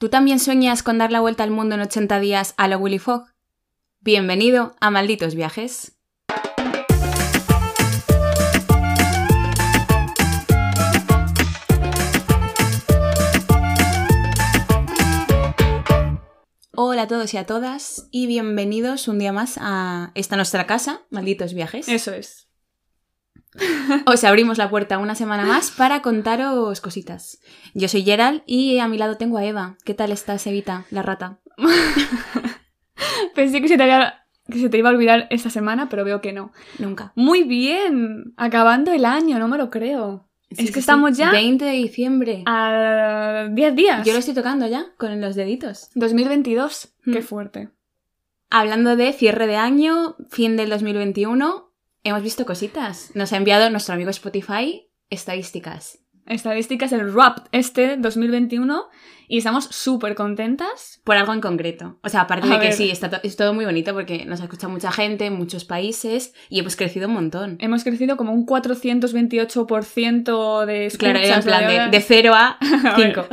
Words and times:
¿Tú 0.00 0.08
también 0.08 0.38
sueñas 0.40 0.82
con 0.82 0.96
dar 0.96 1.12
la 1.12 1.20
vuelta 1.20 1.42
al 1.42 1.50
mundo 1.50 1.74
en 1.74 1.82
80 1.82 2.20
días 2.20 2.54
a 2.56 2.68
lo 2.68 2.78
Willy 2.78 2.98
Fogg? 2.98 3.26
Bienvenido 4.00 4.74
a 4.80 4.90
Malditos 4.90 5.34
Viajes. 5.34 5.98
Hola 16.74 17.02
a 17.02 17.06
todos 17.06 17.34
y 17.34 17.36
a 17.36 17.44
todas 17.44 18.08
y 18.10 18.26
bienvenidos 18.26 19.06
un 19.06 19.18
día 19.18 19.34
más 19.34 19.58
a 19.60 20.12
esta 20.14 20.36
nuestra 20.36 20.66
casa, 20.66 21.02
Malditos 21.10 21.52
Viajes. 21.52 21.90
Eso 21.90 22.14
es. 22.14 22.49
Os 24.06 24.22
abrimos 24.24 24.58
la 24.58 24.70
puerta 24.70 24.98
una 24.98 25.14
semana 25.14 25.44
más 25.44 25.70
para 25.72 26.02
contaros 26.02 26.80
cositas. 26.80 27.40
Yo 27.74 27.88
soy 27.88 28.02
Gerald 28.04 28.42
y 28.46 28.78
a 28.78 28.86
mi 28.88 28.96
lado 28.98 29.16
tengo 29.16 29.38
a 29.38 29.44
Eva. 29.44 29.76
¿Qué 29.84 29.92
tal 29.94 30.12
estás, 30.12 30.46
Evita, 30.46 30.84
la 30.90 31.02
rata? 31.02 31.40
Pensé 33.34 33.60
que 33.60 33.68
se, 33.68 33.76
te 33.76 33.82
había- 33.82 34.24
que 34.50 34.58
se 34.58 34.68
te 34.68 34.78
iba 34.78 34.90
a 34.90 34.92
olvidar 34.92 35.26
esta 35.30 35.50
semana, 35.50 35.88
pero 35.88 36.04
veo 36.04 36.20
que 36.20 36.32
no. 36.32 36.52
Nunca. 36.78 37.12
Muy 37.16 37.44
bien, 37.44 38.34
acabando 38.36 38.92
el 38.92 39.04
año, 39.04 39.38
no 39.38 39.48
me 39.48 39.58
lo 39.58 39.70
creo. 39.70 40.28
Sí, 40.50 40.62
es 40.62 40.66
sí, 40.68 40.72
que 40.72 40.80
estamos 40.80 41.16
ya 41.16 41.30
20 41.30 41.64
de 41.64 41.72
diciembre. 41.72 42.42
a 42.46 43.46
10 43.50 43.74
días. 43.76 44.06
Yo 44.06 44.12
lo 44.12 44.18
estoy 44.18 44.34
tocando 44.34 44.66
ya 44.66 44.86
con 44.98 45.20
los 45.20 45.34
deditos. 45.36 45.90
2022, 45.94 46.94
Mm. 47.06 47.12
qué 47.12 47.22
fuerte. 47.22 47.70
Hablando 48.50 48.96
de 48.96 49.12
cierre 49.12 49.46
de 49.46 49.56
año, 49.56 50.16
fin 50.28 50.56
del 50.56 50.68
2021, 50.70 51.69
hemos 52.04 52.22
visto 52.22 52.46
cositas. 52.46 53.10
Nos 53.14 53.32
ha 53.32 53.36
enviado 53.36 53.68
nuestro 53.70 53.94
amigo 53.94 54.10
Spotify 54.10 54.88
estadísticas. 55.10 55.98
Estadísticas 56.26 56.90
del 56.92 57.12
RAP 57.12 57.48
este 57.50 57.96
2021 57.96 58.84
y 59.26 59.38
estamos 59.38 59.64
súper 59.64 60.14
contentas. 60.14 61.00
Por 61.04 61.16
algo 61.16 61.32
en 61.32 61.40
concreto. 61.40 61.98
O 62.04 62.08
sea, 62.08 62.20
aparte 62.22 62.48
A 62.52 62.58
de 62.58 62.66
que 62.68 62.72
sí, 62.72 62.88
está 62.90 63.10
to- 63.10 63.18
es 63.24 63.34
todo 63.36 63.52
muy 63.52 63.64
bonito 63.64 63.92
porque 63.94 64.24
nos 64.26 64.40
ha 64.40 64.44
escuchado 64.44 64.72
mucha 64.72 64.92
gente 64.92 65.26
en 65.26 65.32
muchos 65.34 65.64
países 65.64 66.32
y 66.48 66.60
hemos 66.60 66.76
crecido 66.76 67.08
un 67.08 67.14
montón. 67.14 67.56
Hemos 67.60 67.82
crecido 67.82 68.16
como 68.16 68.32
un 68.32 68.46
428% 68.46 70.66
de 70.66 70.86
escuchas. 70.86 71.12
Claro, 71.12 71.34
en 71.36 71.42
plan 71.42 71.66
de, 71.68 71.74
horas. 71.74 71.90
de 71.90 72.00
0 72.00 72.32
a 72.34 72.58
A 72.92 72.96
ver. 72.96 73.14
5. 73.14 73.26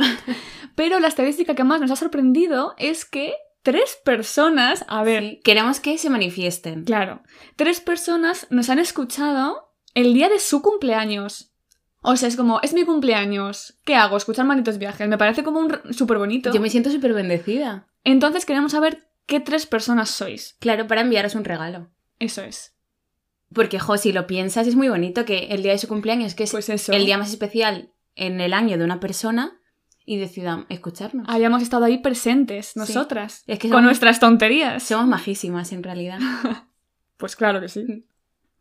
Pero 0.74 0.98
la 1.00 1.08
estadística 1.08 1.54
que 1.54 1.64
más 1.64 1.80
nos 1.80 1.90
ha 1.90 1.96
sorprendido 1.96 2.74
es 2.78 3.04
que 3.04 3.34
tres 3.62 3.98
personas, 4.04 4.84
a 4.88 5.02
ver, 5.02 5.22
Sí, 5.22 5.40
Queremos 5.44 5.80
que 5.80 5.98
se 5.98 6.10
manifiesten. 6.10 6.84
Claro. 6.84 7.22
Tres 7.56 7.80
personas 7.80 8.46
nos 8.50 8.70
han 8.70 8.78
escuchado 8.78 9.72
el 9.94 10.14
día 10.14 10.28
de 10.28 10.38
su 10.38 10.62
cumpleaños. 10.62 11.52
O 12.02 12.16
sea, 12.16 12.28
es 12.28 12.36
como, 12.36 12.60
es 12.62 12.72
mi 12.74 12.84
cumpleaños. 12.84 13.78
¿Qué 13.84 13.94
hago? 13.94 14.16
Escuchar 14.16 14.46
malditos 14.46 14.78
viajes. 14.78 15.08
Me 15.08 15.18
parece 15.18 15.42
como 15.42 15.60
un 15.60 15.92
súper 15.92 16.18
bonito. 16.18 16.52
Yo 16.52 16.60
me 16.60 16.70
siento 16.70 16.90
súper 16.90 17.12
bendecida. 17.12 17.88
Entonces 18.04 18.46
queremos 18.46 18.72
saber 18.72 19.08
qué 19.26 19.40
tres 19.40 19.66
personas 19.66 20.10
sois. 20.10 20.56
Claro, 20.60 20.86
para 20.86 21.00
enviaros 21.00 21.34
un 21.34 21.44
regalo. 21.44 21.90
Eso 22.18 22.42
es. 22.42 22.74
Porque, 23.52 23.78
jo, 23.78 23.96
si 23.96 24.12
lo 24.12 24.26
piensas, 24.26 24.66
es 24.66 24.74
muy 24.74 24.88
bonito 24.88 25.24
que 25.24 25.48
el 25.50 25.62
día 25.62 25.72
de 25.72 25.78
su 25.78 25.88
cumpleaños, 25.88 26.34
que 26.34 26.44
es 26.44 26.50
Pues 26.50 26.68
el 26.68 27.06
día 27.06 27.18
más 27.18 27.30
especial 27.30 27.92
en 28.14 28.40
el 28.40 28.52
año 28.52 28.78
de 28.78 28.84
una 28.84 29.00
persona, 29.00 29.57
y 30.08 30.16
decidan 30.16 30.64
escucharnos. 30.70 31.26
Hayamos 31.28 31.62
estado 31.62 31.84
ahí 31.84 31.98
presentes, 31.98 32.76
nosotras. 32.76 33.44
Es 33.46 33.58
que 33.58 33.68
con 33.68 33.78
somos- 33.80 33.84
nuestras 33.84 34.18
tonterías. 34.20 34.82
Somos 34.82 35.06
majísimas, 35.06 35.72
en 35.72 35.82
realidad. 35.82 36.18
Pues 37.18 37.34
claro 37.34 37.60
que 37.60 37.68
sí. 37.68 38.06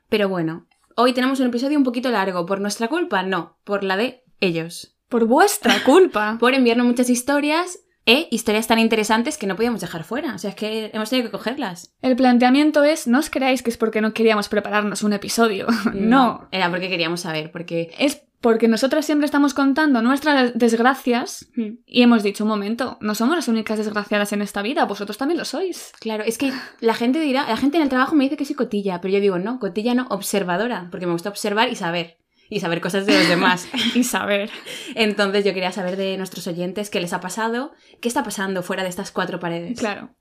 Pero 0.09 0.29
bueno, 0.29 0.65
hoy 0.95 1.13
tenemos 1.13 1.39
un 1.39 1.45
episodio 1.45 1.77
un 1.77 1.83
poquito 1.83 2.09
largo. 2.09 2.45
¿Por 2.47 2.59
nuestra 2.59 2.87
culpa? 2.87 3.21
No, 3.21 3.59
por 3.63 3.83
la 3.83 3.97
de 3.97 4.23
ellos. 4.39 4.97
Por 5.09 5.25
vuestra 5.25 5.83
culpa. 5.85 6.37
Por 6.39 6.55
enviarnos 6.55 6.87
muchas 6.87 7.09
historias 7.11 7.79
e 8.07 8.27
historias 8.31 8.65
tan 8.65 8.79
interesantes 8.79 9.37
que 9.37 9.45
no 9.45 9.55
podíamos 9.55 9.81
dejar 9.81 10.03
fuera. 10.05 10.33
O 10.33 10.37
sea, 10.39 10.49
es 10.49 10.55
que 10.55 10.89
hemos 10.91 11.09
tenido 11.11 11.27
que 11.27 11.37
cogerlas. 11.37 11.93
El 12.01 12.15
planteamiento 12.15 12.83
es, 12.83 13.05
no 13.05 13.19
os 13.19 13.29
creáis 13.29 13.61
que 13.61 13.69
es 13.69 13.77
porque 13.77 14.01
no 14.01 14.13
queríamos 14.13 14.49
prepararnos 14.49 15.03
un 15.03 15.13
episodio. 15.13 15.67
no. 15.93 16.47
Era 16.51 16.71
porque 16.71 16.89
queríamos 16.89 17.21
saber, 17.21 17.51
porque... 17.51 17.93
Es 17.99 18.23
porque 18.41 18.67
nosotras 18.67 19.05
siempre 19.05 19.25
estamos 19.25 19.53
contando 19.53 20.01
nuestras 20.01 20.53
desgracias 20.53 21.47
Y 21.85 22.01
hemos 22.01 22.23
dicho, 22.23 22.43
un 22.43 22.49
momento, 22.49 22.97
no 23.01 23.15
somos 23.15 23.35
las 23.35 23.47
únicas 23.47 23.77
desgraciadas 23.77 24.31
en 24.33 24.41
esta 24.41 24.61
vida, 24.61 24.85
vosotros 24.85 25.17
también 25.17 25.37
lo 25.37 25.45
sois. 25.45 25.91
Claro, 25.99 26.23
es 26.23 26.37
que 26.37 26.51
la 26.79 26.93
gente 26.93 27.19
dirá, 27.19 27.47
la 27.47 27.57
gente 27.57 27.77
en 27.77 27.83
el 27.83 27.89
trabajo 27.89 28.15
me 28.15 28.25
dice 28.25 28.37
que 28.37 28.45
soy 28.45 28.55
cotilla, 28.55 29.01
pero 29.01 29.13
yo 29.13 29.19
digo, 29.19 29.39
no, 29.39 29.59
cotilla 29.59 29.93
no, 29.93 30.07
observadora, 30.09 30.87
porque 30.91 31.07
me 31.07 31.13
gusta 31.13 31.29
observar 31.29 31.69
y 31.69 31.75
saber. 31.75 32.17
Y 32.49 32.61
saber 32.61 32.79
cosas 32.79 33.05
de 33.05 33.17
los 33.17 33.27
demás. 33.27 33.67
Y 33.95 34.03
saber. 34.05 34.49
Entonces 34.95 35.43
yo 35.43 35.53
quería 35.53 35.71
saber 35.71 35.97
de 35.97 36.17
nuestros 36.17 36.47
oyentes 36.47 36.89
qué 36.89 37.01
les 37.01 37.11
ha 37.11 37.19
pasado, 37.19 37.73
qué 37.99 38.07
está 38.07 38.23
pasando 38.23 38.63
fuera 38.63 38.83
de 38.83 38.89
estas 38.89 39.11
cuatro 39.11 39.39
paredes. 39.39 39.79
Claro. 39.79 40.15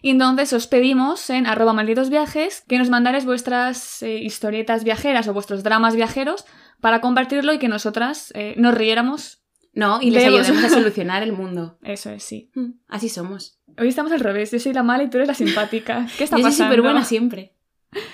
Y 0.00 0.10
entonces 0.10 0.52
os 0.52 0.66
pedimos 0.66 1.28
en 1.28 1.46
arroba 1.46 1.72
malditos 1.72 2.08
viajes 2.08 2.62
que 2.68 2.78
nos 2.78 2.88
mandaréis 2.88 3.24
vuestras 3.24 4.02
eh, 4.02 4.18
historietas 4.18 4.84
viajeras 4.84 5.26
o 5.28 5.34
vuestros 5.34 5.62
dramas 5.62 5.96
viajeros 5.96 6.46
para 6.80 7.00
compartirlo 7.00 7.52
y 7.52 7.58
que 7.58 7.68
nosotras 7.68 8.32
eh, 8.34 8.54
nos 8.56 8.74
riéramos. 8.74 9.42
No, 9.74 10.00
y 10.02 10.10
les 10.10 10.24
ayudemos 10.24 10.64
a 10.64 10.68
solucionar 10.80 11.22
el 11.22 11.32
mundo. 11.32 11.78
Eso 11.82 12.10
es, 12.10 12.24
sí. 12.24 12.50
Mm, 12.54 12.70
Así 12.88 13.08
somos. 13.08 13.60
Hoy 13.78 13.88
estamos 13.88 14.10
al 14.12 14.20
revés, 14.20 14.50
yo 14.50 14.58
soy 14.58 14.72
la 14.72 14.82
mala 14.82 15.04
y 15.04 15.10
tú 15.10 15.18
eres 15.18 15.28
la 15.28 15.34
simpática. 15.34 16.06
¿Qué 16.18 16.24
está 16.24 16.36
Yo 16.36 16.42
soy 16.42 16.50
pasando? 16.50 16.70
súper 16.72 16.82
buena 16.82 17.04
siempre. 17.04 17.54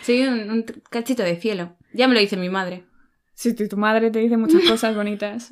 Soy 0.03 0.23
un, 0.23 0.51
un 0.51 0.63
cachito 0.91 1.23
de 1.23 1.37
cielo. 1.37 1.77
Ya 1.95 2.07
me 2.09 2.15
lo 2.15 2.21
dice 2.21 2.37
mi 2.37 2.49
madre. 2.51 2.85
Sí, 3.35 3.55
tu 3.55 3.67
tu 3.69 3.77
madre 3.77 4.11
te 4.11 4.19
dice 4.21 4.37
muchas 4.37 4.63
cosas 4.69 4.95
bonitas. 4.97 5.51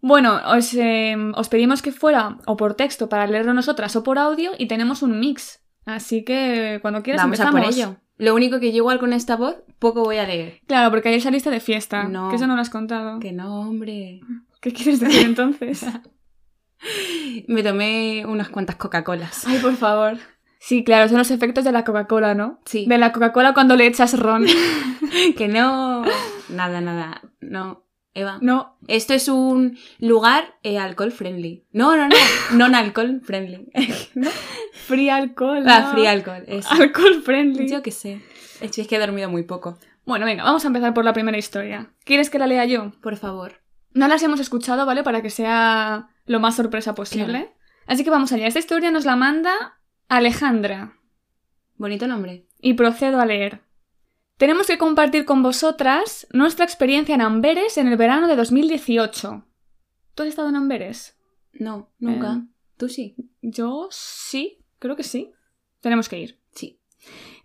Bueno, 0.00 0.40
os, 0.46 0.74
eh, 0.74 1.16
os 1.34 1.48
pedimos 1.48 1.82
que 1.82 1.92
fuera 1.92 2.38
o 2.46 2.56
por 2.56 2.74
texto 2.74 3.08
para 3.08 3.26
leerlo 3.26 3.54
nosotras 3.54 3.94
o 3.96 4.02
por 4.02 4.18
audio 4.18 4.52
y 4.58 4.66
tenemos 4.66 5.02
un 5.02 5.18
mix. 5.20 5.60
Así 5.84 6.24
que 6.24 6.78
cuando 6.82 7.02
quieras 7.02 7.22
Vamos 7.22 7.40
a 7.40 7.44
empezamos. 7.44 7.66
por 7.66 7.74
ello. 7.74 7.96
Lo 8.18 8.34
único 8.34 8.60
que 8.60 8.72
yo 8.72 8.78
igual 8.78 8.98
con 8.98 9.12
esta 9.12 9.36
voz, 9.36 9.56
poco 9.78 10.02
voy 10.02 10.18
a 10.18 10.26
leer. 10.26 10.60
Claro, 10.66 10.90
porque 10.90 11.08
ayer 11.08 11.22
saliste 11.22 11.50
de 11.50 11.60
fiesta. 11.60 12.04
No. 12.04 12.28
Que 12.28 12.36
eso 12.36 12.46
no 12.46 12.56
lo 12.56 12.60
has 12.60 12.70
contado. 12.70 13.20
Que 13.20 13.32
no, 13.32 13.60
hombre. 13.60 14.20
¿Qué 14.60 14.72
quieres 14.72 15.00
decir 15.00 15.24
entonces? 15.24 15.86
Me 17.46 17.62
tomé 17.62 18.24
unas 18.26 18.48
cuantas 18.48 18.76
Coca-Colas. 18.76 19.46
Ay, 19.46 19.58
por 19.58 19.76
favor. 19.76 20.18
Sí, 20.60 20.82
claro, 20.82 21.08
son 21.08 21.18
los 21.18 21.30
efectos 21.30 21.64
de 21.64 21.72
la 21.72 21.84
Coca-Cola, 21.84 22.34
¿no? 22.34 22.60
Sí. 22.64 22.86
De 22.88 22.98
la 22.98 23.12
Coca-Cola 23.12 23.54
cuando 23.54 23.76
le 23.76 23.86
echas 23.86 24.18
ron. 24.18 24.46
Que 25.36 25.48
no. 25.48 26.04
Nada, 26.50 26.80
nada. 26.80 27.22
No. 27.40 27.87
Eva. 28.18 28.38
No, 28.40 28.76
Esto 28.86 29.14
es 29.14 29.28
un 29.28 29.78
lugar 29.98 30.56
eh, 30.62 30.78
alcohol 30.78 31.12
friendly. 31.12 31.64
No, 31.72 31.96
no, 31.96 32.08
no. 32.08 32.16
Non 32.52 32.74
alcohol 32.74 33.20
friendly. 33.24 33.70
¿No? 34.14 34.30
free 34.86 35.08
alcohol. 35.08 35.64
Ah, 35.66 35.80
no. 35.80 35.92
free 35.92 36.06
alcohol. 36.06 36.44
Eso. 36.46 36.68
Alcohol 36.70 37.22
friendly. 37.22 37.68
Yo 37.68 37.82
qué 37.82 37.90
sé. 37.90 38.22
Es 38.60 38.72
que 38.72 38.82
es 38.82 38.88
que 38.88 38.96
he 38.96 38.98
dormido 38.98 39.28
muy 39.28 39.44
poco. 39.44 39.78
Bueno, 40.04 40.24
venga, 40.24 40.42
vamos 40.42 40.64
a 40.64 40.68
empezar 40.68 40.94
por 40.94 41.04
la 41.04 41.12
primera 41.12 41.36
historia. 41.38 41.92
¿Quieres 42.04 42.30
que 42.30 42.38
la 42.38 42.46
lea 42.46 42.64
yo? 42.64 42.92
Por 43.02 43.16
favor. 43.16 43.60
No 43.92 44.08
las 44.08 44.22
hemos 44.22 44.40
escuchado, 44.40 44.86
¿vale? 44.86 45.02
Para 45.02 45.22
que 45.22 45.30
sea 45.30 46.08
lo 46.24 46.40
más 46.40 46.56
sorpresa 46.56 46.94
posible. 46.94 47.54
Así 47.86 48.04
que 48.04 48.10
vamos 48.10 48.32
allá. 48.32 48.46
Esta 48.46 48.58
historia 48.58 48.90
nos 48.90 49.04
la 49.04 49.16
manda 49.16 49.78
Alejandra. 50.08 50.94
Bonito 51.76 52.06
nombre. 52.06 52.46
Y 52.60 52.74
procedo 52.74 53.20
a 53.20 53.26
leer. 53.26 53.62
Tenemos 54.38 54.68
que 54.68 54.78
compartir 54.78 55.24
con 55.24 55.42
vosotras 55.42 56.28
nuestra 56.32 56.64
experiencia 56.64 57.12
en 57.16 57.22
Amberes 57.22 57.76
en 57.76 57.88
el 57.88 57.96
verano 57.96 58.28
de 58.28 58.36
2018. 58.36 59.44
¿Tú 60.14 60.22
has 60.22 60.28
estado 60.28 60.48
en 60.48 60.54
Amberes? 60.54 61.18
No, 61.52 61.90
nunca. 61.98 62.34
Eh. 62.34 62.48
Tú 62.76 62.88
sí. 62.88 63.16
Yo 63.42 63.88
sí, 63.90 64.64
creo 64.78 64.94
que 64.94 65.02
sí. 65.02 65.32
Tenemos 65.80 66.08
que 66.08 66.20
ir. 66.20 66.40
Sí. 66.52 66.80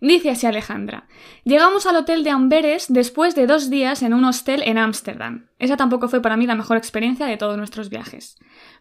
Dice 0.00 0.30
así 0.30 0.46
Alejandra. 0.46 1.08
Llegamos 1.42 1.86
al 1.86 1.96
hotel 1.96 2.22
de 2.22 2.30
Amberes 2.30 2.86
después 2.88 3.34
de 3.34 3.48
dos 3.48 3.70
días 3.70 4.02
en 4.02 4.14
un 4.14 4.24
hostel 4.24 4.62
en 4.62 4.78
Ámsterdam. 4.78 5.48
Esa 5.58 5.76
tampoco 5.76 6.08
fue 6.08 6.22
para 6.22 6.36
mí 6.36 6.46
la 6.46 6.54
mejor 6.54 6.76
experiencia 6.76 7.26
de 7.26 7.36
todos 7.36 7.56
nuestros 7.56 7.90
viajes. 7.90 8.36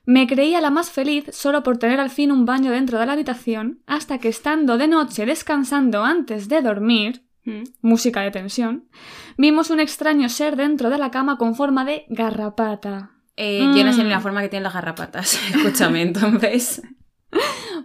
Me 0.05 0.27
creía 0.27 0.61
la 0.61 0.69
más 0.69 0.91
feliz 0.91 1.25
solo 1.31 1.63
por 1.63 1.79
tener 1.79 1.99
al 1.99 2.11
fin 2.11 2.31
un 2.31 2.45
baño 2.45 2.69
dentro 2.69 2.99
de 2.99 3.07
la 3.07 3.13
habitación, 3.13 3.81
hasta 3.87 4.19
que 4.19 4.29
estando 4.29 4.77
de 4.77 4.87
noche 4.87 5.25
descansando 5.25 6.03
antes 6.03 6.47
de 6.47 6.61
dormir, 6.61 7.23
Mm. 7.45 7.63
música 7.81 8.21
de 8.21 8.31
tensión, 8.31 8.87
vimos 9.37 9.69
un 9.69 9.79
extraño 9.81 10.29
ser 10.29 10.55
dentro 10.55 10.89
de 10.89 10.97
la 10.97 11.11
cama 11.11 11.37
con 11.37 11.55
forma 11.55 11.83
de 11.85 12.05
garrapata. 12.07 13.11
Eh, 13.35 13.59
Yo 13.75 13.83
no 13.83 13.91
sé 13.93 14.01
Mm. 14.01 14.05
ni 14.05 14.09
la 14.11 14.21
forma 14.21 14.41
que 14.41 14.49
tienen 14.49 14.63
las 14.63 14.73
garrapatas. 14.73 15.39
Escúchame, 15.55 16.01
entonces. 16.01 16.81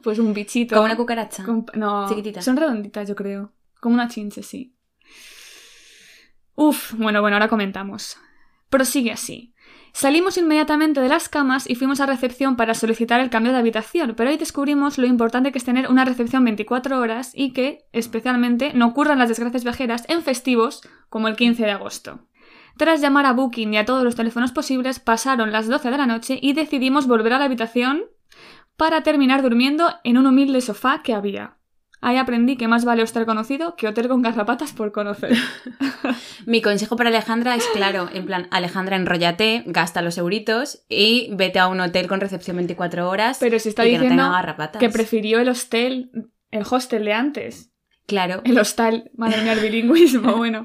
Pues 0.03 0.19
un 0.21 0.33
bichito. 0.35 0.75
Como 0.77 0.85
una 0.85 0.97
cucaracha. 0.97 1.43
Con- 1.43 1.67
No, 1.75 2.07
Chiquitita. 2.09 2.41
son 2.43 2.57
redonditas, 2.57 3.09
yo 3.09 3.17
creo. 3.17 3.53
Como 3.81 3.95
una 3.95 4.07
chinche, 4.07 4.43
sí. 4.45 4.77
Uf, 6.55 6.93
bueno, 6.95 7.21
bueno, 7.21 7.37
ahora 7.37 7.49
comentamos. 7.49 8.17
Prosigue 8.69 9.11
así. 9.13 9.55
Salimos 9.93 10.39
inmediatamente 10.39 11.01
de 11.01 11.09
las 11.09 11.29
camas 11.29 11.69
y 11.69 11.75
fuimos 11.75 12.01
a 12.01 12.07
recepción 12.07 12.57
para 12.57 12.75
solicitar 12.75 13.21
el 13.21 13.31
cambio 13.31 13.53
de 13.53 13.59
habitación, 13.59 14.15
pero 14.17 14.31
hoy 14.31 14.37
descubrimos 14.37 14.99
lo 14.99 15.07
importante 15.07 15.53
que 15.53 15.59
es 15.59 15.65
tener 15.65 15.91
una 15.91 16.05
recepción 16.05 16.45
24 16.45 16.99
horas 16.99 17.33
y 17.35 17.53
que, 17.53 17.85
especialmente, 17.93 18.73
no 18.75 18.87
ocurran 18.87 19.19
las 19.19 19.29
desgracias 19.29 19.65
viajeras 19.65 20.05
en 20.09 20.23
festivos 20.23 20.83
como 21.09 21.29
el 21.29 21.37
15 21.37 21.65
de 21.65 21.71
agosto. 21.71 22.21
Tras 22.77 23.01
llamar 23.01 23.27
a 23.27 23.33
Booking 23.33 23.75
y 23.75 23.79
a 23.79 23.85
todos 23.85 24.05
los 24.05 24.15
teléfonos 24.15 24.53
posibles, 24.53 25.01
pasaron 25.01 25.51
las 25.51 25.67
12 25.67 25.91
de 25.91 25.99
la 25.99 26.07
noche 26.07 26.39
y 26.41 26.53
decidimos 26.53 27.09
volver 27.09 27.33
a 27.33 27.39
la 27.41 27.47
habitación 27.47 28.05
para 28.77 29.03
terminar 29.03 29.43
durmiendo 29.43 29.91
en 30.05 30.17
un 30.17 30.27
humilde 30.27 30.61
sofá 30.61 31.03
que 31.03 31.13
había. 31.13 31.58
Ahí 32.01 32.17
aprendí 32.17 32.57
que 32.57 32.69
más 32.69 32.85
vale 32.85 33.03
hostel 33.03 33.27
conocido 33.27 33.75
que 33.75 33.89
hotel 33.89 34.07
con 34.09 34.23
garrapatas 34.23 34.73
por 34.73 34.93
conocer. 34.93 35.33
Mi 36.47 36.63
consejo 36.63 36.97
para 36.97 37.09
Alejandra 37.11 37.57
es 37.57 37.67
claro, 37.75 38.09
en 38.13 38.25
plan, 38.25 38.47
Alejandra, 38.51 38.97
enróllate, 38.97 39.65
gasta 39.67 40.01
los 40.01 40.17
euritos 40.17 40.85
y 40.89 41.29
vete 41.35 41.59
a 41.59 41.67
un 41.67 41.81
hotel 41.81 42.07
con 42.07 42.21
recepción 42.21 42.57
24 42.57 43.09
horas 43.09 43.39
Pero 43.41 43.59
se 43.59 43.69
está 43.71 43.85
y 43.85 43.91
que 43.91 43.97
no 43.97 44.03
diciendo 44.03 44.23
tenga 44.25 44.37
garrapatas. 44.37 44.79
que 44.81 44.89
prefirió 44.91 45.41
el 45.41 45.49
hostel, 45.49 46.11
el 46.53 46.65
hostel 46.71 47.05
de 47.05 47.13
antes. 47.15 47.73
Claro, 48.07 48.41
El 48.45 48.59
hostal, 48.59 49.11
madre 49.17 49.43
mía, 49.43 49.53
el 49.53 49.61
bilingüismo, 49.61 50.33
bueno. 50.37 50.65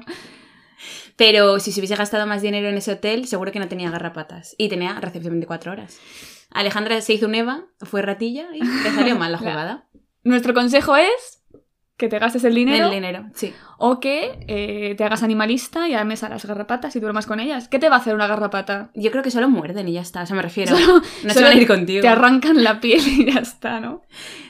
pero 1.16 1.58
si 1.60 1.72
se 1.72 1.80
hubiese 1.80 1.96
gastado 1.96 2.26
más 2.26 2.42
dinero 2.42 2.68
en 2.68 2.76
ese 2.76 2.92
hotel, 2.92 3.26
seguro 3.26 3.52
que 3.52 3.58
no 3.58 3.68
tenía 3.68 3.90
garrapatas 3.90 4.54
y 4.56 4.68
tenía 4.68 4.98
recepción 5.00 5.32
24 5.34 5.72
horas. 5.72 5.98
Alejandra 6.50 7.00
se 7.00 7.12
hizo 7.12 7.26
un 7.26 7.34
Eva, 7.34 7.64
fue 7.80 8.00
ratilla 8.02 8.46
y 8.54 8.62
le 8.62 8.90
salió 8.92 9.16
mal 9.16 9.32
la 9.32 9.38
jugada. 9.44 9.88
Nuestro 10.24 10.54
consejo 10.54 10.96
es 10.96 11.42
que 11.96 12.08
te 12.08 12.18
gastes 12.18 12.42
el 12.42 12.54
dinero 12.56 12.86
El 12.86 12.90
dinero, 12.90 13.26
sí. 13.34 13.54
o 13.78 14.00
que 14.00 14.44
eh, 14.48 14.96
te 14.96 15.04
hagas 15.04 15.22
animalista 15.22 15.88
y 15.88 15.94
ames 15.94 16.24
a 16.24 16.28
las 16.28 16.44
garrapatas 16.44 16.96
y 16.96 17.00
duermas 17.00 17.26
con 17.26 17.38
ellas. 17.38 17.68
¿Qué 17.68 17.78
te 17.78 17.88
va 17.88 17.96
a 17.96 17.98
hacer 18.00 18.14
una 18.16 18.26
garrapata? 18.26 18.90
Yo 18.94 19.12
creo 19.12 19.22
que 19.22 19.30
solo 19.30 19.48
muerden 19.48 19.86
y 19.86 19.92
ya 19.92 20.00
está, 20.00 20.22
o 20.22 20.26
sea, 20.26 20.34
me 20.34 20.42
refiero. 20.42 20.76
Solo- 20.76 21.02
no 21.24 21.32
se 21.32 21.42
van 21.42 21.52
a 21.52 21.60
ir 21.60 21.68
contigo. 21.68 22.02
Te 22.02 22.08
arrancan 22.08 22.64
la 22.64 22.80
piel 22.80 23.00
y 23.06 23.32
ya 23.32 23.38
está, 23.40 23.78
¿no? 23.78 24.02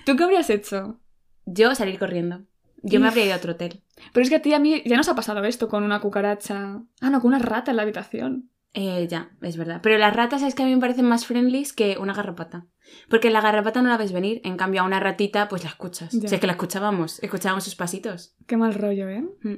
¿Tú 0.06 0.16
qué 0.16 0.24
habrías 0.24 0.48
hecho? 0.48 1.00
Yo 1.44 1.74
salir 1.74 1.98
corriendo. 1.98 2.40
Yo 2.82 2.98
me 3.00 3.08
habría 3.08 3.24
ido 3.26 3.34
a 3.34 3.38
otro 3.38 3.52
hotel. 3.52 3.82
Pero 4.12 4.22
es 4.24 4.30
que 4.30 4.36
a 4.36 4.42
ti 4.42 4.52
a 4.54 4.58
mí 4.58 4.82
ya 4.86 4.96
nos 4.96 5.08
ha 5.08 5.14
pasado 5.14 5.42
esto 5.44 5.68
con 5.68 5.84
una 5.84 6.00
cucaracha. 6.00 6.80
Ah, 7.00 7.10
no, 7.10 7.20
con 7.20 7.28
una 7.28 7.38
rata 7.38 7.70
en 7.70 7.76
la 7.78 7.82
habitación. 7.82 8.50
Eh, 8.74 9.06
ya, 9.08 9.30
es 9.40 9.56
verdad. 9.56 9.80
Pero 9.82 9.98
las 9.98 10.14
ratas 10.14 10.42
es 10.42 10.54
que 10.54 10.64
a 10.64 10.66
mí 10.66 10.74
me 10.74 10.80
parecen 10.80 11.06
más 11.06 11.26
friendlies 11.26 11.72
que 11.72 11.96
una 11.98 12.12
garrapata. 12.12 12.66
Porque 13.08 13.30
la 13.30 13.40
garrapata 13.40 13.80
no 13.80 13.88
la 13.88 13.96
ves 13.96 14.12
venir, 14.12 14.40
en 14.44 14.56
cambio 14.56 14.82
a 14.82 14.84
una 14.84 15.00
ratita 15.00 15.48
pues 15.48 15.62
la 15.62 15.70
escuchas. 15.70 16.12
Ya. 16.12 16.28
Si 16.28 16.34
es 16.34 16.40
que 16.40 16.46
la 16.46 16.54
escuchábamos, 16.54 17.22
escuchábamos 17.22 17.64
sus 17.64 17.76
pasitos. 17.76 18.34
Qué 18.46 18.56
mal 18.56 18.74
rollo, 18.74 19.08
¿eh? 19.08 19.22
Mm. 19.42 19.54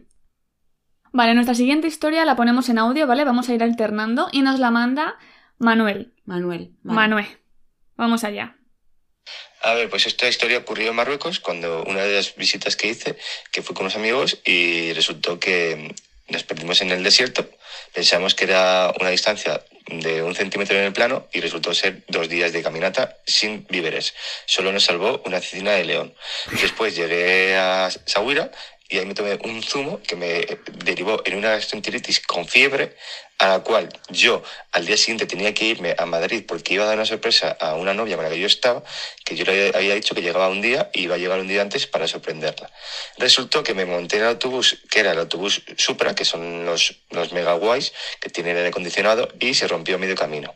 Vale, 1.13 1.35
nuestra 1.35 1.55
siguiente 1.55 1.89
historia 1.89 2.27
la 2.27 2.37
ponemos 2.37 2.69
en 2.69 2.79
audio, 2.79 3.07
¿vale? 3.07 3.25
Vamos 3.25 3.49
a 3.49 3.55
ir 3.55 3.63
alternando 3.63 4.29
y 4.33 4.43
nos 4.43 4.61
la 4.61 4.71
manda 4.71 5.17
Manuel. 5.59 6.13
Manuel. 6.27 6.75
vale. 6.83 6.97
Manuel. 6.97 7.27
Vamos 7.97 8.23
allá. 8.23 8.59
A 9.63 9.73
ver, 9.73 9.89
pues 9.89 10.07
esta 10.07 10.29
historia 10.29 10.59
ocurrió 10.59 10.91
en 10.91 10.97
Marruecos 10.97 11.41
cuando 11.41 11.83
una 11.85 12.03
de 12.03 12.17
las 12.17 12.37
visitas 12.37 12.77
que 12.77 12.89
hice, 12.89 13.17
que 13.51 13.63
fui 13.63 13.75
con 13.75 13.85
unos 13.85 13.97
amigos 13.97 14.41
y 14.45 14.93
resultó 14.93 15.41
que 15.41 15.95
nos 16.29 16.43
perdimos 16.45 16.81
en 16.81 16.91
el 16.91 17.03
desierto. 17.03 17.49
Pensamos 17.93 18.35
que 18.35 18.45
era 18.45 18.93
una 19.01 19.11
distancia 19.11 19.63
de 19.87 20.23
un 20.23 20.35
centímetro 20.35 20.77
en 20.77 20.85
el 20.85 20.93
plano 20.93 21.29
y 21.33 21.41
resultó 21.41 21.73
ser 21.73 22.03
dos 22.09 22.29
días 22.29 22.53
de 22.53 22.63
caminata 22.63 23.19
sin 23.27 23.67
víveres. 23.69 24.15
Solo 24.45 24.73
nos 24.73 24.85
salvó 24.85 25.23
una 25.25 25.41
cecina 25.41 25.73
de 25.73 25.85
león. 25.85 26.15
Después 26.61 26.97
llegué 26.97 27.57
a 27.57 27.91
Sahuira 28.05 28.51
y 28.89 28.99
ahí 28.99 29.07
me 29.07 29.15
tomé 29.15 29.39
un 29.45 29.63
zumo 29.63 30.01
que 30.03 30.17
me 30.17 30.47
derivó 30.85 31.23
en 31.25 31.37
una 31.37 31.51
gastroenteritis 31.51 32.21
con 32.21 32.47
fiebre, 32.47 32.97
a 33.39 33.49
la 33.49 33.61
cual 33.61 33.89
yo 34.09 34.43
al 34.73 34.87
día 34.87 34.97
siguiente 34.97 35.27
tenía 35.27 35.53
que 35.53 35.65
irme 35.67 35.95
a 35.99 36.07
Madrid 36.07 36.45
porque 36.47 36.75
iba 36.75 36.85
a 36.85 36.87
dar 36.87 36.97
una 36.97 37.07
sorpresa 37.07 37.57
a 37.61 37.75
una 37.75 37.93
novia 37.95 38.17
con 38.17 38.25
la 38.25 38.31
que 38.31 38.41
yo 38.41 38.47
estaba, 38.47 38.83
que 39.25 39.37
yo 39.37 39.45
le 39.45 39.73
había 39.75 39.95
dicho 39.95 40.15
que 40.15 40.23
llegaba 40.23 40.49
un 40.49 40.63
día 40.63 40.91
y 40.93 41.03
iba 41.03 41.17
a 41.17 41.19
llegar 41.19 41.41
un 41.41 41.49
día 41.49 41.63
antes 41.63 41.87
para 41.87 42.09
sorprenderla. 42.09 42.71
Resultó 43.19 43.63
que 43.63 43.75
me 43.75 43.85
monté 43.85 44.17
en 44.17 44.23
el 44.23 44.29
autobús, 44.29 44.79
que 44.91 45.01
era 45.01 45.13
el 45.13 45.19
autobús 45.19 45.63
Supra, 45.77 46.15
que 46.15 46.25
son 46.25 46.65
los, 46.65 46.95
los 47.11 47.33
mega 47.33 47.53
guays, 47.55 47.93
que 48.21 48.31
tienen 48.31 48.57
aire 48.57 48.69
acondicionado, 48.69 49.29
y 49.39 49.55
se 49.55 49.69
rompió 49.69 49.97
a 49.97 49.99
medio 49.99 50.15
camino. 50.15 50.55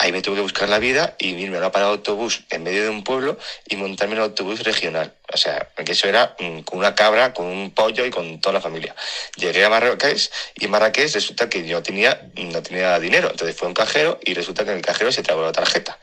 Ahí 0.00 0.12
me 0.12 0.22
tuve 0.22 0.36
que 0.36 0.42
buscar 0.42 0.68
la 0.68 0.78
vida 0.78 1.16
y 1.18 1.30
irme 1.30 1.56
a 1.56 1.60
una 1.60 1.72
parada 1.72 1.90
de 1.90 1.96
autobús 1.98 2.44
en 2.50 2.62
medio 2.62 2.84
de 2.84 2.88
un 2.88 3.02
pueblo 3.02 3.36
y 3.68 3.74
montarme 3.76 4.14
en 4.14 4.18
el 4.18 4.24
autobús 4.24 4.62
regional. 4.62 5.12
O 5.32 5.36
sea, 5.36 5.68
que 5.84 5.92
eso 5.92 6.08
era 6.08 6.36
mm, 6.38 6.60
con 6.60 6.78
una 6.78 6.94
cabra, 6.94 7.34
con 7.34 7.46
un 7.46 7.72
pollo 7.72 8.06
y 8.06 8.10
con 8.10 8.40
toda 8.40 8.54
la 8.54 8.60
familia. 8.60 8.94
Llegué 9.36 9.64
a 9.64 9.68
Marrakech 9.68 10.30
y 10.54 10.66
en 10.66 10.70
Marrakech 10.70 11.12
resulta 11.12 11.50
que 11.50 11.66
yo 11.66 11.82
tenía, 11.82 12.17
no 12.36 12.62
tenía 12.62 12.98
dinero. 12.98 13.30
Entonces 13.30 13.56
fue 13.56 13.68
un 13.68 13.74
cajero 13.74 14.18
y 14.24 14.34
resulta 14.34 14.64
que 14.64 14.70
en 14.70 14.76
el 14.78 14.82
cajero 14.82 15.12
se 15.12 15.22
trabó 15.22 15.42
la 15.42 15.52
tarjeta. 15.52 15.98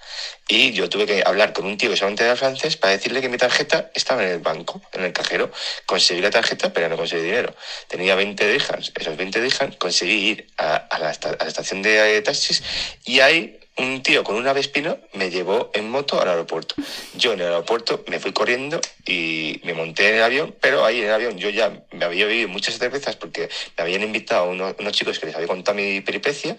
Y 0.48 0.74
yo 0.74 0.90
tuve 0.90 1.06
que 1.06 1.24
hablar 1.26 1.54
con 1.54 1.66
un 1.66 1.78
tío 1.78 1.90
que 1.90 1.98
solamente 1.98 2.24
era 2.24 2.36
francés 2.36 2.78
para 2.78 2.94
decirle 2.94 3.22
que 3.22 3.30
mi 3.30 3.38
tarjeta 3.38 3.92
estaba 3.94 4.24
en 4.24 4.30
el 4.30 4.40
banco, 4.40 4.82
en 4.94 5.04
el 5.04 5.14
cajero. 5.14 5.52
Conseguí 5.86 6.22
la 6.22 6.30
tarjeta, 6.30 6.72
pero 6.74 6.90
no 6.90 6.98
conseguí 6.98 7.24
dinero. 7.24 7.56
Tenía 7.88 8.16
20 8.16 8.48
dirhams. 8.48 8.92
Esos 8.96 9.18
20 9.18 9.42
dirhams 9.42 9.76
conseguí 9.78 10.30
ir 10.30 10.48
a, 10.58 10.88
la, 11.00 11.10
a 11.10 11.44
la 11.44 11.48
estación 11.48 11.82
de 11.82 12.18
eh, 12.18 12.22
taxis 12.22 12.64
y 13.06 13.20
ahí 13.20 13.60
un 13.78 14.02
tío 14.04 14.24
con 14.24 14.36
un 14.36 14.48
avespino 14.48 14.98
me 15.14 15.30
llevó 15.30 15.70
en 15.74 15.90
moto 15.90 16.22
al 16.22 16.30
aeropuerto. 16.30 16.76
Yo 17.16 17.34
en 17.34 17.42
el 17.42 17.48
aeropuerto 17.48 18.04
me 18.08 18.20
fui 18.20 18.32
corriendo 18.32 18.80
y 19.06 19.60
me 19.64 19.74
monté 19.74 20.10
en 20.10 20.16
el 20.16 20.24
avión, 20.24 20.56
pero 20.62 20.86
ahí 20.86 21.00
en 21.00 21.08
el 21.08 21.14
avión 21.14 21.38
yo 21.38 21.50
ya 21.50 21.84
me 21.92 22.06
había 22.06 22.26
bebido 22.26 22.48
muchas 22.48 22.78
cervezas 22.78 23.18
porque 23.18 23.50
me 23.78 23.84
habían 23.84 24.04
invitado 24.04 24.50
unos, 24.50 24.76
unos 24.80 24.94
chicos 24.94 25.20
que 25.20 25.26
les 25.26 25.36
había 25.36 25.48
contado 25.48 25.76
mi 25.76 26.00
peripecia 26.02 26.56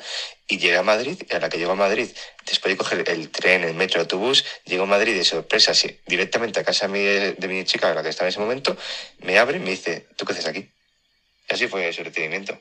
y 0.46 0.58
llegué 0.58 0.76
a 0.76 0.82
Madrid 0.82 1.22
a 1.32 1.38
la 1.38 1.48
que 1.48 1.58
llego 1.58 1.72
a 1.72 1.76
Madrid, 1.76 2.08
después 2.44 2.72
de 2.72 2.76
coger 2.76 3.08
el 3.08 3.30
tren, 3.30 3.64
el 3.64 3.74
metro, 3.74 3.96
el 3.96 4.02
autobús, 4.02 4.44
llego 4.64 4.84
a 4.84 4.86
Madrid 4.86 5.14
de 5.14 5.24
sorpresa, 5.24 5.74
sí, 5.74 5.98
directamente 6.06 6.60
a 6.60 6.64
casa 6.64 6.86
de 6.86 6.92
mi, 6.92 7.00
de 7.00 7.48
mi 7.48 7.64
chica, 7.64 7.92
la 7.94 8.02
que 8.02 8.10
estaba 8.10 8.28
en 8.28 8.32
ese 8.32 8.40
momento, 8.40 8.76
me 9.20 9.38
abre 9.38 9.56
y 9.56 9.60
me 9.60 9.70
dice, 9.70 10.06
¿tú 10.16 10.24
qué 10.24 10.32
haces 10.32 10.46
aquí? 10.46 10.70
Y 11.48 11.54
así 11.54 11.66
fue 11.66 11.92
su 11.92 12.04
recibimiento. 12.04 12.58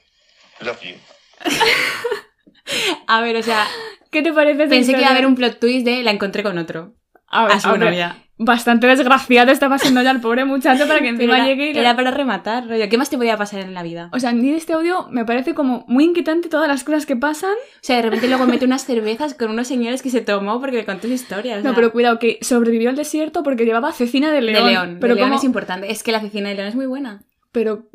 Love 0.59 0.81
you. 0.81 0.95
A 3.07 3.21
ver, 3.21 3.35
o 3.37 3.43
sea, 3.43 3.65
¿Qué 4.11 4.21
te 4.21 4.31
parece 4.33 4.67
pensé 4.67 4.93
que 4.93 4.99
iba 4.99 5.09
a 5.09 5.11
haber 5.11 5.25
un 5.25 5.35
plot 5.35 5.59
twist 5.59 5.85
de 5.85 6.03
la 6.03 6.11
encontré 6.11 6.43
con 6.43 6.57
otro. 6.57 6.93
A 7.27 7.43
ver, 7.45 7.53
A 7.53 7.59
su 7.59 7.67
a 7.69 7.73
ver. 7.77 8.25
Bastante 8.37 8.85
desgraciado 8.87 9.49
estaba 9.51 9.77
siendo 9.77 10.01
ya 10.01 10.11
el 10.11 10.19
pobre 10.19 10.43
muchacho 10.43 10.87
para 10.87 10.99
que 10.99 11.07
encima 11.09 11.37
era, 11.37 11.45
llegue 11.47 11.71
y... 11.71 11.77
era 11.77 11.95
para 11.95 12.11
rematar, 12.11 12.67
rollo. 12.67 12.89
¿Qué 12.89 12.97
más 12.97 13.09
te 13.09 13.15
podía 13.15 13.37
pasar 13.37 13.61
en 13.61 13.73
la 13.73 13.81
vida? 13.81 14.09
O 14.11 14.19
sea, 14.19 14.33
ni 14.33 14.51
de 14.51 14.57
este 14.57 14.73
audio 14.73 15.07
me 15.09 15.23
parece 15.23 15.53
como 15.53 15.85
muy 15.87 16.03
inquietante 16.03 16.49
todas 16.49 16.67
las 16.67 16.83
cosas 16.83 17.05
que 17.05 17.15
pasan. 17.15 17.53
O 17.53 17.79
sea, 17.81 17.95
de 17.95 18.01
repente 18.01 18.27
luego 18.27 18.45
mete 18.45 18.65
unas 18.65 18.83
cervezas 18.83 19.35
con 19.35 19.51
unos 19.51 19.67
señores 19.67 20.01
que 20.01 20.09
se 20.09 20.19
tomó 20.19 20.59
porque 20.59 20.75
le 20.75 20.85
contó 20.85 21.07
su 21.07 21.13
historia. 21.13 21.57
o 21.57 21.61
No, 21.61 21.73
pero 21.73 21.93
cuidado, 21.93 22.19
que 22.19 22.37
sobrevivió 22.41 22.89
al 22.89 22.97
desierto 22.97 23.41
porque 23.41 23.63
llevaba 23.63 23.93
cecina 23.93 24.27
de 24.29 24.35
de 24.35 24.41
león. 24.41 24.67
león. 24.67 24.97
Pero 24.99 25.13
de 25.13 25.19
león 25.21 25.29
¿cómo- 25.29 25.39
es 25.39 25.45
importante. 25.45 25.89
Es 25.91 26.03
que 26.03 26.11
la 26.11 26.19
cecina 26.19 26.49
de 26.49 26.55
león 26.55 26.67
es 26.67 26.75
muy 26.75 26.87
buena. 26.87 27.23
Pero, 27.53 27.85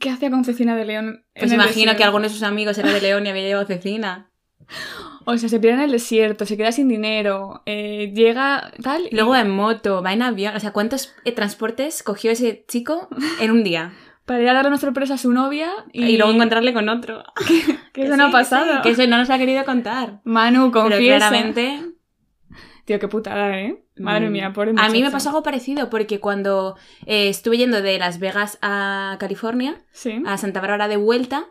¿qué 0.00 0.10
hacía 0.10 0.30
con 0.30 0.44
cecina 0.44 0.76
de 0.76 0.84
león? 0.84 1.06
en 1.34 1.40
Pues 1.40 1.50
el 1.50 1.54
imagino 1.54 1.74
desierto? 1.92 1.96
que 1.98 2.04
alguno 2.04 2.22
de 2.24 2.30
sus 2.30 2.42
amigos 2.42 2.76
era 2.78 2.92
de 2.92 3.00
león 3.00 3.26
y 3.26 3.30
había 3.30 3.42
llevado 3.42 3.66
cecina. 3.66 4.30
O 5.24 5.36
sea, 5.36 5.48
se 5.48 5.60
pierde 5.60 5.78
en 5.78 5.84
el 5.84 5.92
desierto, 5.92 6.46
se 6.46 6.56
queda 6.56 6.72
sin 6.72 6.88
dinero, 6.88 7.62
eh, 7.66 8.12
llega 8.14 8.72
tal... 8.82 9.02
y- 9.10 9.14
Luego 9.14 9.36
en 9.36 9.50
moto, 9.50 10.02
va 10.02 10.12
en 10.12 10.22
avión. 10.22 10.56
O 10.56 10.60
sea, 10.60 10.72
¿cuántos 10.72 11.14
eh, 11.24 11.32
transportes 11.32 12.02
cogió 12.02 12.30
ese 12.30 12.64
chico 12.68 13.08
en 13.40 13.50
un 13.50 13.62
día? 13.64 13.92
Para 14.24 14.42
ir 14.42 14.48
a 14.48 14.52
dar 14.54 14.66
una 14.66 14.76
sorpresa 14.76 15.14
a 15.14 15.18
su 15.18 15.32
novia 15.32 15.70
y, 15.92 16.04
Y, 16.04 16.16
luego 16.18 16.32
encontrarle 16.32 16.74
con 16.74 16.88
otro. 16.90 17.24
que 17.94 18.02
eso 18.04 18.16
no 18.18 18.26
ha 18.26 18.30
pasado. 18.30 18.76
sí, 18.76 18.80
que 18.82 18.90
eso 18.90 19.06
no 19.06 19.16
nos 19.16 19.30
ha 19.30 19.38
querido 19.38 19.64
contar. 19.64 20.20
Manu, 20.24 20.70
Pero 20.70 20.82
confiesa. 20.84 21.28
claramente 21.30 21.80
Tío, 22.88 22.98
qué 22.98 23.06
putada, 23.06 23.60
¿eh? 23.60 23.84
Madre 23.98 24.30
Mm. 24.30 24.32
mía, 24.32 24.52
pobre 24.54 24.72
A 24.78 24.88
mí 24.88 25.02
me 25.02 25.10
pasó 25.10 25.28
algo 25.28 25.42
parecido 25.42 25.90
porque 25.90 26.20
cuando 26.20 26.74
eh, 27.04 27.28
estuve 27.28 27.58
yendo 27.58 27.82
de 27.82 27.98
Las 27.98 28.18
Vegas 28.18 28.56
a 28.62 29.18
California, 29.20 29.84
Sí. 29.92 30.22
a 30.24 30.38
Santa 30.38 30.62
Bárbara 30.62 30.88
de 30.88 30.96
vuelta, 30.96 31.44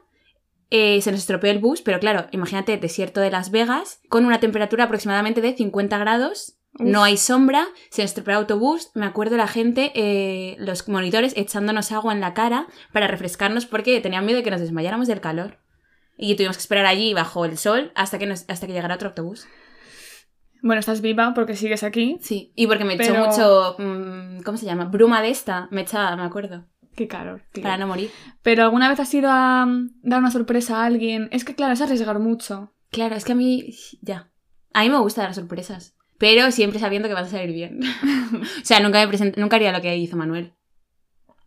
eh, 0.71 0.99
se 1.03 1.11
nos 1.11 1.19
estropeó 1.19 1.51
el 1.51 1.59
bus, 1.59 1.83
pero 1.83 1.99
claro, 1.99 2.25
imagínate, 2.31 2.75
desierto 2.77 3.21
de 3.21 3.29
Las 3.29 3.51
Vegas, 3.51 4.01
con 4.09 4.25
una 4.25 4.39
temperatura 4.39 4.85
aproximadamente 4.85 5.39
de 5.41 5.53
50 5.55 5.99
grados, 5.99 6.57
Uf. 6.79 6.87
no 6.87 7.03
hay 7.03 7.17
sombra, 7.17 7.67
se 7.91 8.01
nos 8.01 8.09
estropeó 8.09 8.31
el 8.31 8.37
autobús, 8.39 8.89
me 8.95 9.05
acuerdo 9.05 9.37
la 9.37 9.47
gente, 9.47 9.91
eh, 9.93 10.55
los 10.57 10.89
monitores 10.89 11.33
echándonos 11.37 11.91
agua 11.91 12.13
en 12.13 12.19
la 12.19 12.33
cara 12.33 12.65
para 12.93 13.05
refrescarnos 13.05 13.67
porque 13.67 14.01
tenían 14.01 14.25
miedo 14.25 14.37
de 14.39 14.43
que 14.43 14.49
nos 14.49 14.61
desmayáramos 14.61 15.07
del 15.07 15.21
calor. 15.21 15.59
Y 16.17 16.35
tuvimos 16.35 16.57
que 16.57 16.61
esperar 16.61 16.87
allí 16.87 17.13
bajo 17.13 17.45
el 17.45 17.59
sol 17.59 17.91
hasta 17.93 18.17
que, 18.17 18.25
nos- 18.25 18.45
hasta 18.49 18.65
que 18.65 18.73
llegara 18.73 18.95
otro 18.95 19.09
autobús. 19.09 19.47
Bueno, 20.67 20.81
estás 20.81 20.99
viva 21.01 21.33
porque 21.33 21.55
sigues 21.55 21.83
aquí. 21.83 22.17
Sí, 22.21 22.51
y 22.55 22.67
porque 22.67 22.83
me 22.83 22.95
echó 22.95 23.13
Pero- 23.13 23.25
mucho, 23.25 23.75
mm, 23.79 24.41
¿cómo 24.43 24.57
se 24.57 24.65
llama? 24.65 24.85
Bruma 24.85 25.21
de 25.21 25.29
esta, 25.29 25.69
me 25.71 25.81
echaba, 25.81 26.15
me 26.17 26.23
acuerdo, 26.23 26.65
Qué 26.95 27.07
calor, 27.07 27.41
tío. 27.53 27.63
para 27.63 27.77
no 27.77 27.87
morir. 27.87 28.11
Pero 28.41 28.63
¿alguna 28.63 28.89
vez 28.89 28.99
has 28.99 29.13
ido 29.13 29.29
a 29.31 29.65
mm, 29.65 29.91
dar 30.03 30.19
una 30.19 30.29
sorpresa 30.31 30.81
a 30.81 30.85
alguien? 30.85 31.29
Es 31.31 31.45
que, 31.45 31.55
claro, 31.55 31.73
es 31.73 31.81
arriesgar 31.81 32.19
mucho. 32.19 32.73
Claro, 32.91 33.15
es 33.15 33.23
que 33.23 33.31
a 33.31 33.35
mí, 33.35 33.73
ya. 34.01 34.29
A 34.73 34.83
mí 34.83 34.89
me 34.89 34.97
gusta 34.99 35.21
dar 35.21 35.33
sorpresas. 35.33 35.95
Pero 36.17 36.51
siempre 36.51 36.79
sabiendo 36.79 37.07
que 37.07 37.13
vas 37.13 37.27
a 37.27 37.31
salir 37.37 37.53
bien. 37.53 37.79
o 38.61 38.65
sea, 38.65 38.79
nunca, 38.81 38.99
me 39.05 39.11
present- 39.11 39.37
nunca 39.37 39.55
haría 39.55 39.71
lo 39.71 39.81
que 39.81 39.95
hizo 39.95 40.17
Manuel. 40.17 40.53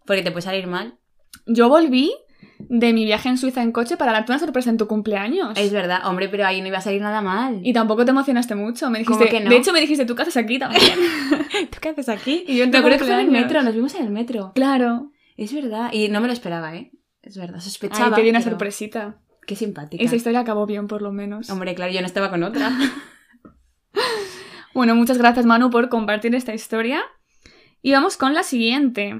Porque 0.06 0.22
te 0.22 0.30
puede 0.30 0.42
salir 0.42 0.66
mal. 0.66 0.98
Yo 1.46 1.68
volví 1.68 2.10
de 2.70 2.92
mi 2.92 3.04
viaje 3.04 3.28
en 3.28 3.36
Suiza 3.36 3.62
en 3.62 3.72
coche 3.72 3.96
para 3.96 4.12
darte 4.12 4.30
una 4.30 4.38
sorpresa 4.38 4.70
en 4.70 4.76
tu 4.76 4.86
cumpleaños. 4.86 5.58
Es 5.58 5.72
verdad, 5.72 6.06
hombre, 6.06 6.28
pero 6.28 6.46
ahí 6.46 6.60
no 6.60 6.68
iba 6.68 6.78
a 6.78 6.80
salir 6.80 7.02
nada 7.02 7.20
mal. 7.20 7.60
Y 7.64 7.72
tampoco 7.72 8.04
te 8.04 8.12
emocionaste 8.12 8.54
mucho. 8.54 8.88
Me 8.90 9.04
¿Cómo 9.04 9.18
dijiste, 9.18 9.38
que 9.38 9.44
no? 9.44 9.50
De 9.50 9.56
hecho, 9.56 9.72
me 9.72 9.80
dijiste, 9.80 10.06
¿tú 10.06 10.14
qué 10.14 10.22
haces 10.22 10.36
aquí 10.36 10.56
también? 10.60 10.82
¿Tú 11.70 11.78
qué 11.80 11.88
haces 11.88 12.08
aquí? 12.08 12.44
Y 12.46 12.56
yo 12.58 12.68
Me 12.68 12.78
acuerdo 12.78 12.98
que 12.98 13.04
fue 13.04 13.14
en 13.14 13.20
el 13.20 13.30
metro, 13.32 13.60
nos 13.64 13.74
vimos 13.74 13.94
en 13.96 14.04
el 14.04 14.10
metro. 14.10 14.52
claro. 14.54 15.10
Es 15.36 15.54
verdad. 15.54 15.90
Y 15.92 16.08
no 16.10 16.20
me 16.20 16.26
lo 16.26 16.34
esperaba, 16.34 16.76
¿eh? 16.76 16.92
Es 17.22 17.38
verdad, 17.38 17.60
sospechaba. 17.60 18.14
te 18.14 18.22
di 18.22 18.28
una 18.28 18.40
pero 18.40 18.50
sorpresita. 18.50 19.16
Qué 19.46 19.56
simpática. 19.56 20.04
Esa 20.04 20.14
historia 20.14 20.40
acabó 20.40 20.66
bien, 20.66 20.86
por 20.86 21.00
lo 21.00 21.12
menos. 21.12 21.48
Hombre, 21.48 21.74
claro, 21.74 21.90
yo 21.90 22.00
no 22.00 22.06
estaba 22.06 22.30
con 22.30 22.42
otra. 22.42 22.70
Bueno, 24.72 24.94
muchas 24.94 25.18
gracias 25.18 25.46
Manu 25.46 25.68
por 25.68 25.88
compartir 25.88 26.34
esta 26.34 26.54
historia. 26.54 27.02
Y 27.82 27.90
vamos 27.90 28.16
con 28.16 28.34
la 28.34 28.44
siguiente. 28.44 29.18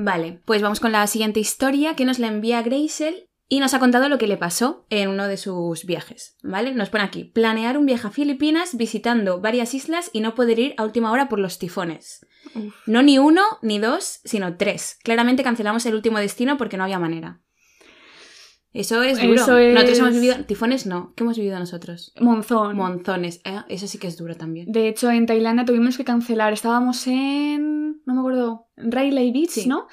Vale, 0.00 0.40
pues 0.44 0.62
vamos 0.62 0.78
con 0.78 0.92
la 0.92 1.04
siguiente 1.08 1.40
historia 1.40 1.96
que 1.96 2.04
nos 2.04 2.20
la 2.20 2.28
envía 2.28 2.62
Graysel 2.62 3.28
y 3.48 3.58
nos 3.58 3.74
ha 3.74 3.80
contado 3.80 4.08
lo 4.08 4.16
que 4.16 4.28
le 4.28 4.36
pasó 4.36 4.86
en 4.90 5.08
uno 5.08 5.26
de 5.26 5.36
sus 5.36 5.86
viajes, 5.86 6.36
¿vale? 6.44 6.72
Nos 6.72 6.88
pone 6.88 7.02
aquí, 7.02 7.24
planear 7.24 7.76
un 7.76 7.84
viaje 7.84 8.06
a 8.06 8.10
Filipinas 8.12 8.76
visitando 8.76 9.40
varias 9.40 9.74
islas 9.74 10.10
y 10.12 10.20
no 10.20 10.36
poder 10.36 10.60
ir 10.60 10.74
a 10.76 10.84
última 10.84 11.10
hora 11.10 11.28
por 11.28 11.40
los 11.40 11.58
tifones. 11.58 12.24
Uf. 12.54 12.74
No 12.86 13.02
ni 13.02 13.18
uno, 13.18 13.42
ni 13.60 13.80
dos, 13.80 14.20
sino 14.24 14.56
tres. 14.56 15.00
Claramente 15.02 15.42
cancelamos 15.42 15.84
el 15.84 15.96
último 15.96 16.18
destino 16.18 16.58
porque 16.58 16.76
no 16.76 16.84
había 16.84 17.00
manera. 17.00 17.40
Eso 18.72 19.02
es 19.02 19.20
duro. 19.20 19.34
Eso 19.34 19.58
es- 19.58 19.74
Nosotros 19.74 19.98
hemos 19.98 20.14
vivido... 20.14 20.44
Tifones 20.44 20.86
no. 20.86 21.12
¿Qué 21.16 21.24
hemos 21.24 21.36
vivido 21.38 21.58
nosotros? 21.58 22.12
Monzón. 22.20 22.76
Monzones. 22.76 23.40
¿eh? 23.44 23.60
Eso 23.68 23.86
sí 23.86 23.98
que 23.98 24.06
es 24.06 24.16
duro 24.16 24.36
también. 24.36 24.70
De 24.70 24.88
hecho, 24.88 25.10
en 25.10 25.26
Tailandia 25.26 25.64
tuvimos 25.64 25.96
que 25.96 26.04
cancelar. 26.04 26.52
Estábamos 26.52 27.06
en. 27.06 28.02
No 28.04 28.14
me 28.14 28.20
acuerdo. 28.20 28.66
Railay 28.76 29.32
Beach, 29.32 29.50
Sí. 29.50 29.68
¿no? 29.68 29.86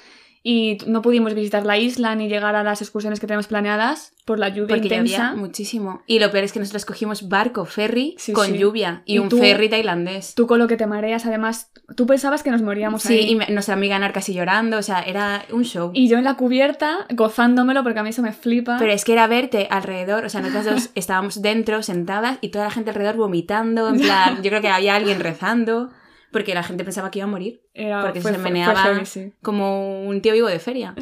Y 0.48 0.78
no 0.86 1.02
pudimos 1.02 1.34
visitar 1.34 1.66
la 1.66 1.76
isla 1.76 2.14
ni 2.14 2.28
llegar 2.28 2.54
a 2.54 2.62
las 2.62 2.80
excursiones 2.80 3.18
que 3.18 3.26
tenemos 3.26 3.48
planeadas 3.48 4.12
por 4.24 4.38
la 4.38 4.48
lluvia 4.48 4.76
Porque 4.76 4.82
intensa. 4.84 5.16
llovía 5.30 5.34
muchísimo. 5.34 6.02
Y 6.06 6.20
lo 6.20 6.30
peor 6.30 6.44
es 6.44 6.52
que 6.52 6.60
nosotros 6.60 6.84
cogimos 6.84 7.28
barco, 7.28 7.64
ferry, 7.64 8.14
Sí, 8.16 8.32
con 8.32 8.46
sí. 8.46 8.56
lluvia. 8.58 9.02
Y, 9.06 9.14
Y 9.14 9.18
un 9.18 9.28
tú- 9.28 9.38
ferry 9.38 9.68
tailandés. 9.68 10.36
Tú 10.36 10.46
con 10.46 10.60
lo 10.60 10.68
que 10.68 10.76
te 10.76 10.86
mareas, 10.86 11.26
además, 11.26 11.72
tú 11.96 12.06
pensabas 12.06 12.44
que 12.44 12.52
nos 12.52 12.62
moríamos 12.62 13.02
Sí, 13.02 13.14
ahí. 13.14 13.30
y 13.30 13.34
me- 13.34 13.48
nuestra 13.48 13.74
amiga 13.74 13.96
Anar 13.96 14.12
casi 14.12 14.34
llorando. 14.34 14.78
O 14.78 14.82
sea, 14.82 15.00
era 15.02 15.44
un 15.50 15.64
show. 15.64 15.90
Y 15.92 16.06
yo 16.08 16.16
en 16.16 16.22
la 16.22 16.34
cubierta, 16.34 17.06
gozándomelo 17.12 17.82
porque 17.82 17.98
a 17.98 18.02
mí 18.04 18.10
eso 18.10 18.22
me 18.22 18.32
flipa. 18.32 18.76
Pero 18.78 18.92
es 18.92 19.04
que 19.04 19.14
era 19.14 19.26
verte 19.26 19.66
alrededor, 19.68 20.24
o 20.26 20.28
sea, 20.28 20.42
nosotras 20.42 20.64
dos 20.66 20.90
estábamos 20.94 21.42
dentro, 21.42 21.82
sentadas, 21.82 22.38
y 22.40 22.50
toda 22.50 22.66
la 22.66 22.70
gente 22.70 22.90
alrededor 22.90 23.16
vomitando, 23.16 23.88
en 23.88 23.96
plan, 24.00 24.36
yo 24.44 24.50
creo 24.50 24.60
que 24.60 24.68
había 24.68 24.94
alguien 24.94 25.18
rezando, 25.18 25.90
porque 26.38 26.54
la 26.54 26.62
gente 26.62 26.84
pensaba 26.84 27.10
que 27.10 27.18
iba 27.20 27.26
a 27.26 27.30
morir, 27.30 27.62
Era- 27.74 28.02
porque 28.02 28.20
fue- 28.20 28.32
se 28.32 28.38
fue- 28.38 28.44
meneaba 28.50 28.74
fue 28.80 28.92
heavy, 28.94 29.06
sí. 29.06 29.32
como 29.42 30.02
un 30.06 30.20
tío 30.20 30.32
vivo 30.32 30.48
de 30.48 30.58
feria. 30.58 30.94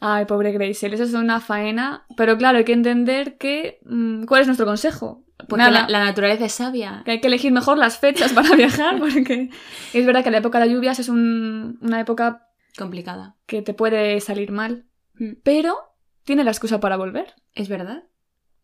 Ay, 0.00 0.24
pobre 0.24 0.52
Gracie, 0.52 0.88
eso 0.94 1.04
es 1.04 1.12
una 1.14 1.40
faena. 1.40 2.04
Pero 2.16 2.38
claro, 2.38 2.58
hay 2.58 2.64
que 2.64 2.72
entender 2.72 3.36
que. 3.36 3.80
mm, 3.84 4.24
¿Cuál 4.24 4.40
es 4.42 4.46
nuestro 4.46 4.64
consejo? 4.66 5.24
Porque 5.48 5.64
Nada, 5.64 5.82
la, 5.82 5.88
la 5.88 6.04
naturaleza 6.04 6.44
es 6.46 6.52
sabia. 6.52 7.02
que 7.04 7.12
hay 7.12 7.20
que 7.20 7.26
elegir 7.28 7.50
mejor 7.52 7.76
las 7.78 7.98
fechas 7.98 8.32
para 8.32 8.54
viajar, 8.56 8.98
porque 9.00 9.50
es 9.94 10.06
verdad 10.06 10.22
que 10.24 10.30
la 10.30 10.38
época 10.38 10.58
de 10.60 10.70
lluvias 10.70 10.98
es 10.98 11.08
un- 11.08 11.78
una 11.82 12.00
época 12.00 12.46
Complicada. 12.78 13.36
que 13.46 13.62
te 13.62 13.74
puede 13.74 14.20
salir 14.20 14.52
mal, 14.52 14.84
Mm, 15.18 15.32
pero 15.42 15.76
tiene 16.24 16.44
la 16.44 16.50
excusa 16.50 16.80
para 16.80 16.96
volver. 16.96 17.34
Es 17.54 17.68
verdad. 17.68 18.04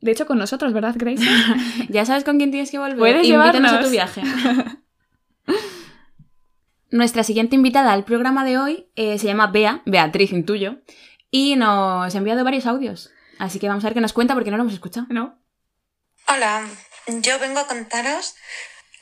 De 0.01 0.11
hecho, 0.13 0.27
con 0.27 0.39
nosotros, 0.39 0.73
¿verdad, 0.73 0.95
Gracie? 0.97 1.27
Ya 1.91 2.05
sabes 2.07 2.25
con 2.25 2.37
quién 2.39 2.51
tienes 2.51 2.71
que 2.71 2.79
volver. 2.79 2.99
Puedes 2.99 3.27
Invítanos 3.27 3.55
a 3.55 3.81
llevarnos. 3.81 3.85
tu 3.85 3.91
viaje. 3.91 4.23
Nuestra 6.97 7.25
siguiente 7.25 7.55
invitada 7.57 7.93
al 7.93 8.07
programa 8.07 8.43
de 8.43 8.57
hoy 8.57 8.89
eh, 8.97 9.19
se 9.19 9.27
llama 9.27 9.49
Bea, 9.49 9.83
Beatriz 9.85 10.33
Intuyo, 10.33 10.79
y 11.31 11.55
nos 11.57 12.15
ha 12.15 12.19
enviado 12.19 12.43
varios 12.43 12.65
audios. 12.65 13.11
Así 13.39 13.59
que 13.59 13.69
vamos 13.69 13.85
a 13.85 13.89
ver 13.89 13.95
qué 13.95 14.01
nos 14.01 14.15
cuenta 14.15 14.33
porque 14.33 14.51
no 14.51 14.57
lo 14.57 14.63
hemos 14.63 14.73
escuchado. 14.73 15.07
¿No? 15.11 15.39
Hola, 16.27 16.67
yo 17.07 17.39
vengo 17.39 17.61
a 17.61 17.67
contaros 17.67 18.35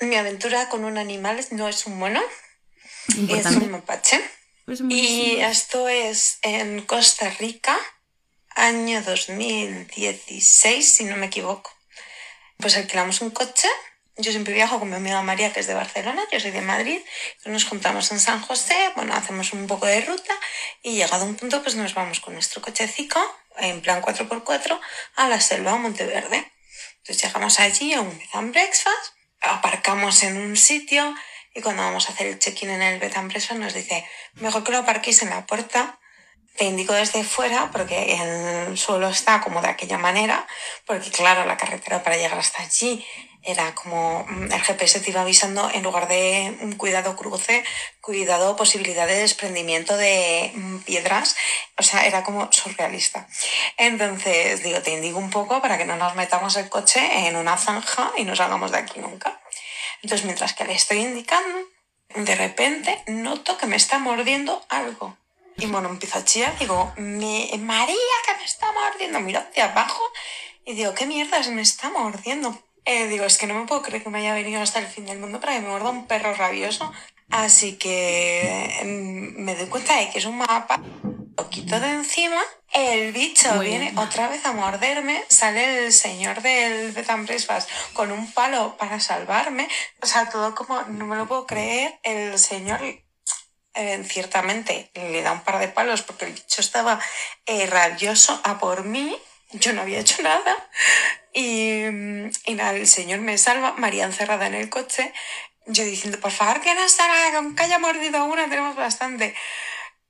mi 0.00 0.16
aventura 0.16 0.68
con 0.70 0.84
un 0.84 0.98
animal, 0.98 1.38
no 1.52 1.68
es 1.68 1.86
un 1.86 1.96
mono, 1.96 2.20
es 3.28 3.46
un 3.46 3.70
mapache. 3.70 4.20
Es 4.66 4.80
Y 4.88 5.36
esto 5.38 5.88
es 5.88 6.38
en 6.42 6.82
Costa 6.82 7.30
Rica, 7.38 7.78
año 8.56 9.02
2016, 9.02 10.92
si 10.92 11.04
no 11.04 11.16
me 11.16 11.26
equivoco. 11.26 11.70
Pues 12.56 12.76
alquilamos 12.76 13.20
un 13.20 13.30
coche. 13.30 13.68
Yo 14.16 14.30
siempre 14.30 14.54
viajo 14.54 14.78
con 14.78 14.88
mi 14.88 14.94
amiga 14.94 15.20
María, 15.22 15.52
que 15.52 15.58
es 15.58 15.66
de 15.66 15.74
Barcelona, 15.74 16.22
yo 16.30 16.38
soy 16.38 16.52
de 16.52 16.60
Madrid. 16.60 17.00
Nos 17.46 17.64
juntamos 17.64 18.12
en 18.12 18.20
San 18.20 18.40
José, 18.40 18.92
bueno, 18.94 19.12
hacemos 19.12 19.52
un 19.52 19.66
poco 19.66 19.86
de 19.86 20.02
ruta 20.02 20.32
y 20.84 20.94
llegado 20.94 21.24
a 21.24 21.26
un 21.26 21.34
punto, 21.34 21.60
pues 21.64 21.74
nos 21.74 21.94
vamos 21.94 22.20
con 22.20 22.32
nuestro 22.34 22.62
cochecico, 22.62 23.18
en 23.56 23.80
plan 23.80 24.00
4x4, 24.02 24.80
a 25.16 25.28
la 25.28 25.40
selva, 25.40 25.72
a 25.72 25.76
Monteverde. 25.78 26.48
Entonces 26.98 27.24
llegamos 27.24 27.58
allí 27.58 27.92
a 27.92 28.02
un 28.02 28.16
bed 28.16 28.28
and 28.34 28.52
breakfast, 28.52 29.14
aparcamos 29.40 30.22
en 30.22 30.36
un 30.36 30.56
sitio 30.56 31.12
y 31.52 31.60
cuando 31.60 31.82
vamos 31.82 32.08
a 32.08 32.12
hacer 32.12 32.28
el 32.28 32.38
check-in 32.38 32.70
en 32.70 32.82
el 32.82 33.00
bed 33.00 33.16
and 33.16 33.32
breakfast 33.32 33.58
nos 33.58 33.74
dice, 33.74 34.08
mejor 34.34 34.62
que 34.62 34.70
lo 34.70 34.78
aparquéis 34.78 35.22
en 35.22 35.30
la 35.30 35.44
puerta. 35.44 35.98
Te 36.56 36.66
indico 36.66 36.92
desde 36.92 37.24
fuera 37.24 37.72
porque 37.72 38.14
el 38.14 38.78
suelo 38.78 39.08
está 39.08 39.40
como 39.40 39.60
de 39.60 39.66
aquella 39.66 39.98
manera, 39.98 40.46
porque 40.86 41.10
claro, 41.10 41.44
la 41.46 41.56
carretera 41.56 42.04
para 42.04 42.16
llegar 42.16 42.38
hasta 42.38 42.62
allí 42.62 43.04
era 43.44 43.74
como 43.74 44.24
mm, 44.28 44.52
el 44.52 44.60
GPS 44.62 45.00
te 45.00 45.10
iba 45.10 45.22
avisando 45.22 45.70
en 45.72 45.82
lugar 45.82 46.08
de 46.08 46.56
mm, 46.60 46.72
cuidado 46.72 47.16
cruce, 47.16 47.64
cuidado 48.00 48.56
posibilidad 48.56 49.06
de 49.06 49.16
desprendimiento 49.16 49.96
de 49.96 50.52
mm, 50.54 50.78
piedras, 50.80 51.36
o 51.78 51.82
sea, 51.82 52.06
era 52.06 52.22
como 52.22 52.50
surrealista. 52.52 53.28
Entonces, 53.76 54.62
digo, 54.62 54.80
te 54.82 54.92
indico 54.92 55.18
un 55.18 55.30
poco 55.30 55.60
para 55.60 55.78
que 55.78 55.84
no 55.84 55.96
nos 55.96 56.14
metamos 56.14 56.56
el 56.56 56.68
coche 56.68 57.00
en 57.26 57.36
una 57.36 57.56
zanja 57.56 58.12
y 58.16 58.24
no 58.24 58.34
salgamos 58.36 58.70
de 58.70 58.78
aquí 58.78 59.00
nunca. 59.00 59.40
Entonces, 60.02 60.24
mientras 60.24 60.54
que 60.54 60.64
le 60.64 60.74
estoy 60.74 60.98
indicando, 60.98 61.58
de 62.14 62.34
repente 62.34 63.02
noto 63.06 63.56
que 63.58 63.66
me 63.66 63.76
está 63.76 63.98
mordiendo 63.98 64.64
algo. 64.68 65.16
Y 65.56 65.66
bueno, 65.66 65.88
empiezo 65.88 66.18
a 66.18 66.24
chillar, 66.24 66.58
digo, 66.58 66.92
"Mi- 66.96 67.50
María, 67.58 67.96
que 68.26 68.34
me 68.36 68.44
está 68.44 68.70
mordiendo. 68.72 69.20
Miro 69.20 69.40
hacia 69.40 69.66
abajo 69.66 70.02
y 70.64 70.74
digo, 70.74 70.94
¿qué 70.94 71.06
mierdas 71.06 71.48
me 71.48 71.62
está 71.62 71.90
mordiendo? 71.90 72.60
Eh, 72.84 73.08
digo, 73.08 73.24
es 73.24 73.38
que 73.38 73.46
no 73.46 73.54
me 73.54 73.66
puedo 73.66 73.82
creer 73.82 74.02
que 74.02 74.10
me 74.10 74.18
haya 74.18 74.34
venido 74.34 74.60
hasta 74.60 74.78
el 74.78 74.86
fin 74.86 75.06
del 75.06 75.18
mundo 75.18 75.40
para 75.40 75.54
que 75.54 75.60
me 75.60 75.68
muerda 75.68 75.90
un 75.90 76.06
perro 76.06 76.34
rabioso. 76.34 76.92
Así 77.30 77.76
que 77.76 78.80
mm, 78.84 79.42
me 79.42 79.54
doy 79.56 79.66
cuenta 79.66 79.96
de 79.96 80.10
que 80.10 80.18
es 80.18 80.24
un 80.26 80.38
mapa, 80.38 80.80
lo 81.36 81.50
quito 81.50 81.80
de 81.80 81.90
encima, 81.90 82.40
el 82.72 83.12
bicho 83.12 83.52
Muy 83.54 83.66
viene 83.66 83.90
bien. 83.90 83.98
otra 83.98 84.28
vez 84.28 84.44
a 84.44 84.52
morderme, 84.52 85.24
sale 85.28 85.86
el 85.86 85.92
señor 85.92 86.42
del 86.42 86.92
Breakfast 86.92 87.68
con 87.92 88.12
un 88.12 88.30
palo 88.32 88.76
para 88.76 89.00
salvarme, 89.00 89.68
o 90.00 90.06
sea, 90.06 90.28
todo 90.28 90.54
como, 90.54 90.82
no 90.82 91.06
me 91.06 91.16
lo 91.16 91.26
puedo 91.26 91.46
creer, 91.46 91.98
el 92.02 92.38
señor 92.38 92.80
eh, 93.74 94.04
ciertamente 94.04 94.90
le 94.94 95.22
da 95.22 95.32
un 95.32 95.40
par 95.40 95.58
de 95.58 95.68
palos 95.68 96.02
porque 96.02 96.26
el 96.26 96.32
bicho 96.32 96.60
estaba 96.60 97.00
eh, 97.46 97.66
rabioso 97.66 98.40
a 98.44 98.58
por 98.58 98.84
mí, 98.84 99.16
yo 99.54 99.72
no 99.72 99.82
había 99.82 100.00
hecho 100.00 100.22
nada. 100.22 100.68
Y, 101.32 101.84
y 102.46 102.54
nada, 102.54 102.74
el 102.74 102.86
señor 102.86 103.20
me 103.20 103.38
salva, 103.38 103.74
María 103.76 104.04
encerrada 104.04 104.46
en 104.46 104.54
el 104.54 104.68
coche, 104.68 105.12
yo 105.66 105.84
diciendo, 105.84 106.20
por 106.20 106.30
favor, 106.30 106.60
que 106.60 106.74
no 106.74 106.82
con 107.32 107.56
que 107.56 107.62
haya 107.62 107.78
mordido 107.78 108.18
a 108.18 108.24
una, 108.24 108.48
tenemos 108.48 108.76
bastante. 108.76 109.34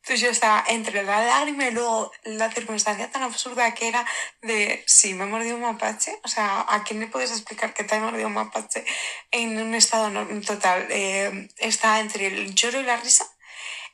Entonces 0.02 0.20
yo 0.20 0.30
estaba 0.30 0.62
entre 0.68 1.02
la 1.02 1.24
lágrima 1.24 1.66
y 1.66 1.70
luego 1.70 2.12
la 2.24 2.50
circunstancia 2.52 3.10
tan 3.10 3.22
absurda 3.22 3.72
que 3.72 3.88
era 3.88 4.04
de 4.42 4.84
si 4.86 5.14
me 5.14 5.24
ha 5.24 5.26
mordido 5.26 5.56
un 5.56 5.62
mapache, 5.62 6.20
o 6.22 6.28
sea, 6.28 6.66
¿a 6.68 6.84
quién 6.84 7.00
le 7.00 7.06
puedes 7.06 7.30
explicar 7.30 7.72
que 7.72 7.84
te 7.84 7.94
ha 7.94 8.00
mordido 8.00 8.26
un 8.26 8.34
mapache 8.34 8.84
en 9.30 9.58
un 9.58 9.74
estado 9.74 10.10
total? 10.46 10.86
Eh, 10.90 11.48
está 11.56 12.00
entre 12.00 12.26
el 12.26 12.54
lloro 12.54 12.80
y 12.80 12.82
la 12.82 12.98
risa. 12.98 13.33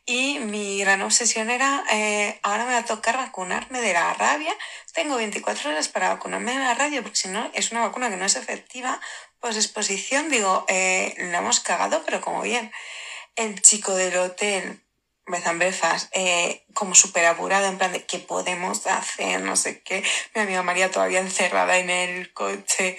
Y 0.07 0.39
mi 0.41 0.81
gran 0.81 1.03
obsesión 1.03 1.51
era, 1.51 1.85
eh, 1.91 2.41
ahora 2.43 2.65
me 2.65 2.73
va 2.73 2.79
a 2.79 2.85
tocar 2.85 3.17
vacunarme 3.17 3.81
de 3.81 3.93
la 3.93 4.13
rabia. 4.15 4.53
Tengo 4.93 5.17
24 5.17 5.71
horas 5.71 5.89
para 5.89 6.09
vacunarme 6.09 6.53
de 6.53 6.59
la 6.59 6.75
rabia, 6.75 7.03
porque 7.03 7.17
si 7.17 7.29
no, 7.29 7.51
es 7.55 7.71
una 7.71 7.83
vacuna 7.83 8.11
que 8.11 8.17
no 8.17 8.25
es 8.25 8.37
efectiva. 8.37 9.01
Pues 9.39 9.57
exposición, 9.57 10.29
digo, 10.31 10.65
eh, 10.69 11.15
la 11.19 11.39
hemos 11.39 11.61
cagado, 11.61 12.03
pero 12.05 12.21
como 12.21 12.43
bien. 12.43 12.73
El 13.37 13.61
chico 13.63 13.95
del 13.95 14.17
hotel, 14.17 14.83
Breakfast, 15.31 16.11
eh, 16.13 16.65
como 16.75 16.95
súper 16.95 17.27
apurado, 17.27 17.67
en 17.67 17.79
plan 17.79 17.93
de 17.93 18.05
qué 18.05 18.19
podemos 18.19 18.87
hacer, 18.87 19.41
no 19.41 19.57
sé 19.57 19.83
qué. 19.83 20.03
Mi 20.35 20.43
amiga 20.43 20.63
María 20.63 20.91
todavía 20.91 21.21
encerrada 21.21 21.79
en 21.79 21.91
el 21.91 22.33
coche, 22.33 22.97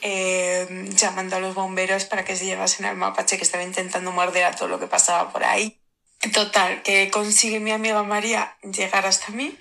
eh, 0.00 0.66
llamando 0.96 1.36
a 1.36 1.40
los 1.40 1.54
bomberos 1.54 2.04
para 2.06 2.24
que 2.24 2.36
se 2.36 2.46
llevasen 2.46 2.86
al 2.86 2.96
mapache 2.96 3.36
que 3.36 3.44
estaba 3.44 3.64
intentando 3.64 4.12
morder 4.12 4.44
a 4.44 4.52
todo 4.52 4.68
lo 4.68 4.80
que 4.80 4.86
pasaba 4.86 5.30
por 5.30 5.44
ahí. 5.44 5.83
Total, 6.32 6.82
que 6.82 7.10
consigue 7.10 7.60
mi 7.60 7.70
amiga 7.70 8.02
María 8.02 8.56
llegar 8.62 9.06
hasta 9.06 9.30
mí. 9.30 9.58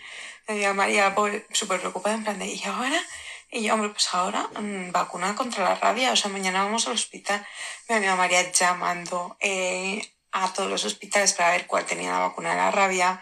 Mi 0.47 0.55
amiga 0.55 0.73
María, 0.73 1.15
súper 1.51 1.79
preocupada, 1.79 2.15
en 2.15 2.23
plan 2.23 2.39
de, 2.39 2.47
¿y 2.47 2.63
ahora? 2.63 3.01
Y 3.51 3.63
yo, 3.63 3.73
hombre, 3.73 3.89
pues 3.89 4.07
ahora, 4.13 4.49
mm, 4.59 4.91
vacuna 4.91 5.35
contra 5.35 5.63
la 5.63 5.75
rabia, 5.75 6.11
o 6.11 6.15
sea, 6.15 6.31
mañana 6.31 6.63
vamos 6.63 6.87
al 6.87 6.93
hospital. 6.93 7.45
Mi 7.89 7.95
amiga 7.95 8.15
María 8.15 8.51
llamando 8.51 9.37
eh, 9.41 10.01
a 10.31 10.53
todos 10.53 10.69
los 10.69 10.85
hospitales 10.85 11.33
para 11.33 11.51
ver 11.51 11.67
cuál 11.67 11.85
tenía 11.85 12.11
la 12.11 12.19
vacuna 12.19 12.51
de 12.51 12.55
la 12.55 12.71
rabia. 12.71 13.21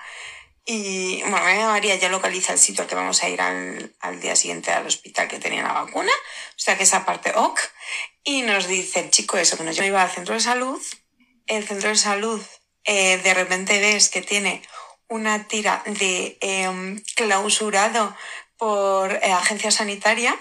Y 0.65 1.21
bueno, 1.21 1.43
mi 1.43 1.51
amiga 1.51 1.67
María 1.69 1.95
ya 1.95 2.09
localiza 2.09 2.53
el 2.53 2.59
sitio 2.59 2.83
al 2.83 2.89
que 2.89 2.95
vamos 2.95 3.23
a 3.23 3.29
ir 3.29 3.41
al, 3.41 3.95
al 3.99 4.21
día 4.21 4.35
siguiente 4.35 4.71
al 4.71 4.85
hospital 4.85 5.27
que 5.27 5.39
tenía 5.39 5.63
la 5.63 5.73
vacuna. 5.73 6.11
O 6.11 6.59
sea 6.59 6.77
que 6.77 6.83
esa 6.83 7.05
parte 7.05 7.33
ok. 7.35 7.59
Y 8.23 8.43
nos 8.43 8.67
dice 8.67 8.99
el 8.99 9.09
chico 9.09 9.37
eso, 9.37 9.57
que 9.57 9.63
nos 9.63 9.75
lleva 9.75 10.03
al 10.03 10.11
centro 10.11 10.35
de 10.35 10.39
salud. 10.39 10.81
El 11.47 11.67
centro 11.67 11.89
de 11.89 11.95
salud 11.95 12.41
eh, 12.85 13.17
de 13.17 13.33
repente 13.33 13.79
ves 13.79 14.09
que 14.09 14.21
tiene 14.21 14.61
una 15.07 15.47
tira 15.47 15.83
de 15.85 16.37
em, 16.41 17.01
clausurado 17.15 18.15
por 18.57 19.11
eh, 19.13 19.31
agencia 19.33 19.71
sanitaria. 19.71 20.35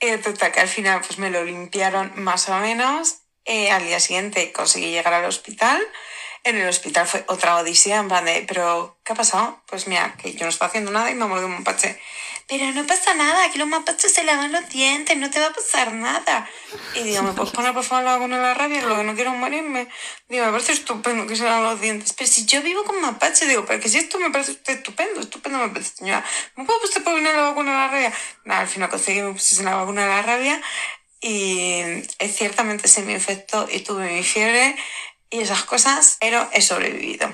Eh, 0.00 0.18
total, 0.18 0.52
que 0.52 0.60
al 0.60 0.68
final 0.68 1.00
pues 1.00 1.18
me 1.18 1.30
lo 1.30 1.44
limpiaron 1.44 2.12
más 2.16 2.48
o 2.48 2.56
menos. 2.58 3.18
Al 3.46 3.84
día 3.84 4.00
siguiente 4.00 4.52
conseguí 4.52 4.90
llegar 4.90 5.14
al 5.14 5.24
hospital. 5.24 5.80
En 6.46 6.56
el 6.56 6.68
hospital 6.68 7.08
fue 7.08 7.24
otra 7.26 7.56
odisea, 7.56 7.98
en 7.98 8.06
plan 8.06 8.24
de, 8.24 8.44
pero, 8.46 9.00
¿qué 9.04 9.12
ha 9.12 9.16
pasado? 9.16 9.60
Pues 9.66 9.88
mira, 9.88 10.16
que 10.16 10.32
yo 10.32 10.44
no 10.44 10.50
estaba 10.50 10.68
haciendo 10.68 10.92
nada 10.92 11.10
y 11.10 11.14
me 11.14 11.24
ha 11.24 11.26
mordido 11.26 11.48
un 11.48 11.54
mapache. 11.54 12.00
Pero 12.48 12.70
no 12.72 12.86
pasa 12.86 13.12
nada, 13.14 13.44
aquí 13.44 13.58
los 13.58 13.66
mapaches 13.66 14.12
se 14.12 14.22
lavan 14.22 14.52
los 14.52 14.68
dientes, 14.68 15.16
no 15.16 15.30
te 15.30 15.40
va 15.40 15.46
a 15.46 15.52
pasar 15.52 15.92
nada. 15.92 16.48
Y 16.94 17.02
digo, 17.02 17.22
¿me 17.22 17.32
puedes 17.32 17.52
poner 17.52 17.74
por 17.74 17.82
favor 17.82 18.04
la 18.04 18.12
vacuna 18.12 18.36
de 18.36 18.42
la 18.42 18.54
rabia? 18.54 18.82
Lo 18.82 18.96
que 18.96 19.02
no 19.02 19.14
quiero 19.16 19.32
morirme. 19.32 19.88
Digo, 20.28 20.46
me 20.46 20.52
parece 20.52 20.72
estupendo 20.72 21.26
que 21.26 21.34
se 21.34 21.42
lavan 21.42 21.64
los 21.64 21.80
dientes. 21.80 22.12
Pero 22.12 22.30
si 22.30 22.46
yo 22.46 22.62
vivo 22.62 22.84
con 22.84 23.00
mapache, 23.00 23.46
digo, 23.46 23.64
pero 23.66 23.80
que 23.80 23.88
si 23.88 23.98
esto 23.98 24.20
me 24.20 24.30
parece 24.30 24.58
estupendo, 24.64 25.20
estupendo 25.20 25.58
me 25.58 25.70
parece, 25.70 25.96
señora. 25.96 26.24
¿Me 26.54 26.64
puedo 26.64 26.78
usted 26.84 27.02
poner 27.02 27.34
la 27.34 27.42
vacuna 27.42 27.72
de 27.72 27.76
la 27.78 27.88
rabia? 27.88 28.12
Nada, 28.44 28.60
al 28.60 28.68
final 28.68 28.90
conseguí 28.90 29.22
me 29.22 29.32
pusiese 29.32 29.64
la 29.64 29.74
vacuna 29.74 30.02
de 30.02 30.08
la 30.08 30.22
rabia 30.22 30.62
y 31.20 32.02
ciertamente 32.28 32.86
se 32.86 33.02
me 33.02 33.12
infectó 33.12 33.66
y 33.68 33.80
tuve 33.80 34.12
mi 34.12 34.22
fiebre 34.22 34.76
y 35.30 35.40
esas 35.40 35.64
cosas, 35.64 36.18
pero 36.20 36.48
he 36.52 36.62
sobrevivido. 36.62 37.28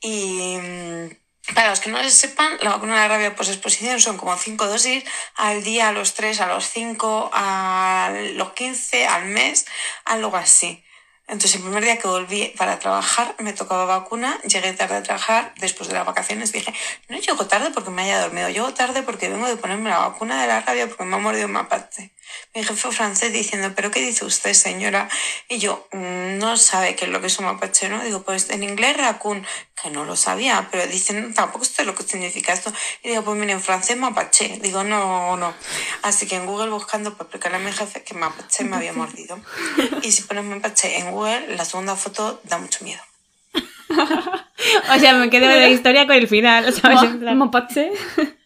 Y 0.00 0.56
mm, 0.56 1.10
para 1.54 1.70
los 1.70 1.80
que 1.80 1.90
no 1.90 2.00
les 2.02 2.14
sepan, 2.14 2.58
la 2.60 2.70
vacuna 2.70 2.94
de 2.94 3.00
la 3.00 3.08
rabia 3.08 3.34
post 3.34 3.50
exposición 3.50 4.00
son 4.00 4.16
como 4.16 4.36
5 4.36 4.66
dosis 4.66 5.04
al 5.34 5.62
día, 5.62 5.88
a 5.88 5.92
los 5.92 6.14
3, 6.14 6.40
a 6.40 6.46
los 6.46 6.68
5, 6.68 7.30
a 7.32 8.12
los 8.34 8.52
15, 8.52 9.06
al 9.06 9.26
mes, 9.26 9.66
algo 10.04 10.36
así. 10.36 10.84
Entonces 11.30 11.56
el 11.56 11.62
primer 11.62 11.84
día 11.84 11.96
que 11.96 12.08
volví 12.08 12.52
para 12.58 12.80
trabajar 12.80 13.36
me 13.38 13.52
tocaba 13.52 13.84
vacuna, 13.84 14.40
llegué 14.42 14.72
tarde 14.72 14.96
a 14.96 15.02
trabajar, 15.04 15.54
después 15.58 15.88
de 15.88 15.94
las 15.94 16.04
vacaciones 16.04 16.50
dije, 16.50 16.74
no 17.08 17.18
llego 17.18 17.46
tarde 17.46 17.70
porque 17.70 17.90
me 17.90 18.02
haya 18.02 18.20
dormido, 18.20 18.48
llego 18.48 18.74
tarde 18.74 19.04
porque 19.04 19.28
vengo 19.28 19.46
de 19.46 19.56
ponerme 19.56 19.90
la 19.90 19.98
vacuna 19.98 20.40
de 20.42 20.48
la 20.48 20.60
rabia 20.60 20.88
porque 20.88 21.04
me 21.04 21.14
ha 21.14 21.18
mordido 21.18 21.46
un 21.46 21.52
mapache. 21.52 22.10
Mi 22.54 22.64
jefe 22.64 22.90
francés 22.90 23.32
diciendo, 23.32 23.72
¿pero 23.74 23.90
qué 23.90 24.00
dice 24.00 24.24
usted, 24.24 24.52
señora? 24.54 25.08
Y 25.48 25.58
yo, 25.58 25.86
"Mm, 25.92 26.38
no 26.38 26.56
sabe 26.56 26.96
qué 26.96 27.04
es 27.04 27.10
lo 27.10 27.20
que 27.20 27.28
es 27.28 27.38
un 27.38 27.44
mapache, 27.46 27.88
¿no? 27.88 28.02
Digo, 28.02 28.22
pues 28.22 28.50
en 28.50 28.62
inglés 28.62 28.96
raccoon, 28.96 29.46
que 29.80 29.90
no 29.90 30.04
lo 30.04 30.16
sabía, 30.16 30.68
pero 30.70 30.86
dicen, 30.86 31.32
tampoco 31.34 31.64
sé 31.64 31.84
lo 31.84 31.94
que 31.94 32.02
significa 32.02 32.52
esto. 32.52 32.72
Y 33.02 33.08
digo, 33.10 33.22
pues 33.22 33.38
mire, 33.38 33.52
en 33.52 33.62
francés 33.62 33.96
mapache. 33.96 34.58
Digo, 34.62 34.84
no, 34.84 35.36
no. 35.36 35.54
Así 36.02 36.26
que 36.26 36.36
en 36.36 36.46
Google 36.46 36.70
buscando 36.70 37.12
para 37.12 37.24
explicarle 37.24 37.56
a 37.58 37.60
mi 37.60 37.72
jefe 37.72 38.02
que 38.02 38.14
mapache 38.14 38.64
me 38.64 38.76
había 38.76 38.92
mordido. 38.92 39.40
Y 40.02 40.12
si 40.12 40.22
pones 40.22 40.44
mapache 40.44 40.98
en 40.98 41.10
Google, 41.12 41.56
la 41.56 41.64
segunda 41.64 41.96
foto 41.96 42.40
da 42.44 42.58
mucho 42.58 42.84
miedo. 42.84 43.02
O 44.94 44.98
sea, 44.98 45.14
me 45.14 45.30
quedo 45.30 45.48
de 45.48 45.58
la 45.60 45.68
historia 45.68 46.06
con 46.06 46.14
el 46.16 46.28
final, 46.28 46.64
¿sabes? 46.72 46.98
Mapache. 47.34 47.90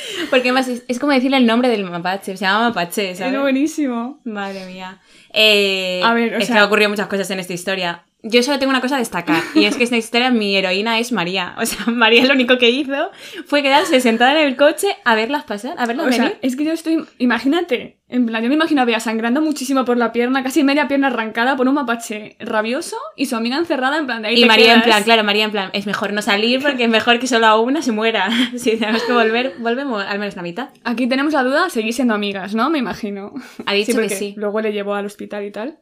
Porque 0.30 0.52
más 0.52 0.68
es, 0.68 0.82
es 0.88 0.98
como 0.98 1.12
decirle 1.12 1.36
el 1.38 1.46
nombre 1.46 1.68
del 1.68 1.84
mapache, 1.84 2.36
se 2.36 2.44
llama 2.44 2.68
mapache, 2.68 3.10
Es 3.12 3.18
¿sabes? 3.18 3.40
buenísimo. 3.40 4.20
Madre 4.24 4.66
mía. 4.66 4.98
Eh, 5.32 6.00
A 6.04 6.14
ver, 6.14 6.34
o 6.34 6.38
es 6.38 6.46
sea- 6.46 6.54
que 6.56 6.58
han 6.60 6.66
ocurrido 6.66 6.90
muchas 6.90 7.06
cosas 7.08 7.30
en 7.30 7.40
esta 7.40 7.52
historia. 7.52 8.04
Yo 8.28 8.42
solo 8.42 8.58
tengo 8.58 8.70
una 8.70 8.80
cosa 8.80 8.96
a 8.96 8.98
destacar, 8.98 9.40
y 9.54 9.64
es 9.64 9.76
que 9.76 9.84
esta 9.84 9.96
historia 9.96 10.30
mi 10.30 10.56
heroína 10.56 10.98
es 10.98 11.12
María. 11.12 11.54
O 11.58 11.64
sea, 11.64 11.86
María 11.92 12.24
lo 12.24 12.34
único 12.34 12.58
que 12.58 12.70
hizo 12.70 13.10
fue 13.46 13.62
quedarse 13.62 14.00
sentada 14.00 14.40
en 14.40 14.48
el 14.48 14.56
coche 14.56 14.88
a 15.04 15.14
verlas 15.14 15.44
pasar, 15.44 15.74
a 15.78 15.86
verlas 15.86 16.06
O 16.06 16.12
sea, 16.12 16.24
venir. 16.24 16.38
es 16.42 16.56
que 16.56 16.64
yo 16.64 16.72
estoy. 16.72 17.04
Imagínate. 17.18 17.98
En 18.08 18.24
plan, 18.24 18.40
yo 18.40 18.48
me 18.48 18.54
imagino 18.54 18.82
a 18.82 18.84
Bea 18.84 19.00
sangrando 19.00 19.40
muchísimo 19.42 19.84
por 19.84 19.96
la 19.96 20.12
pierna, 20.12 20.44
casi 20.44 20.62
media 20.62 20.86
pierna 20.86 21.08
arrancada 21.08 21.56
por 21.56 21.66
un 21.66 21.74
mapache 21.74 22.36
rabioso 22.38 22.96
y 23.16 23.26
su 23.26 23.34
amiga 23.34 23.56
encerrada 23.56 23.98
en 23.98 24.06
plan 24.06 24.22
de 24.22 24.28
ahí. 24.28 24.36
Y 24.36 24.40
te 24.42 24.46
María 24.46 24.74
en 24.74 24.82
plan, 24.82 25.02
claro, 25.02 25.24
María 25.24 25.44
en 25.44 25.50
plan, 25.50 25.70
es 25.72 25.86
mejor 25.86 26.12
no 26.12 26.22
salir 26.22 26.62
porque 26.62 26.84
es 26.84 26.88
mejor 26.88 27.18
que 27.18 27.26
solo 27.26 27.46
a 27.46 27.60
una 27.60 27.82
se 27.82 27.90
muera. 27.92 28.28
Si 28.56 28.76
tenemos 28.76 29.02
que 29.02 29.12
volver, 29.12 29.54
volvemos 29.58 30.04
al 30.04 30.18
menos 30.20 30.36
la 30.36 30.42
mitad. 30.42 30.68
Aquí 30.84 31.08
tenemos 31.08 31.32
la 31.32 31.42
duda, 31.42 31.68
seguir 31.68 31.92
siendo 31.92 32.14
amigas, 32.14 32.54
¿no? 32.54 32.70
Me 32.70 32.78
imagino. 32.78 33.32
Ha 33.66 33.72
dicho 33.72 33.98
que 33.98 34.08
sí. 34.08 34.34
Luego 34.36 34.60
le 34.60 34.72
llevó 34.72 34.94
al 34.94 35.06
hospital 35.06 35.44
y 35.44 35.50
tal. 35.50 35.78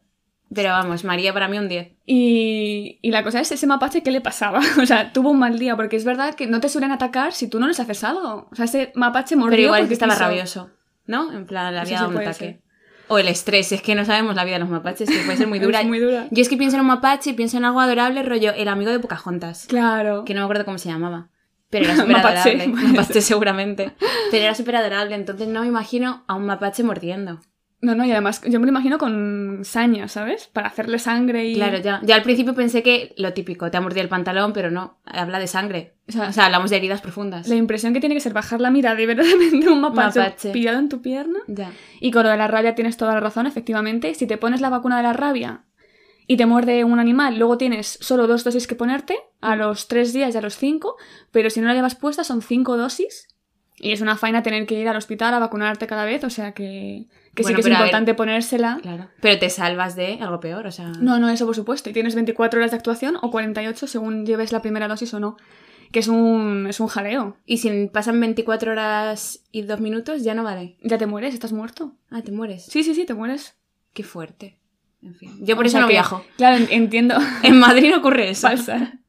Pero 0.52 0.70
vamos, 0.70 1.04
María 1.04 1.32
para 1.32 1.48
mí 1.48 1.58
un 1.58 1.68
10. 1.68 1.92
Y, 2.06 2.98
y 3.02 3.10
la 3.10 3.22
cosa 3.24 3.40
es, 3.40 3.50
ese 3.50 3.66
mapache, 3.66 4.02
¿qué 4.02 4.10
le 4.10 4.20
pasaba? 4.20 4.60
O 4.82 4.86
sea, 4.86 5.12
tuvo 5.12 5.30
un 5.30 5.38
mal 5.38 5.58
día, 5.58 5.74
porque 5.76 5.96
es 5.96 6.04
verdad 6.04 6.34
que 6.34 6.46
no 6.46 6.60
te 6.60 6.68
suelen 6.68 6.92
atacar 6.92 7.32
si 7.32 7.48
tú 7.48 7.58
no 7.58 7.66
les 7.66 7.80
haces 7.80 8.04
algo. 8.04 8.48
O 8.52 8.54
sea, 8.54 8.66
ese 8.66 8.92
mapache 8.94 9.36
mordió 9.36 9.50
Pero 9.56 9.62
igual 9.64 9.80
porque 9.80 9.88
que 9.88 9.94
estaba 9.94 10.12
quiso. 10.14 10.24
rabioso, 10.24 10.70
¿no? 11.06 11.32
En 11.32 11.46
plan, 11.46 11.72
le 11.74 11.80
había 11.80 11.96
dado 11.98 12.10
un 12.10 12.18
ataque. 12.18 12.32
ser. 12.34 12.60
O 13.08 13.18
el 13.18 13.28
estrés, 13.28 13.70
es 13.72 13.82
que 13.82 13.94
no 13.94 14.04
sabemos 14.04 14.34
la 14.34 14.44
vida 14.44 14.54
de 14.54 14.60
los 14.60 14.70
mapaches, 14.70 15.08
que 15.10 15.18
puede 15.24 15.36
ser 15.36 15.46
muy 15.48 15.58
dura. 15.60 15.80
Es 15.80 15.86
muy 15.86 15.98
dura. 15.98 16.26
Yo 16.30 16.40
es 16.42 16.48
que 16.48 16.56
pienso 16.56 16.76
en 16.76 16.82
un 16.82 16.86
mapache 16.86 17.30
y 17.30 17.32
pienso 17.34 17.56
en 17.58 17.64
algo 17.64 17.80
adorable, 17.80 18.22
rollo 18.22 18.52
el 18.54 18.68
amigo 18.68 18.90
de 18.92 18.98
Pocahontas, 19.00 19.66
Claro. 19.66 20.24
que 20.24 20.34
no 20.34 20.40
me 20.40 20.44
acuerdo 20.44 20.64
cómo 20.64 20.78
se 20.78 20.88
llamaba. 20.88 21.28
Pero 21.70 21.86
era 21.86 21.96
súper 22.00 22.16
adorable. 22.16 22.66
Mapache 22.68 23.20
seguramente. 23.22 23.92
Pero 24.30 24.44
era 24.44 24.54
súper 24.54 24.76
adorable, 24.76 25.14
entonces 25.16 25.48
no 25.48 25.62
me 25.62 25.66
imagino 25.66 26.22
a 26.28 26.34
un 26.34 26.46
mapache 26.46 26.82
mordiendo. 26.84 27.40
No, 27.84 27.94
no, 27.94 28.04
y 28.06 28.12
además 28.12 28.40
yo 28.48 28.58
me 28.60 28.66
lo 28.66 28.70
imagino 28.70 28.96
con 28.98 29.60
saña, 29.62 30.08
¿sabes? 30.08 30.46
Para 30.52 30.68
hacerle 30.68 30.98
sangre 30.98 31.46
y... 31.46 31.54
Claro, 31.54 31.78
ya. 31.78 32.00
Ya 32.02 32.14
al 32.14 32.22
principio 32.22 32.54
pensé 32.54 32.82
que 32.82 33.14
lo 33.18 33.34
típico, 33.34 33.70
te 33.70 33.76
ha 33.76 33.80
mordido 33.82 34.02
el 34.02 34.08
pantalón, 34.08 34.52
pero 34.54 34.70
no, 34.70 34.98
habla 35.04 35.38
de 35.38 35.46
sangre. 35.46 35.94
O 36.08 36.12
sea, 36.12 36.28
O 36.28 36.32
sea, 36.32 36.46
hablamos 36.46 36.70
de 36.70 36.76
heridas 36.78 37.02
profundas. 37.02 37.46
la 37.46 37.56
impresión 37.56 37.92
que 37.92 38.00
tiene 38.00 38.14
que 38.14 38.20
ser 38.22 38.32
bajar 38.32 38.60
la 38.60 38.70
mirada 38.70 39.00
y 39.00 39.06
ver 39.06 39.18
de 39.22 39.68
un 39.68 39.80
mapache, 39.82 40.18
Mapache. 40.20 40.50
pillado 40.52 40.78
en 40.78 40.88
tu 40.88 41.02
pierna. 41.02 41.40
Ya. 41.46 41.72
Y 42.00 42.10
con 42.10 42.22
lo 42.24 42.30
de 42.30 42.36
la 42.38 42.48
rabia 42.48 42.74
tienes 42.74 42.96
toda 42.96 43.12
la 43.14 43.20
razón, 43.20 43.46
efectivamente. 43.46 44.14
Si 44.14 44.26
te 44.26 44.38
pones 44.38 44.60
la 44.62 44.70
vacuna 44.70 44.96
de 44.96 45.02
la 45.02 45.12
rabia 45.12 45.64
y 46.26 46.38
te 46.38 46.46
muerde 46.46 46.84
un 46.84 46.98
animal, 47.00 47.38
luego 47.38 47.58
tienes 47.58 47.98
solo 48.00 48.26
dos 48.26 48.44
dosis 48.44 48.66
que 48.66 48.74
ponerte, 48.74 49.18
a 49.42 49.56
los 49.56 49.88
tres 49.88 50.14
días 50.14 50.34
y 50.34 50.38
a 50.38 50.40
los 50.40 50.56
cinco, 50.56 50.96
pero 51.30 51.50
si 51.50 51.60
no 51.60 51.66
la 51.68 51.74
llevas 51.74 51.96
puesta 51.96 52.24
son 52.24 52.40
cinco 52.40 52.78
dosis. 52.78 53.28
Y 53.76 53.92
es 53.92 54.00
una 54.00 54.16
faena 54.16 54.42
tener 54.42 54.66
que 54.66 54.78
ir 54.78 54.88
al 54.88 54.96
hospital 54.96 55.34
a 55.34 55.38
vacunarte 55.40 55.86
cada 55.86 56.04
vez, 56.04 56.22
o 56.24 56.30
sea 56.30 56.52
que, 56.52 57.06
que 57.34 57.42
sí 57.42 57.52
que 57.54 57.60
es 57.60 57.66
ver- 57.66 57.74
importante 57.74 58.14
ponérsela. 58.14 58.78
Claro. 58.80 59.08
Pero 59.20 59.38
te 59.40 59.50
salvas 59.50 59.96
de 59.96 60.18
algo 60.20 60.38
peor, 60.40 60.66
o 60.66 60.72
sea. 60.72 60.88
No, 61.00 61.18
no, 61.18 61.28
eso 61.28 61.44
por 61.44 61.56
supuesto. 61.56 61.90
Y 61.90 61.92
tienes 61.92 62.14
24 62.14 62.60
horas 62.60 62.70
de 62.70 62.76
actuación 62.76 63.16
o 63.20 63.30
48 63.30 63.86
según 63.88 64.26
lleves 64.26 64.52
la 64.52 64.62
primera 64.62 64.86
dosis 64.88 65.12
o 65.14 65.20
no. 65.20 65.36
Que 65.90 65.98
es 66.00 66.08
un, 66.08 66.66
es 66.68 66.80
un 66.80 66.86
jaleo. 66.88 67.36
Y 67.46 67.58
si 67.58 67.86
pasan 67.86 68.18
24 68.20 68.72
horas 68.72 69.44
y 69.52 69.62
2 69.62 69.80
minutos, 69.80 70.22
ya 70.24 70.34
no 70.34 70.42
vale. 70.44 70.76
Ya 70.82 70.98
te 70.98 71.06
mueres, 71.06 71.34
estás 71.34 71.52
muerto. 71.52 71.94
Ah, 72.10 72.22
te 72.22 72.32
mueres. 72.32 72.64
Sí, 72.66 72.82
sí, 72.84 72.94
sí, 72.94 73.04
te 73.04 73.14
mueres. 73.14 73.56
Qué 73.92 74.02
fuerte. 74.02 74.58
En 75.02 75.14
fin. 75.14 75.30
Yo 75.44 75.56
por 75.56 75.64
O 75.66 75.68
eso 75.68 75.80
no 75.80 75.86
que- 75.86 75.92
viajo. 75.92 76.24
Claro, 76.36 76.56
en- 76.56 76.68
entiendo. 76.70 77.16
En 77.42 77.58
Madrid 77.58 77.90
no 77.90 77.98
ocurre 77.98 78.30
eso. 78.30 78.48
Falsa. 78.48 79.00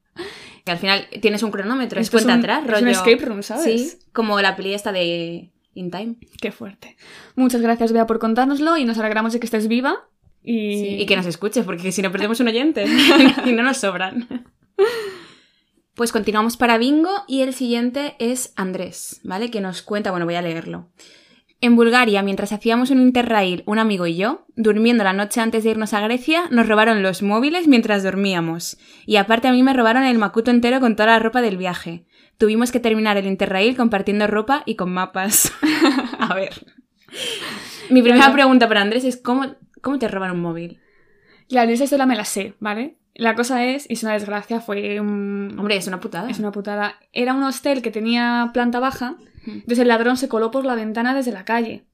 Que 0.65 0.71
al 0.71 0.78
final 0.80 1.08
tienes 1.21 1.43
un 1.43 1.51
cronómetro, 1.51 1.99
es 2.01 2.08
Esto 2.08 2.17
es 2.17 2.23
cuenta 2.23 2.34
un- 2.34 2.39
atrás, 2.39 2.65
es 2.65 2.71
rollo. 2.71 2.84
un 2.84 2.89
escape 2.89 3.25
room, 3.25 3.43
¿sabes? 3.43 3.91
Sí, 3.91 3.97
como 4.12 4.41
la 4.41 4.56
peli 4.56 4.73
esta 4.73 4.91
de 4.91 5.51
In 5.75 5.91
Time. 5.91 6.15
Qué 6.41 6.51
fuerte. 6.51 6.97
Muchas 7.36 7.62
gracias, 7.62 7.91
Bea, 7.93 8.08
por 8.08 8.19
contárnoslo 8.19 8.75
y 8.75 8.84
nos 8.86 8.97
alegramos 8.97 9.32
de 9.34 9.39
que 9.39 9.45
estés 9.45 9.67
viva. 9.67 10.08
Y, 10.43 10.80
Sí, 10.80 10.88
Y 11.01 11.06
que 11.06 11.15
nos 11.15 11.25
escuches, 11.25 11.65
porque 11.65 11.91
si 11.91 12.01
no 12.01 12.12
perdemos 12.12 12.39
un 12.39 12.47
oyente. 12.47 12.86
y 13.45 13.51
no 13.54 13.63
nos 13.63 13.78
sobran. 13.78 14.45
Pues 15.95 16.12
continuamos 16.12 16.58
para 16.58 16.78
Bingo 16.78 17.10
y 17.28 17.41
el 17.41 17.54
siguiente 17.54 18.15
es 18.19 18.51
Andrés, 18.58 19.21
¿vale? 19.23 19.49
Que 19.49 19.62
nos 19.62 19.82
cuenta, 19.82 20.12
bueno, 20.12 20.25
voy 20.25 20.36
a 20.36 20.41
leerlo. 20.41 20.89
En 21.65 21.75
Bulgaria, 21.75 22.21
mientras 22.21 22.51
hacíamos 22.51 22.91
un 22.91 23.01
interrail, 23.01 23.63
un 23.65 23.80
amigo 23.80 24.06
y 24.06 24.15
yo, 24.15 24.45
durmiendo 24.56 25.04
la 25.04 25.13
noche 25.13 25.41
antes 25.41 25.63
de 25.63 25.71
irnos 25.71 25.95
a 25.95 25.99
Grecia, 25.99 26.43
nos 26.51 26.67
robaron 26.67 27.01
los 27.01 27.23
móviles 27.23 27.67
mientras 27.67 28.04
dormíamos. 28.04 28.78
Y 29.08 29.15
aparte 29.15 29.47
a 29.47 29.51
mí 29.51 29.63
me 29.63 29.73
robaron 29.73 30.04
el 30.04 30.19
macuto 30.19 30.51
entero 30.51 30.80
con 30.80 30.95
toda 30.95 31.08
la 31.08 31.17
ropa 31.17 31.41
del 31.41 31.58
viaje. 31.58 32.06
Tuvimos 32.38 32.71
que 32.71 32.80
terminar 32.80 33.17
el 33.17 33.25
interrail 33.25 33.75
compartiendo 33.75 34.28
ropa 34.28 34.62
y 34.67 34.75
con 34.75 34.93
mapas. 34.93 35.51
a 36.19 36.36
ver. 36.36 36.67
Mi 37.89 38.04
primera 38.04 38.32
pregunta 38.32 38.67
para 38.67 38.82
Andrés 38.82 39.04
es 39.04 39.17
¿cómo, 39.17 39.56
cómo 39.82 39.97
te 39.97 40.08
roban 40.08 40.34
un 40.34 40.41
móvil? 40.41 40.80
Claro, 41.49 41.71
esa 41.71 41.86
historia 41.86 42.06
me 42.06 42.15
la 42.15 42.25
sé, 42.25 42.54
¿vale? 42.60 42.99
La 43.15 43.34
cosa 43.34 43.63
es, 43.65 43.89
y 43.89 43.93
es 43.93 44.04
una 44.04 44.13
desgracia, 44.13 44.60
fue 44.60 44.99
un... 44.99 45.56
Hombre, 45.58 45.78
es 45.78 45.88
una 45.88 45.99
putada. 46.01 46.30
Es 46.30 46.39
una 46.39 46.51
putada. 46.51 46.95
Era 47.13 47.34
un 47.34 47.43
hostel 47.43 47.82
que 47.82 47.89
tenía 47.91 48.51
planta 48.54 48.80
baja, 48.82 49.15
entonces 49.45 49.80
el 49.80 49.88
ladrón 49.88 50.17
se 50.17 50.28
coló 50.28 50.51
por 50.51 50.65
la 50.65 50.75
ventana 50.75 51.13
desde 51.15 51.32
la 51.32 51.45
calle. 51.45 51.86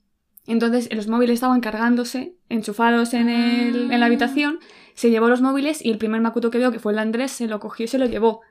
Entonces 0.48 0.90
los 0.94 1.08
móviles 1.08 1.36
estaban 1.36 1.62
cargándose, 1.62 2.34
enchufados 2.50 3.14
en, 3.14 3.30
el- 3.30 3.92
en 3.92 4.00
la 4.00 4.08
habitación, 4.08 4.60
se 4.96 5.12
llevó 5.12 5.30
los 5.30 5.42
móviles 5.42 5.86
y 5.86 5.92
el 5.92 5.98
primer 6.00 6.22
macuto 6.22 6.50
que 6.50 6.58
vio, 6.58 6.72
que 6.72 6.80
fue 6.80 6.92
el 6.94 7.00
Andrés, 7.00 7.32
se 7.32 7.48
lo 7.48 7.60
cogió 7.60 7.86
y 7.86 7.88
se 7.88 8.00
lo 8.00 8.08
llevó. 8.08 8.42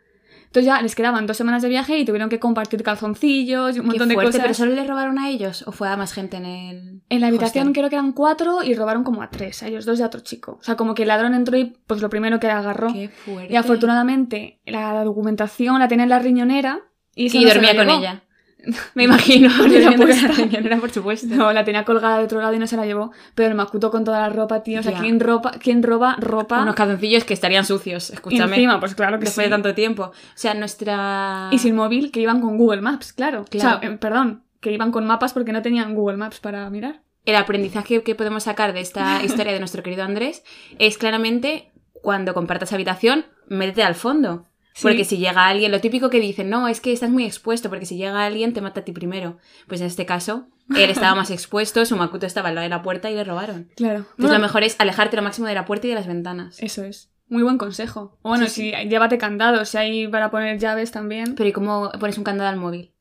Entonces 0.51 0.67
ya 0.67 0.83
les 0.83 0.97
quedaban 0.97 1.29
dos 1.29 1.37
semanas 1.37 1.63
de 1.63 1.69
viaje 1.69 1.97
y 1.97 2.05
tuvieron 2.05 2.29
que 2.29 2.41
compartir 2.41 2.83
calzoncillos 2.83 3.77
y 3.77 3.79
un 3.79 3.85
Qué 3.85 3.91
montón 3.91 4.09
de 4.09 4.17
cosas. 4.17 4.41
¿Pero 4.43 4.55
solo 4.55 4.75
le 4.75 4.85
robaron 4.85 5.17
a 5.21 5.29
ellos 5.29 5.63
o 5.65 5.71
fue 5.71 5.89
a 5.89 5.97
más 5.97 6.13
gente 6.13 6.39
en 6.39 6.45
el 6.45 7.03
En 7.09 7.21
la 7.21 7.29
habitación 7.29 7.69
hostel? 7.69 7.73
creo 7.73 7.89
que 7.89 7.95
eran 7.95 8.11
cuatro 8.11 8.65
y 8.65 8.75
robaron 8.75 9.05
como 9.05 9.23
a 9.23 9.31
tres, 9.31 9.63
a 9.63 9.69
ellos 9.69 9.87
dos 9.87 10.01
y 10.01 10.03
a 10.03 10.07
otro 10.07 10.23
chico. 10.23 10.59
O 10.61 10.63
sea, 10.65 10.75
como 10.75 10.97
que 10.97 11.03
el 11.03 11.09
ladrón 11.09 11.35
entró 11.35 11.57
y 11.57 11.77
pues 11.87 12.03
lo 12.03 12.11
primero 12.11 12.41
que 12.41 12.49
agarró. 12.49 12.93
Qué 12.93 13.11
fuerte. 13.11 13.53
Y 13.53 13.55
afortunadamente 13.55 14.59
la 14.67 15.05
documentación 15.05 15.79
la 15.79 15.87
tenía 15.87 16.03
en 16.03 16.11
la 16.11 16.19
riñonera 16.19 16.81
y, 17.15 17.31
se 17.31 17.45
dormía 17.45 17.77
con 17.77 17.89
ella. 17.89 18.25
Me 18.95 19.05
imagino. 19.05 19.51
Durmiendo 19.57 20.69
la 20.69 20.77
por 20.77 20.91
supuesto. 20.91 21.35
No, 21.35 21.53
la 21.53 21.65
tenía 21.65 21.85
colgada 21.85 22.19
de 22.19 22.25
otro 22.25 22.41
lado 22.41 22.55
y 22.55 22.59
no 22.59 22.67
se 22.67 22.77
la 22.77 22.87
llevó. 22.87 23.13
Pero 23.35 23.49
el 23.49 23.55
macuto 23.55 23.91
con 23.91 24.05
toda 24.05 24.21
la 24.21 24.29
ropa, 24.29 24.63
tío. 24.63 24.81
O 24.81 24.83
sea. 24.83 24.99
¿quién, 24.99 25.21
ropa, 25.21 25.53
¿quién 25.53 25.83
roba 25.83 26.17
ropa? 26.19 26.63
Unos 26.63 26.75
calzoncillos 26.75 27.25
que 27.25 27.35
estarían 27.35 27.65
sucios, 27.65 28.11
escúchame. 28.11 28.57
encima, 28.57 28.81
pues 28.81 28.95
claro 28.95 29.19
que 29.19 29.25
después 29.25 29.45
sí. 29.45 29.51
de 29.51 29.55
tanto 29.55 29.75
tiempo. 29.75 30.05
O 30.05 30.13
sea, 30.35 30.55
nuestra... 30.55 31.49
Y 31.51 31.59
sin 31.59 31.75
móvil, 31.75 32.11
que 32.11 32.21
iban 32.21 32.41
con 32.41 32.59
Google 32.59 32.81
Maps, 32.81 33.13
claro. 33.13 33.45
Claro. 33.49 33.77
O 33.77 33.81
sea, 33.81 33.91
eh, 33.91 33.97
perdón, 33.97 34.43
que 34.61 34.73
iban 34.73 34.93
con 34.93 35.07
mapas 35.07 35.33
porque 35.33 35.53
no 35.53 35.63
tenían 35.63 35.95
Google 35.95 36.17
Maps 36.17 36.41
para 36.41 36.69
mirar. 36.71 37.01
el 37.27 37.37
aprendizaje 37.37 38.03
que 38.03 38.15
podemos 38.15 38.45
sacar 38.45 38.73
de 38.73 38.81
esta 38.81 39.23
historia 39.25 39.53
de 39.53 39.59
nuestro 39.59 39.83
querido 39.83 40.05
Andrés 40.05 40.43
es 40.79 40.99
claramente 40.99 41.71
cuando 41.93 42.35
compartas 42.35 42.73
habitación, 42.73 43.27
métete 43.49 43.83
al 43.83 43.95
fondo. 43.95 44.47
Sí. 44.73 44.83
Porque 44.83 45.05
si 45.05 45.19
llega 45.19 45.47
alguien, 45.47 45.73
lo 45.73 45.81
típico 45.81 46.11
que 46.11 46.21
dicen, 46.21 46.49
no, 46.49 46.69
es 46.69 46.81
que 46.81 46.93
estás 46.93 47.11
muy 47.11 47.25
expuesto, 47.25 47.69
porque 47.69 47.87
si 47.87 47.97
llega 47.97 48.25
alguien 48.25 48.53
te 48.53 48.61
mata 48.61 48.81
a 48.81 48.85
ti 48.85 48.93
primero. 48.93 49.39
Pues 49.67 49.81
en 49.81 49.89
este 49.89 50.07
caso, 50.07 50.47
él 50.75 50.91
estaba 50.91 51.15
más 51.15 51.31
expuesto, 51.31 51.85
su 51.85 51.97
Makuto 51.97 52.27
estaba 52.27 52.49
al 52.51 52.55
lado 52.55 52.63
de 52.65 52.71
la 52.71 52.83
puerta 52.83 53.11
y 53.11 53.15
le 53.15 53.25
robaron. 53.25 53.69
Claro. 53.77 53.99
Entonces 53.99 54.17
Bueno, 54.19 54.35
lo 54.35 54.41
mejor 54.41 54.63
es 54.63 54.77
alejarte 54.79 55.17
lo 55.17 55.23
máximo 55.23 55.49
de 55.49 55.55
la 55.55 55.65
puerta 55.65 55.87
y 55.87 55.91
de 55.91 55.97
las 55.97 56.07
ventanas. 56.07 56.63
Eso 56.63 56.85
es. 56.85 57.11
Muy 57.29 57.43
buen 57.43 57.59
consejo. 57.59 58.19
Bueno, 58.23 58.47
Sí, 58.47 58.73
si 58.73 58.89
llévate 58.89 59.19
candados, 59.19 59.69
si 59.69 59.79
hay 59.79 60.09
para 60.09 60.31
poner 60.31 60.59
llaves 60.59 60.91
también. 60.91 61.35
Pero 61.37 61.49
¿y 61.49 61.53
cómo 61.53 61.91
pones 62.01 62.19
un 62.19 62.25
candado 62.25 62.51
al 62.51 62.57
móvil? 62.57 62.93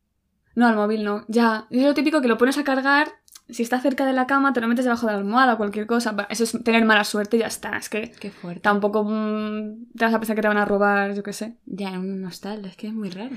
No, 0.56 0.68
al 0.68 0.76
móvil 0.76 1.04
no. 1.04 1.26
Ya. 1.28 1.68
Es 1.70 1.84
lo 1.84 1.94
típico 1.94 2.22
que 2.22 2.28
lo 2.28 2.38
pones 2.38 2.58
a 2.58 2.64
cargar. 2.64 3.08
Si 3.50 3.64
está 3.64 3.80
cerca 3.80 4.06
de 4.06 4.14
la 4.14 4.28
cama, 4.28 4.54
te 4.54 4.62
lo 4.62 4.68
metes 4.68 4.86
debajo 4.86 5.08
de 5.08 5.14
la 5.14 5.18
almohada 5.20 5.56
o 5.56 5.58
cualquier 5.58 5.88
cosa. 5.88 6.16
Eso 6.30 6.44
es 6.44 6.64
tener 6.64 6.86
mala 6.86 7.04
suerte 7.04 7.38
y 7.38 7.40
ya 7.40 7.48
está. 7.48 7.78
Es 7.78 7.90
que 7.90 8.12
Qué 8.12 8.30
fuerte. 8.30 8.62
tampoco 8.62 9.04
mm, 9.04 9.92
te 9.98 10.06
vas 10.06 10.14
a 10.14 10.20
pensar 10.20 10.36
que 10.36 10.42
te 10.42 10.48
van 10.48 10.58
a 10.58 10.66
robar, 10.66 11.16
yo 11.16 11.24
qué 11.24 11.34
sé. 11.34 11.58
Ya, 11.66 11.90
en 11.90 12.00
un 12.00 12.26
hostal, 12.26 12.64
es 12.66 12.78
que 12.78 12.88
es 12.88 12.94
muy 12.94 13.10
raro. 13.10 13.36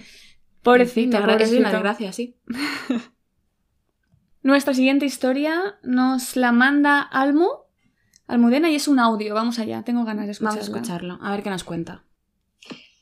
Fin, 0.86 1.12
Es 1.12 1.52
una 1.52 1.72
desgracia, 1.72 2.12
sí. 2.12 2.36
Nuestra 4.42 4.74
siguiente 4.74 5.06
historia 5.06 5.76
nos 5.82 6.36
la 6.36 6.52
manda 6.52 7.00
Almu. 7.00 7.48
Almudena 8.26 8.70
y 8.70 8.76
es 8.76 8.88
un 8.88 8.98
audio. 8.98 9.34
Vamos 9.34 9.58
allá, 9.58 9.82
tengo 9.82 10.04
ganas 10.04 10.26
de 10.26 10.32
escucharla. 10.32 10.60
Vamos 10.60 10.68
a 10.68 10.72
escucharlo, 10.72 11.18
a 11.22 11.30
ver 11.30 11.42
qué 11.42 11.50
nos 11.50 11.64
cuenta. 11.64 12.04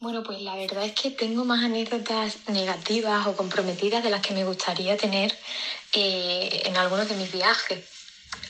Bueno, 0.01 0.23
pues 0.23 0.41
la 0.41 0.57
verdad 0.57 0.87
es 0.87 0.93
que 0.93 1.11
tengo 1.11 1.45
más 1.45 1.63
anécdotas 1.63 2.39
negativas 2.47 3.27
o 3.27 3.37
comprometidas 3.37 4.03
de 4.03 4.09
las 4.09 4.23
que 4.23 4.33
me 4.33 4.47
gustaría 4.47 4.97
tener 4.97 5.37
eh, 5.93 6.63
en 6.65 6.79
algunos 6.79 7.07
de 7.07 7.17
mis 7.17 7.31
viajes. 7.31 7.85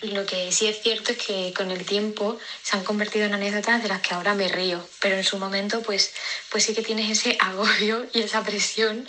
Lo 0.03 0.25
que 0.27 0.53
sí 0.53 0.69
es 0.69 0.81
cierto 0.81 1.11
es 1.11 1.19
que 1.19 1.53
con 1.53 1.73
el 1.73 1.85
tiempo 1.85 2.39
se 2.63 2.77
han 2.77 2.85
convertido 2.85 3.25
en 3.25 3.35
anécdotas 3.35 3.83
de 3.83 3.89
las 3.89 4.01
que 4.01 4.15
ahora 4.15 4.35
me 4.35 4.47
río, 4.47 4.81
pero 5.01 5.17
en 5.17 5.25
su 5.25 5.39
momento 5.39 5.83
pues, 5.83 6.13
pues 6.53 6.63
sí 6.63 6.73
que 6.73 6.83
tienes 6.83 7.11
ese 7.11 7.37
agobio 7.41 8.07
y 8.15 8.21
esa 8.21 8.45
presión 8.45 9.05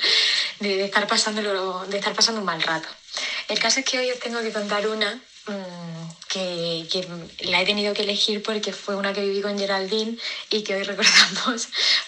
de, 0.60 0.78
de 0.78 0.86
estar 0.86 1.06
pasándolo, 1.06 1.86
de 1.86 2.00
estar 2.00 2.16
pasando 2.16 2.42
un 2.42 2.48
mal 2.48 2.64
rato. 2.64 2.88
El 3.50 3.60
caso 3.60 3.82
es 3.82 3.86
que 3.86 4.00
hoy 4.00 4.10
os 4.10 4.20
tengo 4.20 4.42
que 4.42 4.52
contar 4.52 4.88
una 4.88 5.22
que, 6.28 6.88
que 6.92 7.08
la 7.48 7.62
he 7.62 7.66
tenido 7.66 7.94
que 7.94 8.04
elegir 8.04 8.42
porque 8.42 8.74
fue 8.74 8.96
una 8.96 9.14
que 9.14 9.22
viví 9.22 9.42
con 9.42 9.58
Geraldine 9.58 10.18
y 10.50 10.64
que 10.64 10.76
hoy 10.76 10.84
recordamos 10.92 11.68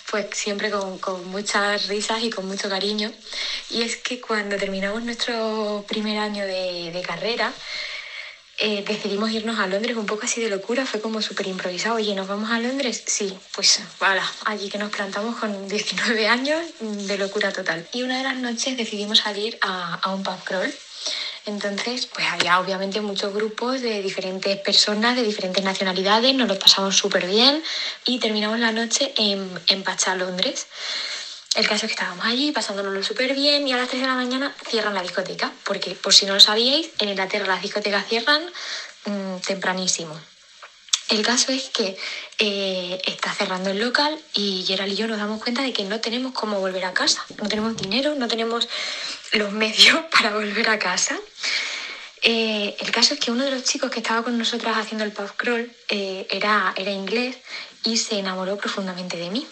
pues 0.09 0.27
siempre 0.33 0.69
con, 0.69 0.99
con 0.99 1.27
muchas 1.27 1.87
risas 1.87 2.23
y 2.23 2.29
con 2.29 2.47
mucho 2.47 2.69
cariño. 2.69 3.11
Y 3.69 3.81
es 3.81 3.97
que 3.97 4.21
cuando 4.21 4.57
terminamos 4.57 5.03
nuestro 5.03 5.85
primer 5.87 6.17
año 6.17 6.45
de, 6.45 6.91
de 6.91 7.01
carrera, 7.01 7.53
eh, 8.59 8.83
decidimos 8.87 9.31
irnos 9.31 9.59
a 9.59 9.65
Londres 9.65 9.97
un 9.97 10.05
poco 10.05 10.25
así 10.25 10.39
de 10.39 10.49
locura, 10.49 10.85
fue 10.85 11.01
como 11.01 11.21
súper 11.21 11.47
improvisado. 11.47 11.95
Oye, 11.95 12.13
¿nos 12.13 12.27
vamos 12.27 12.51
a 12.51 12.59
Londres? 12.59 13.03
Sí, 13.07 13.35
pues 13.53 13.81
voilà, 13.99 14.23
allí 14.45 14.69
que 14.69 14.77
nos 14.77 14.91
plantamos 14.91 15.37
con 15.37 15.67
19 15.67 16.27
años 16.27 16.61
mm, 16.79 17.07
de 17.07 17.17
locura 17.17 17.51
total. 17.51 17.87
Y 17.93 18.03
una 18.03 18.19
de 18.19 18.23
las 18.23 18.37
noches 18.37 18.77
decidimos 18.77 19.19
salir 19.19 19.57
a, 19.61 19.95
a 19.95 20.13
un 20.13 20.21
pub 20.23 20.41
crawl. 20.43 20.71
Entonces, 21.45 22.05
pues 22.05 22.25
había 22.27 22.59
obviamente 22.59 23.01
muchos 23.01 23.33
grupos 23.33 23.81
de 23.81 24.01
diferentes 24.01 24.57
personas, 24.59 25.15
de 25.15 25.23
diferentes 25.23 25.63
nacionalidades, 25.63 26.33
nos 26.33 26.47
lo 26.47 26.57
pasamos 26.57 26.95
súper 26.95 27.27
bien 27.27 27.61
y 28.05 28.19
terminamos 28.19 28.59
la 28.59 28.71
noche 28.71 29.13
en, 29.17 29.49
en 29.67 29.83
Pacha, 29.83 30.15
Londres. 30.15 30.67
El 31.55 31.67
caso 31.67 31.85
es 31.85 31.91
que 31.91 31.95
estábamos 31.99 32.25
allí 32.25 32.51
pasándonoslo 32.51 33.03
súper 33.03 33.35
bien 33.35 33.67
y 33.67 33.73
a 33.73 33.77
las 33.77 33.89
3 33.89 34.01
de 34.01 34.07
la 34.07 34.15
mañana 34.15 34.55
cierran 34.67 34.93
la 34.93 35.03
discoteca, 35.03 35.51
porque 35.65 35.91
por 35.91 36.13
si 36.13 36.25
no 36.25 36.33
lo 36.33 36.39
sabíais, 36.39 36.89
en 36.99 37.09
Inglaterra 37.09 37.45
las 37.45 37.61
discotecas 37.61 38.07
cierran 38.07 38.41
mm, 39.05 39.37
tempranísimo. 39.45 40.19
El 41.09 41.21
caso 41.21 41.51
es 41.51 41.69
que 41.69 41.97
eh, 42.39 43.01
está 43.05 43.33
cerrando 43.33 43.69
el 43.69 43.79
local 43.79 44.17
y 44.33 44.63
Gerald 44.65 44.93
y 44.93 44.95
yo 44.95 45.07
nos 45.07 45.17
damos 45.17 45.41
cuenta 45.41 45.61
de 45.61 45.73
que 45.73 45.83
no 45.83 45.99
tenemos 45.99 46.33
cómo 46.33 46.59
volver 46.59 46.85
a 46.85 46.93
casa. 46.93 47.23
No 47.41 47.47
tenemos 47.47 47.77
dinero, 47.77 48.15
no 48.15 48.27
tenemos 48.27 48.67
los 49.33 49.51
medios 49.51 49.99
para 50.11 50.33
volver 50.33 50.69
a 50.69 50.79
casa. 50.79 51.19
Eh, 52.21 52.75
el 52.79 52.91
caso 52.91 53.13
es 53.13 53.19
que 53.19 53.31
uno 53.31 53.43
de 53.43 53.51
los 53.51 53.63
chicos 53.63 53.91
que 53.91 53.99
estaba 53.99 54.23
con 54.23 54.37
nosotras 54.37 54.77
haciendo 54.77 55.03
el 55.03 55.11
pub 55.11 55.35
crawl 55.35 55.69
eh, 55.89 56.25
era, 56.29 56.73
era 56.77 56.91
inglés 56.91 57.37
y 57.83 57.97
se 57.97 58.17
enamoró 58.17 58.57
profundamente 58.57 59.17
de 59.17 59.29
mí. 59.29 59.45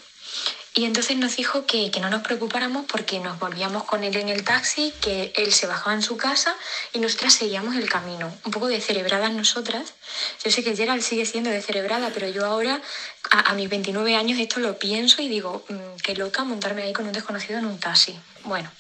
Y 0.74 0.86
entonces 0.86 1.18
nos 1.18 1.36
dijo 1.36 1.66
que, 1.66 1.92
que 1.92 2.00
no 2.00 2.10
nos 2.10 2.22
preocupáramos 2.22 2.86
porque 2.86 3.20
nos 3.20 3.38
volvíamos 3.40 3.84
con 3.84 4.06
él 4.06 4.16
en 4.16 4.30
el 4.30 4.46
taxi, 4.46 4.94
que 5.02 5.34
él 5.36 5.52
se 5.52 5.68
bajaba 5.68 5.94
en 5.94 6.02
su 6.02 6.16
casa 6.16 6.56
y 6.94 7.00
nosotras 7.00 7.34
seguíamos 7.34 7.76
el 7.76 7.90
camino. 7.90 8.34
Un 8.46 8.52
poco 8.52 8.68
descerebradas 8.68 9.34
nosotras. 9.34 9.94
Yo 10.44 10.50
sé 10.50 10.64
que 10.64 10.74
Gerald 10.74 11.02
sigue 11.02 11.26
siendo 11.26 11.50
descerebrada, 11.50 12.12
pero 12.14 12.30
yo 12.30 12.46
ahora, 12.46 12.82
a, 13.32 13.54
mis 13.54 13.68
29 13.68 14.16
años, 14.16 14.40
esto 14.40 14.62
lo 14.62 14.80
pienso 14.80 15.22
y 15.22 15.28
digo, 15.28 15.66
"Mm, 15.68 15.98
qué 16.04 16.16
loca 16.16 16.46
montarme 16.46 16.84
ahí 16.84 16.94
con 16.94 17.06
un 17.06 17.12
desconocido 17.12 17.60
en 17.60 17.66
un 17.66 17.78
taxi. 17.78 18.18
Bueno, 18.46 18.72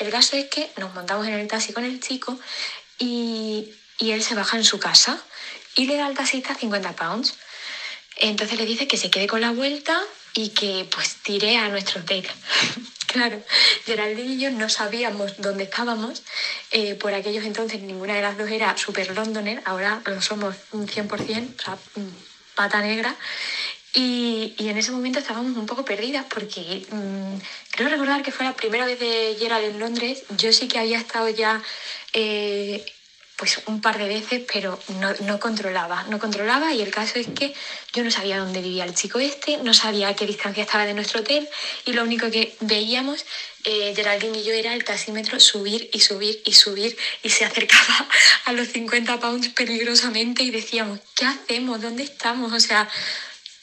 el 0.00 0.10
caso 0.10 0.36
es 0.36 0.46
que 0.46 0.72
nos 0.78 0.94
montamos 0.94 1.28
en 1.28 1.34
el 1.34 1.46
taxi 1.46 1.72
con 1.72 1.84
el 1.84 2.00
chico 2.00 2.36
y, 2.98 3.72
y 3.98 4.10
él 4.10 4.22
se 4.24 4.34
baja 4.34 4.56
en 4.56 4.64
su 4.64 4.80
casa 4.80 5.22
y 5.76 5.86
le 5.86 5.96
da 5.96 6.06
al 6.06 6.14
taxista 6.14 6.56
50 6.56 6.96
pounds. 6.96 7.34
Entonces 8.16 8.58
le 8.58 8.66
dice 8.66 8.88
que 8.88 8.96
se 8.96 9.10
quede 9.10 9.28
con 9.28 9.40
la 9.40 9.52
vuelta 9.52 10.02
y 10.36 10.50
que 10.50 10.86
pues 10.94 11.16
tire 11.22 11.56
a 11.56 11.68
nuestro 11.68 12.02
hotel. 12.02 12.26
claro, 13.06 13.42
Geraldine 13.84 14.34
y 14.34 14.38
yo 14.38 14.50
no 14.50 14.68
sabíamos 14.68 15.38
dónde 15.38 15.64
estábamos. 15.64 16.22
eh, 16.70 16.94
por 16.94 17.14
aquellos 17.14 17.44
entonces 17.44 17.80
ninguna 17.80 18.14
de 18.14 18.22
las 18.22 18.36
dos 18.36 18.50
era 18.50 18.76
super 18.76 19.14
londoner, 19.16 19.62
ahora 19.64 20.02
lo 20.04 20.20
somos 20.20 20.54
un 20.72 20.86
100%, 20.86 21.08
o 21.58 21.62
sea, 21.62 21.78
pata 22.54 22.80
negra. 22.82 23.16
Y, 23.94 24.54
y 24.58 24.68
en 24.68 24.76
ese 24.76 24.90
momento 24.90 25.20
estábamos 25.20 25.56
un 25.56 25.64
poco 25.64 25.86
perdidas 25.86 26.26
porque 26.28 26.86
mm, 26.90 27.36
creo 27.70 27.88
recordar 27.88 28.22
que 28.22 28.30
fue 28.30 28.44
la 28.44 28.52
primera 28.52 28.84
vez 28.84 29.00
de 29.00 29.36
Gerald 29.38 29.64
en 29.64 29.80
Londres. 29.80 30.24
Yo 30.36 30.52
sí 30.52 30.68
que 30.68 30.78
había 30.78 30.98
estado 30.98 31.30
ya 31.30 31.62
eh, 32.12 32.84
pues 33.36 33.60
un 33.66 33.80
par 33.82 33.98
de 33.98 34.08
veces, 34.08 34.42
pero 34.50 34.80
no, 34.98 35.12
no 35.20 35.38
controlaba, 35.38 36.04
no 36.04 36.18
controlaba 36.18 36.72
y 36.72 36.80
el 36.80 36.90
caso 36.90 37.18
es 37.18 37.26
que 37.26 37.54
yo 37.92 38.02
no 38.02 38.10
sabía 38.10 38.38
dónde 38.38 38.62
vivía 38.62 38.84
el 38.84 38.94
chico 38.94 39.18
este, 39.18 39.58
no 39.58 39.74
sabía 39.74 40.08
a 40.08 40.16
qué 40.16 40.26
distancia 40.26 40.62
estaba 40.62 40.86
de 40.86 40.94
nuestro 40.94 41.20
hotel 41.20 41.48
y 41.84 41.92
lo 41.92 42.02
único 42.02 42.30
que 42.30 42.56
veíamos, 42.60 43.26
eh, 43.64 43.92
Geraldine 43.94 44.38
y 44.38 44.44
yo, 44.44 44.52
era 44.54 44.72
el 44.72 44.84
taxímetro 44.84 45.38
subir 45.38 45.90
y 45.92 46.00
subir 46.00 46.40
y 46.46 46.54
subir 46.54 46.96
y 47.22 47.28
se 47.28 47.44
acercaba 47.44 48.08
a 48.46 48.52
los 48.52 48.68
50 48.68 49.20
pounds 49.20 49.48
peligrosamente 49.50 50.42
y 50.42 50.50
decíamos, 50.50 51.00
¿qué 51.14 51.26
hacemos? 51.26 51.82
¿Dónde 51.82 52.04
estamos? 52.04 52.52
O 52.52 52.60
sea, 52.60 52.88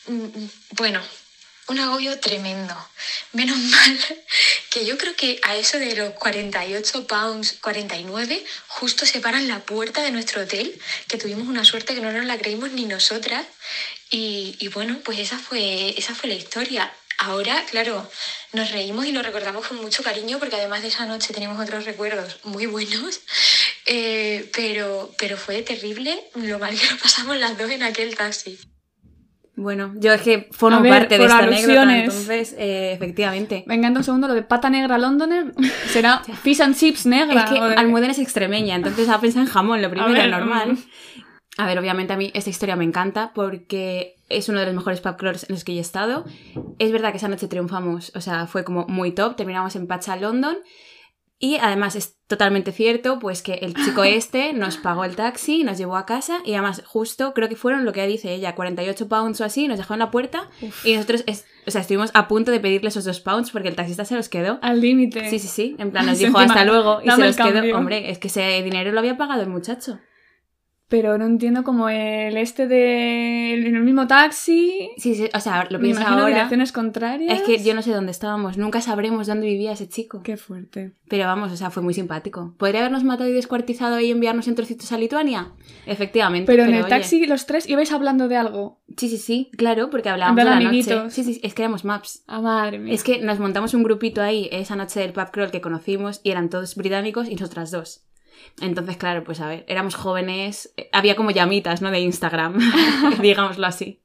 mm, 0.07 0.13
mm, 0.13 0.49
bueno, 0.71 1.01
un 1.67 1.79
agobio 1.79 2.19
tremendo. 2.19 2.75
Menos 3.31 3.57
mal 3.75 3.99
que 4.69 4.85
yo 4.85 4.97
creo 4.97 5.15
que 5.15 5.39
a 5.43 5.55
eso 5.55 5.77
de 5.79 5.95
los 5.95 6.13
48 6.13 7.07
pounds, 7.07 7.57
49, 7.61 8.43
justo 8.67 9.05
se 9.05 9.19
paran 9.19 9.47
la 9.47 9.59
puerta 9.59 10.01
de 10.01 10.11
nuestro 10.11 10.41
hotel, 10.41 10.79
que 11.07 11.17
tuvimos 11.17 11.47
una 11.47 11.65
suerte 11.65 11.95
que 11.95 12.01
no 12.01 12.11
nos 12.11 12.25
la 12.25 12.37
creímos 12.37 12.71
ni 12.71 12.85
nosotras. 12.85 13.45
Y, 14.09 14.67
bueno, 14.75 14.99
pues 15.03 15.17
esa 15.17 15.39
fue, 15.39 15.97
esa 15.97 16.13
fue 16.13 16.29
la 16.29 16.35
historia. 16.35 16.93
Ahora, 17.17 17.63
claro, 17.71 18.09
nos 18.51 18.71
reímos 18.71 19.05
y 19.05 19.11
lo 19.11 19.23
recordamos 19.23 19.67
con 19.67 19.77
mucho 19.77 20.03
cariño 20.03 20.37
porque 20.39 20.55
además 20.55 20.81
de 20.81 20.89
esa 20.89 21.05
noche 21.05 21.33
tenemos 21.33 21.59
otros 21.59 21.85
recuerdos 21.85 22.39
muy 22.43 22.65
buenos, 22.65 23.21
Eh, 23.85 24.49
pero, 24.53 25.13
pero 25.17 25.35
fue 25.35 25.61
terrible 25.61 26.23
lo 26.35 26.57
mal 26.57 26.79
que 26.79 26.89
lo 26.89 26.97
pasamos 26.97 27.35
las 27.37 27.57
dos 27.57 27.69
en 27.69 27.83
aquel 27.83 28.15
taxi. 28.15 28.57
Bueno, 29.55 29.93
yo 29.97 30.11
es 30.13 30.21
que 30.21 30.47
formo 30.51 30.81
ver, 30.81 30.91
parte 30.91 31.17
de 31.19 31.25
esta 31.25 31.37
anécdota, 31.37 31.81
alusiones. 31.81 32.03
entonces, 32.05 32.55
eh, 32.57 32.93
efectivamente. 32.93 33.63
Venga, 33.67 33.89
un 33.89 34.03
segundo, 34.03 34.27
lo 34.27 34.33
de 34.33 34.41
pata 34.41 34.69
negra 34.69 34.97
Londoner 34.97 35.53
será 35.87 36.21
fish 36.41 36.61
and 36.61 36.75
chips 36.75 37.05
negra. 37.05 37.43
Es 37.43 37.49
que 37.51 37.61
de- 37.61 37.75
Almudena 37.75 38.13
es 38.13 38.19
extremeña, 38.19 38.75
entonces 38.75 39.07
ha 39.09 39.19
pensado 39.21 39.45
en 39.45 39.51
jamón, 39.51 39.81
lo 39.81 39.89
primero, 39.89 40.11
ver, 40.11 40.29
normal. 40.29 40.77
A 41.55 41.67
ver, 41.67 41.77
obviamente 41.77 42.13
a 42.13 42.17
mí 42.17 42.31
esta 42.33 42.49
historia 42.49 42.75
me 42.75 42.83
encanta 42.83 43.31
porque 43.35 44.15
es 44.27 44.49
uno 44.49 44.59
de 44.59 44.65
los 44.65 44.73
mejores 44.73 45.01
pub 45.01 45.17
crawls 45.17 45.43
en 45.47 45.53
los 45.53 45.63
que 45.63 45.73
yo 45.73 45.77
he 45.77 45.81
estado. 45.81 46.25
Es 46.79 46.91
verdad 46.91 47.11
que 47.11 47.17
esa 47.17 47.27
noche 47.27 47.47
triunfamos, 47.47 48.11
o 48.15 48.21
sea, 48.21 48.47
fue 48.47 48.63
como 48.63 48.87
muy 48.87 49.11
top, 49.11 49.35
terminamos 49.35 49.75
en 49.75 49.85
Pacha, 49.85 50.15
London. 50.15 50.57
Y 51.45 51.57
además 51.57 51.97
es 51.97 52.15
totalmente 52.27 52.71
cierto, 52.71 53.19
pues 53.19 53.41
que 53.41 53.55
el 53.55 53.73
chico 53.75 54.03
este 54.05 54.53
nos 54.53 54.77
pagó 54.77 55.03
el 55.03 55.17
taxi, 55.17 55.63
nos 55.65 55.77
llevó 55.77 55.97
a 55.97 56.05
casa 56.05 56.39
y 56.45 56.53
además 56.53 56.83
justo 56.85 57.33
creo 57.33 57.49
que 57.49 57.57
fueron 57.57 57.83
lo 57.83 57.91
que 57.91 58.07
dice 58.07 58.33
ella, 58.33 58.55
48 58.55 59.09
pounds 59.09 59.41
o 59.41 59.43
así, 59.43 59.67
nos 59.67 59.77
dejó 59.77 59.91
en 59.93 59.99
la 59.99 60.09
puerta 60.09 60.49
y 60.85 60.93
nosotros, 60.93 61.25
es- 61.27 61.43
o 61.67 61.71
sea, 61.71 61.81
estuvimos 61.81 62.11
a 62.13 62.29
punto 62.29 62.49
de 62.51 62.61
pedirle 62.61 62.87
esos 62.87 63.03
dos 63.03 63.19
pounds 63.19 63.51
porque 63.51 63.67
el 63.67 63.75
taxista 63.75 64.05
se 64.05 64.15
los 64.15 64.29
quedó. 64.29 64.57
Al 64.61 64.79
límite. 64.79 65.29
Sí, 65.29 65.37
sí, 65.39 65.49
sí. 65.49 65.75
En 65.79 65.91
plan, 65.91 66.05
nos 66.05 66.17
dijo 66.27 66.37
hasta 66.39 66.63
luego 66.63 66.99
y 67.01 67.09
se 67.09 67.21
los 67.27 67.35
quedó. 67.35 67.77
Hombre, 67.77 68.09
es 68.09 68.19
que 68.19 68.27
ese 68.29 68.63
dinero 68.63 68.93
lo 68.93 68.99
había 68.99 69.17
pagado 69.17 69.41
el 69.41 69.49
muchacho. 69.49 69.99
Pero 70.89 71.17
no 71.17 71.25
entiendo 71.25 71.63
como 71.63 71.89
el 71.89 72.37
este 72.37 72.67
de... 72.67 73.53
En 73.53 73.75
el 73.75 73.83
mismo 73.83 74.05
taxi... 74.05 74.91
Sí, 74.97 75.15
sí, 75.15 75.27
o 75.33 75.39
sea, 75.39 75.65
lo 75.69 75.79
pienso 75.79 76.05
ahora. 76.05 76.27
direcciones 76.27 76.71
contrarias. 76.71 77.39
Es 77.39 77.41
que 77.41 77.63
yo 77.63 77.73
no 77.73 77.81
sé 77.81 77.91
dónde 77.91 78.11
estábamos, 78.11 78.57
nunca 78.57 78.79
sabremos 78.81 79.25
dónde 79.25 79.47
vivía 79.47 79.71
ese 79.71 79.89
chico. 79.89 80.21
Qué 80.23 80.37
fuerte. 80.37 80.93
Pero 81.07 81.25
vamos, 81.25 81.51
o 81.51 81.57
sea, 81.57 81.71
fue 81.71 81.81
muy 81.81 81.93
simpático. 81.93 82.53
¿Podría 82.57 82.81
habernos 82.81 83.03
matado 83.03 83.29
y 83.29 83.33
descuartizado 83.33 83.99
y 83.99 84.11
enviarnos 84.11 84.47
en 84.47 84.55
trocitos 84.55 84.91
a 84.91 84.97
Lituania? 84.97 85.53
Efectivamente. 85.85 86.51
Pero, 86.51 86.63
en 86.63 86.73
el 86.73 86.81
oye, 86.81 86.89
taxi 86.89 87.25
los 87.25 87.45
tres 87.45 87.67
ibais 87.67 87.91
hablando 87.91 88.27
de 88.27 88.37
algo. 88.37 88.81
Sí, 88.97 89.09
sí, 89.09 89.17
sí, 89.17 89.51
claro, 89.57 89.89
porque 89.89 90.09
hablábamos 90.09 90.37
de 90.37 90.43
la 90.43 90.55
noche. 90.55 90.67
amiguitos. 90.67 91.13
Sí, 91.13 91.23
sí, 91.23 91.39
es 91.43 91.53
que 91.53 91.63
éramos 91.63 91.85
maps. 91.85 92.23
Ah, 92.27 92.41
madre 92.41 92.77
mía. 92.77 92.93
Es 92.93 93.03
que 93.03 93.19
nos 93.19 93.39
montamos 93.39 93.73
un 93.73 93.83
grupito 93.83 94.21
ahí 94.21 94.49
esa 94.51 94.75
noche 94.75 94.99
del 94.99 95.13
pub 95.13 95.31
crawl 95.31 95.51
que 95.51 95.61
conocimos 95.61 96.21
y 96.23 96.31
eran 96.31 96.49
todos 96.49 96.75
británicos 96.75 97.29
y 97.29 97.35
nosotras 97.35 97.71
dos. 97.71 98.05
Entonces, 98.61 98.97
claro, 98.97 99.23
pues 99.23 99.39
a 99.41 99.47
ver, 99.47 99.65
éramos 99.67 99.95
jóvenes, 99.95 100.73
eh, 100.77 100.89
había 100.91 101.15
como 101.15 101.31
llamitas, 101.31 101.81
¿no? 101.81 101.91
De 101.91 101.99
Instagram, 101.99 102.59
digámoslo 103.21 103.65
así. 103.65 104.03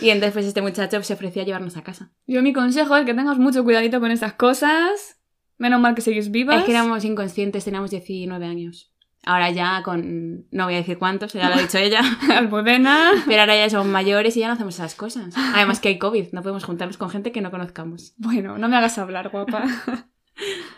Y 0.00 0.10
entonces 0.10 0.32
pues 0.32 0.46
este 0.46 0.62
muchacho 0.62 1.02
se 1.02 1.14
ofreció 1.14 1.42
a 1.42 1.44
llevarnos 1.44 1.76
a 1.76 1.82
casa. 1.82 2.10
Yo 2.26 2.42
mi 2.42 2.52
consejo 2.52 2.96
es 2.96 3.06
que 3.06 3.14
tengas 3.14 3.38
mucho 3.38 3.64
cuidadito 3.64 4.00
con 4.00 4.10
estas 4.10 4.34
cosas. 4.34 5.20
Menos 5.56 5.80
mal 5.80 5.94
que 5.94 6.02
seguís 6.02 6.30
vivas. 6.30 6.58
Es 6.58 6.64
que 6.64 6.72
éramos 6.72 7.04
inconscientes, 7.04 7.64
teníamos 7.64 7.90
19 7.90 8.46
años. 8.46 8.92
Ahora 9.24 9.50
ya 9.50 9.82
con... 9.82 10.46
no 10.50 10.64
voy 10.64 10.74
a 10.74 10.78
decir 10.78 10.98
cuántos, 10.98 11.32
ya 11.32 11.48
lo 11.48 11.56
ha 11.56 11.60
dicho 11.60 11.78
ella. 11.78 12.00
Almudena. 12.36 13.12
Pero 13.26 13.40
ahora 13.40 13.56
ya 13.56 13.68
somos 13.68 13.86
mayores 13.86 14.36
y 14.36 14.40
ya 14.40 14.48
no 14.48 14.54
hacemos 14.54 14.74
esas 14.74 14.94
cosas. 14.94 15.34
Además 15.54 15.80
que 15.80 15.88
hay 15.88 15.98
COVID, 15.98 16.32
no 16.32 16.42
podemos 16.42 16.64
juntarnos 16.64 16.96
con 16.96 17.10
gente 17.10 17.32
que 17.32 17.40
no 17.40 17.50
conozcamos. 17.50 18.14
Bueno, 18.16 18.58
no 18.58 18.68
me 18.68 18.76
hagas 18.76 18.98
hablar, 18.98 19.30
guapa. 19.30 19.64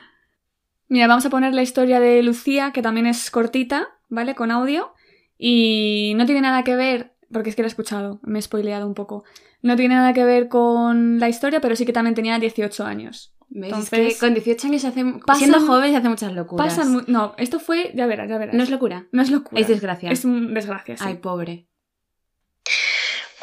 Mira, 0.91 1.07
vamos 1.07 1.25
a 1.25 1.31
poner 1.31 1.55
la 1.55 1.63
historia 1.63 2.01
de 2.01 2.23
Lucía, 2.23 2.73
que 2.73 2.83
también 2.83 3.07
es 3.07 3.31
cortita, 3.31 3.89
¿vale? 4.09 4.35
Con 4.35 4.51
audio. 4.51 4.93
Y 5.39 6.13
no 6.17 6.27
tiene 6.27 6.43
nada 6.43 6.65
que 6.65 6.77
ver, 6.77 7.15
porque 7.33 7.49
es 7.49 7.57
que 7.57 7.63
la 7.63 7.67
he 7.67 7.71
escuchado, 7.71 8.21
me 8.25 8.39
he 8.39 8.43
spoileado 8.43 8.87
un 8.87 8.95
poco. 8.95 9.25
No 9.63 9.77
tiene 9.77 9.95
nada 9.95 10.13
que 10.13 10.25
ver 10.25 10.49
con 10.49 11.19
la 11.21 11.29
historia, 11.29 11.61
pero 11.61 11.77
sí 11.77 11.87
que 11.87 11.93
también 11.93 12.15
tenía 12.15 12.39
18 12.39 12.85
años. 12.85 13.35
¿Ves? 13.49 13.71
Entonces, 13.71 13.99
es 14.09 14.15
que 14.15 14.21
con 14.27 14.35
18 14.35 14.67
años 14.67 14.83
se 14.83 14.89
hace... 14.89 15.05
pasan- 15.05 15.39
siendo 15.39 15.61
joven 15.67 15.91
se 15.93 15.97
hace 15.97 16.09
muchas 16.09 16.33
locuras. 16.33 16.75
Pasan 16.77 16.93
mu- 16.93 17.03
No, 17.07 17.35
esto 17.39 17.59
fue, 17.61 17.93
ya 17.95 18.07
verás, 18.07 18.29
ya 18.29 18.39
verás. 18.39 18.55
No 18.55 18.63
es 18.63 18.71
locura. 18.71 19.07
No 19.13 19.23
es 19.23 19.31
locura. 19.31 19.61
Es 19.61 19.69
desgracia. 19.69 20.11
Es 20.11 20.25
un 20.25 20.55
desgracia, 20.55 20.97
sí. 20.97 21.05
Ay, 21.07 21.15
pobre. 21.15 21.67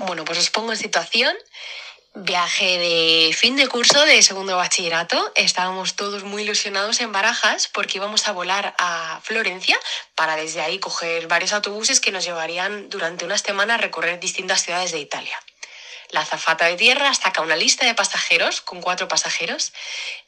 Bueno, 0.06 0.24
pues 0.26 0.38
os 0.40 0.50
pongo 0.50 0.72
en 0.72 0.78
situación. 0.78 1.34
Viaje 2.20 2.80
de 2.80 3.32
fin 3.32 3.56
de 3.56 3.68
curso 3.68 4.04
de 4.04 4.24
segundo 4.24 4.58
bachillerato. 4.58 5.32
Estábamos 5.36 5.96
todos 5.96 6.24
muy 6.24 6.42
ilusionados 6.42 7.00
en 7.00 7.12
Barajas 7.12 7.68
porque 7.68 8.00
íbamos 8.00 8.28
a 8.28 8.32
volar 8.32 8.74
a 8.80 9.20
Florencia 9.22 9.80
para 10.16 10.36
desde 10.36 10.62
ahí 10.62 10.80
coger 10.80 11.28
varios 11.28 11.54
autobuses 11.54 12.00
que 12.00 12.12
nos 12.12 12.26
llevarían 12.26 12.90
durante 12.90 13.24
una 13.24 13.38
semana 13.38 13.76
a 13.76 13.78
recorrer 13.78 14.20
distintas 14.20 14.64
ciudades 14.64 14.92
de 14.92 14.98
Italia. 14.98 15.40
La 16.10 16.22
azafata 16.22 16.66
de 16.66 16.76
tierra 16.76 17.14
saca 17.14 17.44
una 17.44 17.56
lista 17.56 17.86
de 17.86 17.94
pasajeros 17.94 18.62
con 18.62 18.82
cuatro 18.82 19.08
pasajeros 19.08 19.72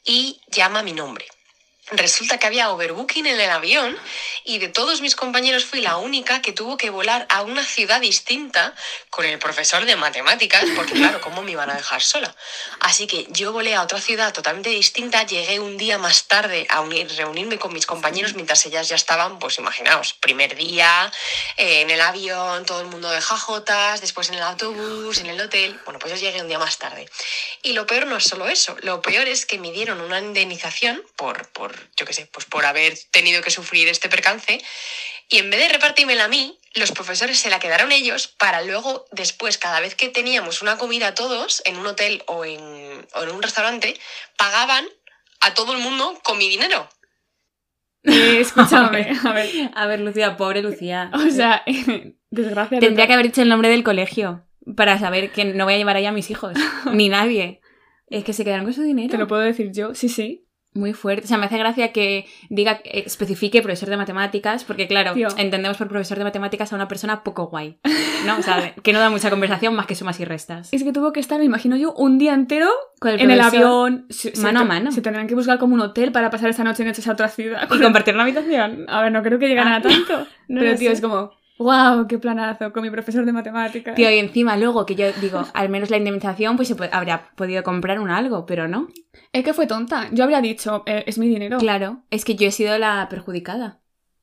y 0.04 0.40
llama 0.46 0.82
mi 0.84 0.92
nombre. 0.92 1.26
Resulta 1.92 2.38
que 2.38 2.46
había 2.46 2.70
overbooking 2.70 3.26
en 3.26 3.40
el 3.40 3.50
avión 3.50 3.98
y 4.44 4.58
de 4.58 4.68
todos 4.68 5.00
mis 5.00 5.16
compañeros 5.16 5.64
fui 5.64 5.80
la 5.80 5.96
única 5.96 6.40
que 6.40 6.52
tuvo 6.52 6.76
que 6.76 6.88
volar 6.88 7.26
a 7.28 7.42
una 7.42 7.64
ciudad 7.64 8.00
distinta 8.00 8.74
con 9.10 9.24
el 9.24 9.40
profesor 9.40 9.84
de 9.84 9.96
matemáticas, 9.96 10.64
porque 10.76 10.94
claro, 10.94 11.20
¿cómo 11.20 11.42
me 11.42 11.50
iban 11.50 11.68
a 11.68 11.74
dejar 11.74 12.00
sola? 12.00 12.32
Así 12.78 13.08
que 13.08 13.26
yo 13.30 13.52
volé 13.52 13.74
a 13.74 13.82
otra 13.82 14.00
ciudad 14.00 14.32
totalmente 14.32 14.70
distinta, 14.70 15.24
llegué 15.26 15.58
un 15.58 15.76
día 15.76 15.98
más 15.98 16.28
tarde 16.28 16.64
a 16.70 16.80
unir- 16.80 17.08
reunirme 17.16 17.58
con 17.58 17.72
mis 17.72 17.86
compañeros 17.86 18.34
mientras 18.34 18.64
ellas 18.66 18.88
ya 18.88 18.94
estaban, 18.94 19.40
pues 19.40 19.58
imaginaos, 19.58 20.14
primer 20.14 20.54
día 20.54 21.10
eh, 21.56 21.80
en 21.80 21.90
el 21.90 22.00
avión, 22.00 22.64
todo 22.66 22.82
el 22.82 22.86
mundo 22.86 23.10
de 23.10 23.20
jajotas, 23.20 24.00
después 24.00 24.28
en 24.28 24.36
el 24.36 24.42
autobús, 24.42 25.18
en 25.18 25.26
el 25.26 25.40
hotel. 25.40 25.78
Bueno, 25.84 25.98
pues 25.98 26.12
yo 26.12 26.18
llegué 26.20 26.40
un 26.40 26.48
día 26.48 26.60
más 26.60 26.78
tarde. 26.78 27.08
Y 27.62 27.72
lo 27.72 27.86
peor 27.86 28.06
no 28.06 28.16
es 28.16 28.24
solo 28.24 28.48
eso, 28.48 28.76
lo 28.82 29.02
peor 29.02 29.26
es 29.26 29.44
que 29.44 29.58
me 29.58 29.72
dieron 29.72 30.00
una 30.00 30.20
indemnización 30.20 31.02
por, 31.16 31.48
por 31.48 31.79
yo 31.96 32.06
qué 32.06 32.12
sé, 32.12 32.26
pues 32.32 32.46
por 32.46 32.64
haber 32.64 32.98
tenido 33.10 33.42
que 33.42 33.50
sufrir 33.50 33.88
este 33.88 34.08
percance. 34.08 34.60
Y 35.28 35.38
en 35.38 35.50
vez 35.50 35.60
de 35.60 35.68
repartírmela 35.68 36.24
a 36.24 36.28
mí, 36.28 36.58
los 36.74 36.90
profesores 36.92 37.38
se 37.38 37.50
la 37.50 37.60
quedaron 37.60 37.92
ellos 37.92 38.26
para 38.26 38.62
luego, 38.62 39.06
después, 39.12 39.58
cada 39.58 39.80
vez 39.80 39.94
que 39.94 40.08
teníamos 40.08 40.60
una 40.60 40.76
comida 40.76 41.14
todos, 41.14 41.62
en 41.66 41.76
un 41.76 41.86
hotel 41.86 42.22
o 42.26 42.44
en, 42.44 42.60
o 43.14 43.22
en 43.22 43.30
un 43.30 43.42
restaurante, 43.42 43.98
pagaban 44.36 44.86
a 45.40 45.54
todo 45.54 45.72
el 45.72 45.78
mundo 45.78 46.18
con 46.24 46.36
mi 46.38 46.48
dinero. 46.48 46.88
Eh, 48.04 48.38
escúchame, 48.40 49.12
a 49.24 49.32
ver. 49.32 49.70
A 49.74 49.86
ver, 49.86 50.00
Lucía, 50.00 50.36
pobre 50.36 50.62
Lucía. 50.62 51.10
O 51.14 51.30
sea, 51.30 51.64
desgracia. 52.30 52.80
Tendría 52.80 53.06
que 53.06 53.12
haber 53.12 53.26
dicho 53.26 53.42
el 53.42 53.48
nombre 53.48 53.68
del 53.68 53.84
colegio 53.84 54.46
para 54.76 54.98
saber 54.98 55.32
que 55.32 55.44
no 55.44 55.64
voy 55.64 55.74
a 55.74 55.78
llevar 55.78 55.96
ahí 55.96 56.06
a 56.06 56.12
mis 56.12 56.30
hijos. 56.30 56.56
Ni 56.92 57.08
nadie. 57.08 57.60
Es 58.08 58.24
que 58.24 58.32
se 58.32 58.44
quedaron 58.44 58.64
con 58.64 58.74
su 58.74 58.82
dinero. 58.82 59.10
Te 59.10 59.18
lo 59.18 59.28
puedo 59.28 59.42
decir 59.42 59.70
yo, 59.72 59.94
sí, 59.94 60.08
sí. 60.08 60.46
Muy 60.72 60.92
fuerte. 60.92 61.24
O 61.24 61.28
sea, 61.28 61.36
me 61.36 61.46
hace 61.46 61.58
gracia 61.58 61.90
que 61.92 62.26
diga, 62.48 62.80
eh, 62.84 63.02
especifique 63.04 63.60
profesor 63.60 63.88
de 63.88 63.96
matemáticas, 63.96 64.62
porque 64.62 64.86
claro, 64.86 65.14
Tío. 65.14 65.26
entendemos 65.36 65.76
por 65.76 65.88
profesor 65.88 66.16
de 66.18 66.22
matemáticas 66.24 66.72
a 66.72 66.76
una 66.76 66.86
persona 66.86 67.24
poco 67.24 67.46
guay. 67.48 67.78
¿No? 68.24 68.38
O 68.38 68.42
sea, 68.42 68.74
que 68.82 68.92
no 68.92 69.00
da 69.00 69.10
mucha 69.10 69.30
conversación 69.30 69.74
más 69.74 69.86
que 69.86 69.96
sumas 69.96 70.20
y 70.20 70.24
restas. 70.24 70.68
Es 70.72 70.84
que 70.84 70.92
tuvo 70.92 71.12
que 71.12 71.18
estar, 71.18 71.38
me 71.40 71.44
imagino 71.44 71.76
yo, 71.76 71.92
un 71.94 72.18
día 72.18 72.34
entero 72.34 72.68
Con 73.00 73.10
el 73.10 73.20
en 73.20 73.30
el 73.32 73.40
avión. 73.40 74.06
Se- 74.10 74.36
se 74.36 74.42
Mano 74.42 74.60
a 74.60 74.64
mano. 74.64 74.92
Se 74.92 75.02
tendrán 75.02 75.26
que 75.26 75.34
buscar 75.34 75.58
como 75.58 75.74
un 75.74 75.80
hotel 75.80 76.12
para 76.12 76.30
pasar 76.30 76.50
esa 76.50 76.62
noche 76.62 76.84
en 76.84 76.90
esa 76.90 77.12
otra 77.12 77.28
ciudad. 77.28 77.68
Y 77.74 77.80
compartir 77.80 78.14
una 78.14 78.22
habitación. 78.22 78.84
A 78.88 79.02
ver, 79.02 79.10
no 79.10 79.22
creo 79.24 79.38
que 79.40 79.48
llegaran 79.48 79.72
Ah. 79.72 79.76
a 79.76 79.82
tanto. 79.82 80.26
No 80.48 80.60
pero, 80.60 80.76
tío, 80.76 80.90
sé. 80.90 80.94
es 80.94 81.00
como, 81.00 81.32
wow, 81.62 82.06
qué 82.08 82.18
planazo 82.18 82.72
con 82.72 82.82
mi 82.82 82.90
profesor 82.90 83.24
de 83.24 83.32
matemáticas. 83.32 83.94
Tío, 83.94 84.10
y 84.10 84.18
encima 84.18 84.56
luego 84.56 84.86
que 84.86 84.94
yo 84.94 85.12
digo, 85.20 85.46
al 85.52 85.68
menos 85.68 85.90
la 85.90 85.98
indemnización, 85.98 86.56
pues 86.56 86.68
se 86.68 86.74
po- 86.74 86.84
habría 86.90 87.30
podido 87.36 87.62
comprar 87.62 88.00
un 88.00 88.08
algo, 88.10 88.46
pero 88.46 88.66
no. 88.66 88.88
Es 89.32 89.44
que 89.44 89.52
fue 89.52 89.66
tonta. 89.66 90.08
Yo 90.12 90.24
habría 90.24 90.40
dicho, 90.40 90.82
eh, 90.86 91.04
es 91.06 91.18
mi 91.18 91.28
dinero. 91.28 91.58
Claro, 91.58 92.02
es 92.10 92.24
que 92.24 92.34
yo 92.34 92.48
he 92.48 92.50
sido 92.50 92.76
la 92.78 93.06
perjudicada. 93.10 93.80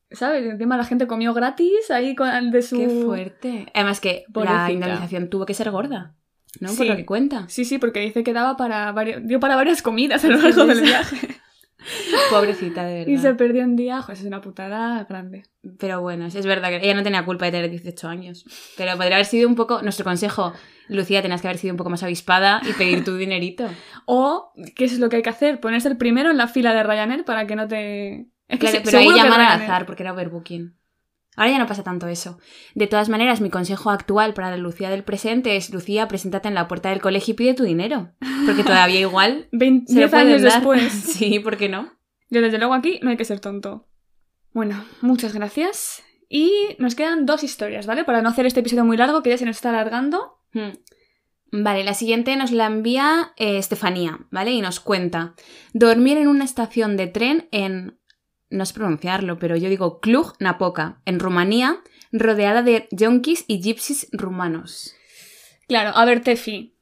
¿Sabes? 0.09 0.45
Encima 0.45 0.77
la 0.77 0.85
gente 0.85 1.05
comió 1.05 1.33
gratis 1.33 1.91
ahí 1.91 2.15
con, 2.15 2.49
de 2.49 2.61
su. 2.61 2.77
Qué 2.77 2.87
fuerte. 3.05 3.65
Además 3.73 3.99
que 3.99 4.23
la 4.27 4.33
Pobrecita. 4.33 4.71
indemnización 4.71 5.29
tuvo 5.29 5.45
que 5.45 5.53
ser 5.53 5.69
gorda, 5.69 6.15
¿no? 6.61 6.69
Sí. 6.69 6.77
Por 6.77 6.85
lo 6.87 6.95
que 6.95 7.05
cuenta. 7.05 7.45
Sí, 7.49 7.65
sí, 7.65 7.77
porque 7.77 7.99
dice 7.99 8.23
que 8.23 8.33
daba 8.33 8.55
para 8.57 8.91
varios, 8.93 9.21
dio 9.27 9.39
para 9.39 9.55
varias 9.55 9.81
comidas 9.81 10.23
a 10.23 10.29
lo 10.29 10.37
largo 10.37 10.65
del 10.65 10.81
viaje. 10.81 11.17
Pobrecita, 12.29 12.83
de 12.85 12.99
verdad. 12.99 13.11
Y 13.13 13.17
se 13.17 13.33
perdió 13.35 13.63
un 13.63 13.75
día, 13.75 14.01
pues 14.05 14.19
es 14.19 14.25
una 14.25 14.41
putada 14.41 15.03
grande. 15.07 15.43
Pero 15.79 16.01
bueno, 16.01 16.25
es 16.25 16.45
verdad 16.45 16.69
que 16.69 16.77
ella 16.77 16.93
no 16.95 17.03
tenía 17.03 17.23
culpa 17.25 17.45
de 17.45 17.51
tener 17.51 17.69
18 17.69 18.07
años. 18.07 18.45
Pero 18.77 18.91
podría 18.97 19.15
haber 19.15 19.25
sido 19.25 19.47
un 19.47 19.55
poco. 19.55 19.81
Nuestro 19.81 20.03
consejo, 20.03 20.53
Lucía, 20.87 21.21
tenías 21.21 21.41
que 21.41 21.47
haber 21.47 21.59
sido 21.59 21.73
un 21.73 21.77
poco 21.77 21.89
más 21.89 22.03
avispada 22.03 22.61
y 22.67 22.73
pedir 22.73 23.03
tu 23.03 23.15
dinerito. 23.15 23.67
O, 24.09 24.53
¿qué 24.75 24.85
es 24.85 24.99
lo 24.99 25.09
que 25.09 25.17
hay 25.17 25.21
que 25.21 25.29
hacer? 25.29 25.59
Ponerse 25.59 25.89
el 25.89 25.97
primero 25.97 26.31
en 26.31 26.37
la 26.37 26.47
fila 26.47 26.73
de 26.73 26.81
Ryanair 26.81 27.25
para 27.25 27.45
que 27.45 27.57
no 27.57 27.67
te... 27.67 28.27
Es 28.47 28.57
que 28.57 28.57
Claro, 28.59 28.77
se- 28.77 28.81
pero 28.83 28.99
ahí 28.99 29.07
llaman 29.13 29.41
al 29.41 29.61
azar 29.61 29.85
porque 29.85 30.03
era 30.03 30.13
overbooking. 30.13 30.77
Ahora 31.35 31.51
ya 31.51 31.59
no 31.59 31.67
pasa 31.67 31.83
tanto 31.83 32.07
eso. 32.07 32.39
De 32.73 32.87
todas 32.87 33.09
maneras, 33.09 33.41
mi 33.41 33.49
consejo 33.51 33.91
actual 33.91 34.33
para 34.33 34.49
la 34.49 34.57
Lucía 34.57 34.89
del 34.89 35.03
presente 35.03 35.55
es: 35.55 35.69
Lucía, 35.71 36.07
preséntate 36.07 36.47
en 36.47 36.55
la 36.55 36.67
puerta 36.67 36.89
del 36.89 37.01
colegio 37.01 37.33
y 37.33 37.35
pide 37.35 37.53
tu 37.53 37.63
dinero. 37.63 38.11
Porque 38.45 38.63
todavía 38.63 38.99
igual 38.99 39.47
20 39.51 39.85
se 39.93 39.99
lo 39.99 40.07
10 40.07 40.13
años 40.13 40.41
dar. 40.41 40.53
después. 40.53 40.91
Sí, 40.93 41.39
¿por 41.39 41.57
qué 41.57 41.69
no? 41.69 41.93
Yo 42.29 42.41
desde 42.41 42.57
luego 42.57 42.73
aquí 42.73 42.99
no 43.03 43.11
hay 43.11 43.17
que 43.17 43.25
ser 43.25 43.39
tonto. 43.39 43.87
Bueno, 44.51 44.83
muchas 45.01 45.33
gracias. 45.33 46.03
Y 46.29 46.51
nos 46.79 46.95
quedan 46.95 47.25
dos 47.25 47.43
historias, 47.43 47.85
¿vale? 47.85 48.03
Para 48.03 48.21
no 48.21 48.29
hacer 48.29 48.45
este 48.45 48.59
episodio 48.61 48.83
muy 48.83 48.97
largo, 48.97 49.21
que 49.21 49.29
ya 49.29 49.37
se 49.37 49.45
nos 49.45 49.57
está 49.57 49.69
alargando. 49.69 50.39
Hmm. 50.53 50.71
Vale, 51.51 51.83
la 51.83 51.93
siguiente 51.93 52.35
nos 52.35 52.51
la 52.51 52.65
envía 52.65 53.33
eh, 53.37 53.57
Estefanía, 53.57 54.19
¿vale? 54.31 54.51
Y 54.51 54.61
nos 54.61 54.79
cuenta: 54.79 55.35
dormir 55.73 56.17
en 56.17 56.27
una 56.27 56.43
estación 56.43 56.97
de 56.97 57.07
tren 57.07 57.47
en. 57.51 57.99
No 58.49 58.65
sé 58.65 58.73
pronunciarlo, 58.73 59.39
pero 59.39 59.55
yo 59.57 59.69
digo 59.69 59.99
Cluj-Napoca, 59.99 61.01
en 61.05 61.19
Rumanía, 61.19 61.79
rodeada 62.11 62.61
de 62.63 62.87
yonkis 62.91 63.43
y 63.47 63.61
gypsies 63.61 64.07
rumanos. 64.11 64.95
Claro, 65.67 65.91
a 65.95 66.05
ver, 66.05 66.21
Tefi. 66.21 66.73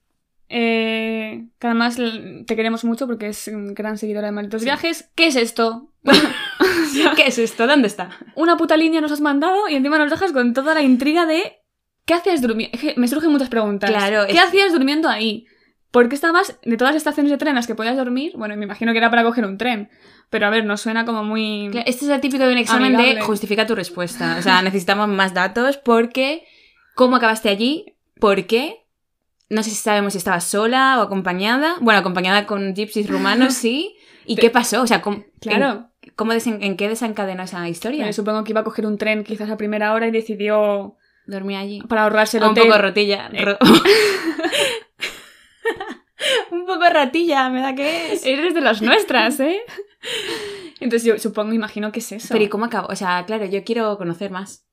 Eh, 0.48 1.48
que 1.58 1.68
además 1.68 1.98
te 2.46 2.56
queremos 2.56 2.84
mucho 2.86 3.08
porque 3.08 3.30
es 3.30 3.48
un 3.48 3.74
gran 3.74 3.98
seguidora 3.98 4.28
de 4.28 4.32
Malditos 4.32 4.64
Viajes. 4.64 5.10
¿Qué 5.16 5.28
es 5.28 5.36
esto? 5.36 5.92
¿Qué 7.16 7.28
es 7.28 7.38
esto? 7.40 7.66
¿Dónde 7.68 7.88
está? 7.88 8.12
Una 8.36 8.56
puta 8.58 8.78
línea 8.78 9.02
nos 9.02 9.12
has 9.12 9.22
mandado 9.22 9.68
y 9.68 9.76
encima 9.76 9.98
nos 9.98 10.12
dejas 10.12 10.32
con 10.32 10.54
toda 10.54 10.76
la 10.76 10.84
intriga 10.84 11.26
de 11.26 11.58
¿qué 12.06 12.14
hacías 12.14 12.42
durmiendo? 12.42 12.78
Me 12.96 13.08
surgen 13.08 13.32
muchas 13.32 13.50
preguntas. 13.50 13.90
Claro, 13.90 14.28
¿Qué 14.28 14.34
es- 14.34 14.40
hacías 14.44 14.72
durmiendo 14.72 15.10
ahí? 15.10 15.48
¿Por 15.96 16.10
qué 16.10 16.16
estabas 16.16 16.60
de 16.64 16.76
todas 16.78 16.94
las 16.94 17.00
estaciones 17.00 17.32
de 17.32 17.38
tren 17.38 17.50
en 17.52 17.56
las 17.56 17.68
que 17.68 17.74
podías 17.74 17.96
dormir? 17.96 18.34
Bueno, 18.36 18.56
me 18.58 18.66
imagino 18.66 18.92
que 18.92 18.98
era 18.98 19.10
para 19.10 19.24
coger 19.24 19.46
un 19.46 19.58
tren. 19.58 19.90
Pero 20.30 20.46
a 20.46 20.50
ver, 20.50 20.66
nos 20.66 20.82
suena 20.82 21.06
como 21.06 21.24
muy... 21.24 21.68
Este 21.86 22.04
es 22.06 22.12
el 22.12 22.20
típico 22.20 22.44
de 22.46 22.52
un 22.52 22.58
examen 22.58 22.94
Amigable. 22.96 23.16
de 23.16 23.22
justifica 23.22 23.66
tu 23.66 23.76
respuesta. 23.76 24.36
O 24.38 24.42
sea, 24.42 24.62
necesitamos 24.62 25.08
más 25.08 25.34
datos 25.34 25.78
porque 25.78 26.44
¿cómo 26.96 27.16
acabaste 27.16 27.48
allí? 27.50 27.96
¿Por 28.20 28.46
qué? 28.46 28.86
No 29.50 29.64
sé 29.64 29.70
si 29.70 29.76
sabemos 29.78 30.14
si 30.14 30.18
estabas 30.18 30.44
sola 30.44 30.98
o 31.00 31.02
acompañada. 31.04 31.76
Bueno, 31.80 32.00
acompañada 32.02 32.46
con 32.46 32.74
gypsies 32.76 33.10
rumanos, 33.10 33.54
sí. 33.54 33.96
¿Y 34.26 34.36
qué 34.42 34.50
pasó? 34.50 34.82
O 34.82 34.88
sea, 34.88 35.02
¿cómo- 35.02 35.24
Claro. 35.40 35.88
en- 36.02 36.12
¿Cómo 36.16 36.34
desen- 36.34 36.60
¿En 36.62 36.76
qué 36.78 36.88
desencadenó 36.90 37.44
esa 37.44 37.68
historia? 37.70 38.06
Yo 38.06 38.14
supongo 38.14 38.44
que 38.44 38.52
iba 38.52 38.62
a 38.62 38.64
coger 38.64 38.86
un 38.86 38.98
tren 38.98 39.24
quizás 39.24 39.50
a 39.50 39.58
primera 39.58 39.94
hora 39.94 40.08
y 40.08 40.12
decidió, 40.12 40.98
Dormí 41.26 41.56
allí. 41.56 41.82
para 41.88 42.04
ahorrarse 42.04 42.38
el 42.38 42.44
Ah, 42.44 42.48
un 42.48 42.52
hotel... 42.52 42.66
poco 42.68 42.78
rotilla. 42.80 43.30
Eh. 43.34 43.58
un 46.56 46.66
poco 46.66 46.86
ratilla, 46.90 47.50
me 47.50 47.62
da 47.62 47.76
que 47.76 48.14
es. 48.14 48.26
Eres 48.26 48.54
de 48.54 48.62
las 48.62 48.82
nuestras, 48.82 49.40
¿eh? 49.40 49.60
Entonces 50.80 51.04
yo 51.04 51.18
supongo, 51.20 51.54
imagino 51.54 51.92
que 51.92 52.00
es 52.00 52.12
eso. 52.12 52.30
Pero 52.32 52.44
¿y 52.44 52.50
cómo 52.50 52.66
acabó? 52.66 52.88
O 52.88 52.96
sea, 52.96 53.24
claro, 53.26 53.46
yo 53.46 53.64
quiero 53.64 53.98
conocer 53.98 54.32
más. 54.32 54.66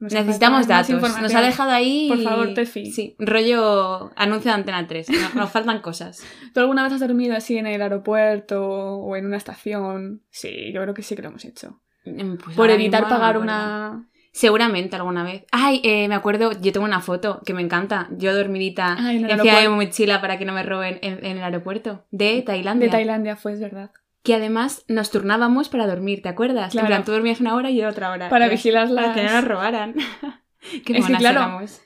Nos 0.00 0.12
Necesitamos 0.12 0.68
datos. 0.68 1.00
Nos 1.20 1.34
ha 1.34 1.40
dejado 1.40 1.70
ahí. 1.70 2.08
Por 2.08 2.22
favor, 2.22 2.54
Tefi. 2.54 2.92
Sí, 2.92 3.16
rollo 3.18 4.12
anuncio 4.14 4.50
de 4.50 4.54
Antena 4.54 4.86
3. 4.86 5.10
Nos, 5.10 5.34
nos 5.34 5.50
faltan 5.50 5.80
cosas. 5.80 6.22
¿Tú 6.54 6.60
alguna 6.60 6.84
vez 6.84 6.92
has 6.92 7.00
dormido 7.00 7.36
así 7.36 7.58
en 7.58 7.66
el 7.66 7.82
aeropuerto 7.82 8.64
o 8.64 9.16
en 9.16 9.26
una 9.26 9.36
estación? 9.36 10.22
Sí, 10.30 10.72
yo 10.72 10.82
creo 10.82 10.94
que 10.94 11.02
sí 11.02 11.16
que 11.16 11.22
lo 11.22 11.28
hemos 11.28 11.44
hecho. 11.44 11.80
Mm, 12.04 12.36
pues 12.36 12.56
Por 12.56 12.70
evitar 12.70 13.02
mismo 13.02 13.18
pagar 13.18 13.38
una... 13.38 14.08
Seguramente 14.38 14.94
alguna 14.94 15.24
vez. 15.24 15.46
Ay, 15.50 15.80
eh, 15.82 16.06
me 16.06 16.14
acuerdo, 16.14 16.52
yo 16.60 16.70
tengo 16.72 16.86
una 16.86 17.00
foto 17.00 17.40
que 17.44 17.54
me 17.54 17.60
encanta. 17.60 18.06
Yo 18.12 18.32
dormidita 18.32 18.94
Ay, 18.96 19.16
en 19.16 19.28
encima 19.28 19.58
de 19.60 19.68
mi 19.68 19.74
mochila 19.74 20.20
para 20.20 20.38
que 20.38 20.44
no 20.44 20.52
me 20.52 20.62
roben 20.62 21.00
en, 21.02 21.26
en 21.26 21.38
el 21.38 21.42
aeropuerto 21.42 22.04
de 22.12 22.42
Tailandia. 22.42 22.86
De 22.86 22.92
Tailandia 22.92 23.34
fue, 23.34 23.54
es 23.54 23.58
verdad. 23.58 23.90
Que 24.22 24.36
además 24.36 24.84
nos 24.86 25.10
turnábamos 25.10 25.68
para 25.68 25.88
dormir, 25.88 26.22
¿te 26.22 26.28
acuerdas? 26.28 26.70
Claro. 26.70 26.86
En 26.86 26.88
plan, 26.92 27.04
tú 27.04 27.10
dormías 27.10 27.40
una 27.40 27.56
hora 27.56 27.68
y 27.70 27.78
yo 27.78 27.88
otra 27.88 28.12
hora. 28.12 28.28
Para 28.28 28.46
Y- 28.46 28.50
vigilar 28.50 28.88
Para 28.94 29.12
que 29.12 29.24
no 29.24 29.32
nos 29.32 29.44
robaran. 29.44 29.94
Qué 30.84 30.98
Es 30.98 31.06
que 31.06 31.14
claro, 31.14 31.40
éramos. 31.40 31.80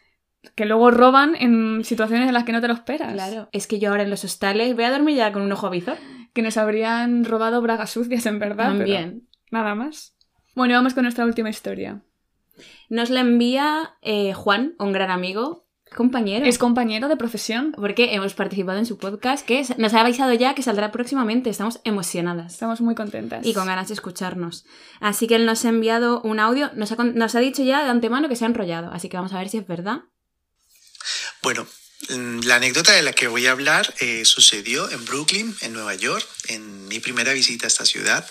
Que 0.54 0.66
luego 0.66 0.90
roban 0.90 1.34
en 1.36 1.82
situaciones 1.84 2.28
en 2.28 2.34
las 2.34 2.44
que 2.44 2.52
no 2.52 2.60
te 2.60 2.68
lo 2.68 2.74
esperas. 2.74 3.14
Claro. 3.14 3.48
Es 3.52 3.66
que 3.66 3.78
yo 3.78 3.88
ahora 3.88 4.02
en 4.02 4.10
los 4.10 4.24
hostales 4.24 4.74
voy 4.74 4.84
a 4.84 4.90
dormir 4.90 5.16
ya 5.16 5.32
con 5.32 5.40
un 5.40 5.52
ojo 5.52 5.68
avizor. 5.68 5.96
Que 6.34 6.42
nos 6.42 6.58
habrían 6.58 7.24
robado 7.24 7.62
bragas 7.62 7.88
sucias, 7.88 8.26
en 8.26 8.38
verdad. 8.38 8.66
pero 8.72 8.78
También. 8.78 9.26
Nada 9.50 9.74
más. 9.74 10.14
Bueno, 10.54 10.74
vamos 10.74 10.92
con 10.92 11.04
nuestra 11.04 11.24
última 11.24 11.48
historia. 11.48 12.02
Nos 12.88 13.10
la 13.10 13.20
envía 13.20 13.96
eh, 14.02 14.34
Juan, 14.34 14.74
un 14.78 14.92
gran 14.92 15.10
amigo, 15.10 15.66
compañero. 15.94 16.46
Es 16.46 16.58
compañero 16.58 17.08
de 17.08 17.16
profesión. 17.16 17.72
porque 17.72 18.14
hemos 18.14 18.34
participado 18.34 18.78
en 18.78 18.86
su 18.86 18.98
podcast, 18.98 19.44
que 19.44 19.64
nos 19.78 19.94
ha 19.94 20.00
avisado 20.00 20.32
ya 20.32 20.54
que 20.54 20.62
saldrá 20.62 20.90
próximamente. 20.90 21.50
Estamos 21.50 21.80
emocionadas. 21.84 22.54
Estamos 22.54 22.80
muy 22.80 22.94
contentas. 22.94 23.46
y 23.46 23.54
con 23.54 23.66
ganas 23.66 23.88
de 23.88 23.94
escucharnos. 23.94 24.64
Así 25.00 25.26
que 25.26 25.36
él 25.36 25.46
nos 25.46 25.64
ha 25.64 25.68
enviado 25.68 26.20
un 26.22 26.40
audio, 26.40 26.70
nos 26.74 26.92
ha, 26.92 26.96
nos 26.96 27.34
ha 27.34 27.40
dicho 27.40 27.62
ya 27.62 27.84
de 27.84 27.90
antemano 27.90 28.28
que 28.28 28.36
se 28.36 28.44
ha 28.44 28.48
enrollado, 28.48 28.90
así 28.92 29.08
que 29.08 29.16
vamos 29.16 29.32
a 29.32 29.38
ver 29.38 29.48
si 29.48 29.58
es 29.58 29.66
verdad. 29.66 30.02
Bueno, 31.42 31.66
mm, 32.10 32.40
la 32.40 32.56
anécdota 32.56 32.92
de 32.92 33.02
la 33.02 33.12
que 33.12 33.28
voy 33.28 33.46
a 33.46 33.52
hablar 33.52 33.94
eh, 34.00 34.24
sucedió 34.24 34.90
en 34.90 35.04
Brooklyn, 35.04 35.54
en 35.60 35.72
Nueva 35.72 35.94
York, 35.94 36.26
en 36.48 36.86
mi 36.88 37.00
primera 37.00 37.32
visita 37.32 37.66
a 37.66 37.68
esta 37.68 37.84
ciudad. 37.84 38.28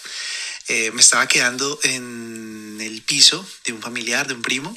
Eh, 0.68 0.92
me 0.92 1.02
estaba 1.02 1.28
quedando 1.28 1.80
en 1.84 2.80
el 2.82 3.02
piso 3.02 3.46
de 3.66 3.74
un 3.74 3.82
familiar, 3.82 4.28
de 4.28 4.34
un 4.34 4.42
primo. 4.42 4.76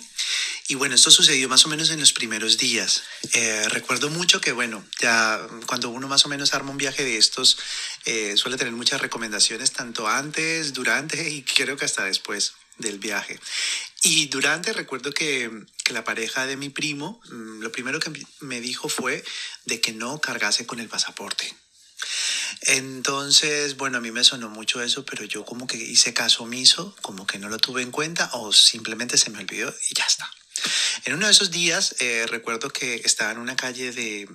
Y 0.66 0.77
bueno, 0.77 0.94
esto 0.94 1.11
sucedió 1.11 1.49
más 1.49 1.66
o 1.66 1.68
menos 1.68 1.90
en 1.90 2.01
los 2.01 2.12
primeros 2.12 2.57
días. 2.57 3.03
Eh, 3.35 3.68
recuerdo 3.68 4.09
mucho 4.09 4.40
que, 4.40 4.53
bueno, 4.53 4.83
ya 4.99 5.47
cuando 5.66 5.90
uno 5.90 6.09
más 6.09 6.25
o 6.25 6.29
menos 6.29 6.55
arma 6.55 6.70
un 6.70 6.79
viaje 6.79 7.05
de 7.05 7.18
estos, 7.18 7.59
eh, 8.07 8.35
suele 8.37 8.57
tener 8.57 8.73
muchas 8.73 9.01
recomendaciones, 9.01 9.73
tanto 9.73 10.09
antes, 10.09 10.73
durante 10.73 11.29
y 11.31 11.42
creo 11.42 11.77
que 11.77 11.85
hasta 11.85 12.05
después 12.05 12.55
del 12.79 12.99
viaje. 12.99 13.38
Y 14.03 14.27
durante 14.27 14.73
recuerdo 14.73 15.12
que, 15.12 15.51
que 15.85 15.92
la 15.92 16.05
pareja 16.05 16.47
de 16.47 16.57
mi 16.57 16.70
primo, 16.70 17.20
mm, 17.31 17.61
lo 17.61 17.70
primero 17.70 18.01
que 18.01 18.11
me 18.40 18.61
dijo 18.61 18.88
fue 18.88 19.23
de 19.66 19.81
que 19.81 19.92
no 19.92 20.18
cargase 20.20 20.66
con 20.66 20.81
el 20.81 20.88
pasaporte. 20.88 21.55
Entonces, 22.62 23.77
bueno, 23.77 23.99
a 23.99 24.01
mí 24.01 24.11
me 24.11 24.25
sonó 24.25 24.49
mucho 24.49 24.83
eso, 24.83 25.05
pero 25.05 25.25
yo 25.25 25.45
como 25.45 25.67
que 25.67 25.77
hice 25.77 26.14
caso 26.14 26.45
omiso, 26.45 26.97
como 27.03 27.27
que 27.27 27.38
no 27.38 27.49
lo 27.49 27.59
tuve 27.59 27.83
en 27.83 27.90
cuenta 27.90 28.31
o 28.35 28.53
simplemente 28.53 29.19
se 29.19 29.31
me 29.31 29.38
olvidó 29.38 29.75
y 29.90 29.95
ya 29.95 30.05
está. 30.05 30.31
En 31.05 31.14
uno 31.14 31.27
de 31.27 31.33
esos 31.33 31.51
días 31.51 31.97
eh, 32.01 32.27
recuerdo 32.29 32.71
que 32.71 32.97
estaba 33.05 33.33
en 33.33 33.38
una 33.38 33.57
calle 33.57 33.93
de, 33.93 34.29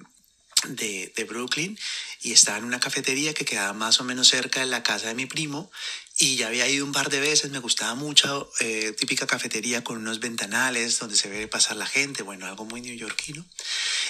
de, 0.68 1.24
Brooklyn 1.24 1.78
y 2.22 2.34
estaba 2.34 2.58
en 2.58 2.66
una 2.66 2.80
cafetería 2.80 3.34
que 3.34 3.46
quedaba 3.46 3.74
más 3.74 4.00
o 4.00 4.04
menos 4.04 4.28
cerca 4.28 4.60
de 4.60 4.66
la 4.66 4.84
casa 4.84 5.08
de 5.08 5.14
mi 5.14 5.26
primo 5.26 5.72
y 6.18 6.36
ya 6.36 6.48
había 6.48 6.68
ido 6.68 6.86
un 6.86 6.92
par 6.92 7.10
de 7.10 7.22
veces, 7.22 7.50
me 7.50 7.60
gustaba 7.60 7.96
mucho, 7.96 8.52
eh, 8.60 8.94
típica 8.98 9.26
cafetería 9.26 9.84
con 9.86 9.98
unos 9.98 10.20
ventanales 10.20 11.00
donde 11.00 11.16
se 11.16 11.30
ve 11.30 11.48
pasar 11.48 11.78
la 11.78 11.86
gente, 11.86 12.24
bueno, 12.24 12.46
algo 12.46 12.66
muy 12.66 12.82
neoyorquino. 12.82 13.46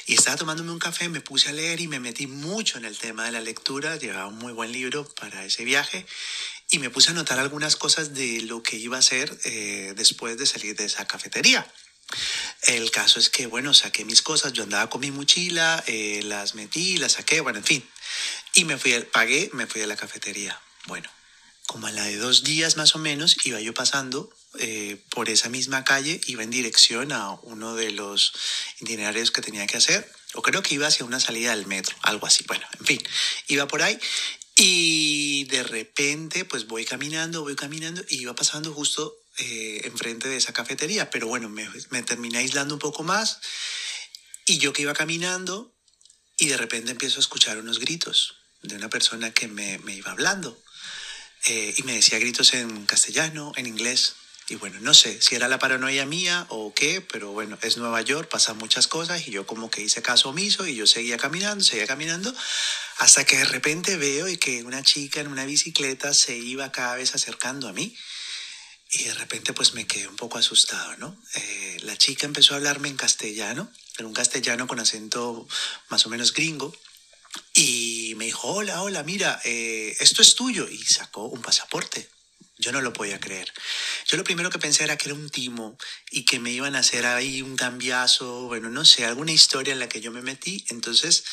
Y 0.09 0.15
estaba 0.15 0.37
tomándome 0.37 0.71
un 0.71 0.79
café, 0.79 1.07
me 1.07 1.21
puse 1.21 1.49
a 1.49 1.53
leer 1.53 1.81
y 1.81 1.87
me 1.87 1.99
metí 1.99 2.25
mucho 2.25 2.79
en 2.79 2.85
el 2.85 2.97
tema 2.97 3.25
de 3.25 3.31
la 3.31 3.41
lectura, 3.41 3.95
llevaba 3.95 4.25
un 4.25 4.39
muy 4.39 4.51
buen 4.53 4.71
libro 4.71 5.07
para 5.13 5.45
ese 5.45 5.63
viaje 5.63 6.03
y 6.71 6.79
me 6.79 6.89
puse 6.89 7.09
a 7.09 7.11
anotar 7.11 7.37
algunas 7.37 7.75
cosas 7.75 8.15
de 8.15 8.41
lo 8.41 8.63
que 8.63 8.75
iba 8.77 8.95
a 8.95 9.01
hacer 9.01 9.37
eh, 9.43 9.93
después 9.95 10.35
de 10.39 10.47
salir 10.47 10.75
de 10.75 10.85
esa 10.85 11.05
cafetería. 11.05 11.71
El 12.63 12.89
caso 12.89 13.19
es 13.19 13.29
que, 13.29 13.45
bueno, 13.45 13.75
saqué 13.75 14.03
mis 14.03 14.23
cosas, 14.23 14.51
yo 14.53 14.63
andaba 14.63 14.89
con 14.89 15.01
mi 15.01 15.11
mochila, 15.11 15.83
eh, 15.85 16.21
las 16.23 16.55
metí, 16.55 16.97
las 16.97 17.11
saqué, 17.11 17.41
bueno, 17.41 17.59
en 17.59 17.65
fin. 17.65 17.89
Y 18.55 18.65
me 18.65 18.79
fui, 18.79 18.99
pagué, 19.13 19.51
me 19.53 19.67
fui 19.67 19.83
a 19.83 19.85
la 19.85 19.95
cafetería. 19.95 20.59
Bueno, 20.87 21.07
como 21.67 21.85
a 21.85 21.91
la 21.91 22.05
de 22.05 22.17
dos 22.17 22.43
días 22.43 22.77
más 22.77 22.95
o 22.95 22.97
menos, 22.97 23.45
iba 23.45 23.61
yo 23.61 23.75
pasando 23.75 24.35
eh, 24.57 24.97
por 25.11 25.29
esa 25.29 25.49
misma 25.49 25.83
calle, 25.83 26.19
iba 26.25 26.43
en 26.43 26.49
dirección 26.49 27.11
a 27.11 27.33
uno 27.43 27.75
de 27.75 27.91
los 27.91 28.33
itinerarios 28.79 29.31
que 29.31 29.41
tenía 29.41 29.67
que 29.67 29.77
hacer, 29.77 30.11
o 30.33 30.41
creo 30.41 30.63
que 30.63 30.75
iba 30.75 30.87
hacia 30.87 31.05
una 31.05 31.19
salida 31.19 31.55
del 31.55 31.67
metro, 31.67 31.95
algo 32.01 32.25
así. 32.25 32.43
Bueno, 32.47 32.65
en 32.79 32.85
fin, 32.85 33.03
iba 33.47 33.67
por 33.67 33.81
ahí 33.81 33.99
y 34.55 35.45
de 35.45 35.63
repente 35.63 36.45
pues 36.45 36.67
voy 36.67 36.83
caminando, 36.83 37.43
voy 37.43 37.55
caminando 37.55 38.03
y 38.09 38.21
iba 38.21 38.35
pasando 38.35 38.73
justo 38.73 39.15
eh, 39.37 39.81
enfrente 39.85 40.27
de 40.27 40.37
esa 40.37 40.51
cafetería, 40.51 41.09
pero 41.09 41.27
bueno, 41.27 41.47
me, 41.47 41.69
me 41.91 42.03
terminé 42.03 42.39
aislando 42.39 42.73
un 42.73 42.79
poco 42.79 43.03
más 43.03 43.39
y 44.45 44.57
yo 44.57 44.73
que 44.73 44.81
iba 44.81 44.93
caminando 44.93 45.73
y 46.37 46.47
de 46.47 46.57
repente 46.57 46.91
empiezo 46.91 47.17
a 47.17 47.21
escuchar 47.21 47.57
unos 47.57 47.79
gritos 47.79 48.35
de 48.63 48.75
una 48.75 48.89
persona 48.89 49.31
que 49.31 49.47
me, 49.47 49.77
me 49.79 49.95
iba 49.95 50.11
hablando 50.11 50.61
eh, 51.45 51.73
y 51.77 51.83
me 51.83 51.93
decía 51.93 52.19
gritos 52.19 52.53
en 52.53 52.85
castellano, 52.85 53.53
en 53.55 53.65
inglés. 53.65 54.15
Y 54.49 54.55
bueno, 54.55 54.79
no 54.81 54.95
sé 54.95 55.21
si 55.21 55.35
era 55.35 55.47
la 55.47 55.59
paranoia 55.59 56.07
mía 56.07 56.47
o 56.49 56.73
qué, 56.73 57.01
pero 57.01 57.31
bueno, 57.31 57.57
es 57.61 57.77
Nueva 57.77 58.01
York, 58.01 58.29
pasan 58.29 58.57
muchas 58.57 58.87
cosas 58.87 59.27
y 59.27 59.31
yo 59.31 59.45
como 59.45 59.69
que 59.69 59.81
hice 59.81 60.01
caso 60.01 60.29
omiso 60.29 60.65
y 60.65 60.75
yo 60.75 60.87
seguía 60.87 61.17
caminando, 61.17 61.63
seguía 61.63 61.85
caminando, 61.85 62.33
hasta 62.97 63.25
que 63.25 63.37
de 63.37 63.45
repente 63.45 63.95
veo 63.95 64.27
y 64.27 64.37
que 64.37 64.63
una 64.63 64.81
chica 64.81 65.19
en 65.21 65.27
una 65.27 65.45
bicicleta 65.45 66.15
se 66.15 66.35
iba 66.35 66.71
cada 66.71 66.95
vez 66.95 67.13
acercando 67.13 67.67
a 67.67 67.73
mí. 67.73 67.95
Y 68.91 69.03
de 69.03 69.13
repente 69.13 69.53
pues 69.53 69.75
me 69.75 69.85
quedé 69.85 70.07
un 70.07 70.15
poco 70.15 70.39
asustado, 70.39 70.97
¿no? 70.97 71.15
Eh, 71.35 71.77
la 71.83 71.95
chica 71.95 72.25
empezó 72.25 72.55
a 72.55 72.57
hablarme 72.57 72.87
en 72.87 72.97
castellano, 72.97 73.71
en 73.99 74.07
un 74.07 74.13
castellano 74.13 74.65
con 74.65 74.79
acento 74.79 75.47
más 75.89 76.07
o 76.07 76.09
menos 76.09 76.33
gringo, 76.33 76.75
y 77.53 78.13
me 78.17 78.25
dijo, 78.25 78.47
hola, 78.47 78.81
hola, 78.81 79.03
mira, 79.03 79.39
eh, 79.43 79.95
esto 79.99 80.23
es 80.23 80.33
tuyo. 80.33 80.67
Y 80.67 80.83
sacó 80.83 81.25
un 81.25 81.43
pasaporte. 81.43 82.09
Yo 82.59 82.73
no 82.73 82.81
lo 82.81 82.91
podía 82.93 83.19
creer. 83.19 83.51
Yo 84.05 84.17
lo 84.17 84.25
primero 84.25 84.49
que 84.49 84.59
pensé 84.59 84.83
era 84.83 84.97
que 84.97 85.07
era 85.07 85.15
un 85.15 85.29
timo 85.29 85.77
y 86.11 86.25
que 86.25 86.39
me 86.39 86.51
iban 86.51 86.75
a 86.75 86.79
hacer 86.79 87.05
ahí 87.05 87.41
un 87.41 87.55
cambiazo, 87.55 88.43
bueno, 88.43 88.69
no 88.69 88.83
sé, 88.83 89.05
alguna 89.05 89.31
historia 89.31 89.71
en 89.71 89.79
la 89.79 89.87
que 89.87 90.01
yo 90.01 90.11
me 90.11 90.21
metí. 90.21 90.65
Entonces 90.67 91.23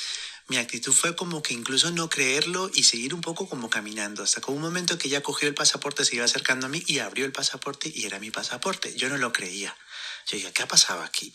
mi 0.47 0.59
actitud 0.59 0.93
fue 0.93 1.17
como 1.17 1.43
que 1.43 1.53
incluso 1.53 1.91
no 1.91 2.09
creerlo 2.09 2.71
y 2.73 2.85
seguir 2.85 3.13
un 3.13 3.23
poco 3.23 3.49
como 3.49 3.69
caminando. 3.69 4.23
Hasta 4.23 4.41
que 4.41 4.53
un 4.53 4.61
momento 4.61 4.97
que 4.99 5.09
ella 5.09 5.21
cogió 5.21 5.49
el 5.49 5.55
pasaporte, 5.55 6.05
se 6.05 6.15
iba 6.15 6.25
acercando 6.25 6.67
a 6.67 6.69
mí 6.69 6.85
y 6.87 7.01
abrió 7.01 7.27
el 7.27 7.33
pasaporte 7.33 7.91
y 7.93 8.07
era 8.07 8.21
mi 8.21 8.31
pasaporte. 8.31 8.95
Yo 8.95 9.09
no 9.09 9.17
lo 9.17 9.33
creía. 9.33 9.77
Yo 10.29 10.37
dije, 10.37 10.53
¿qué 10.53 10.63
ha 10.63 10.69
pasado 10.69 11.03
aquí? 11.03 11.33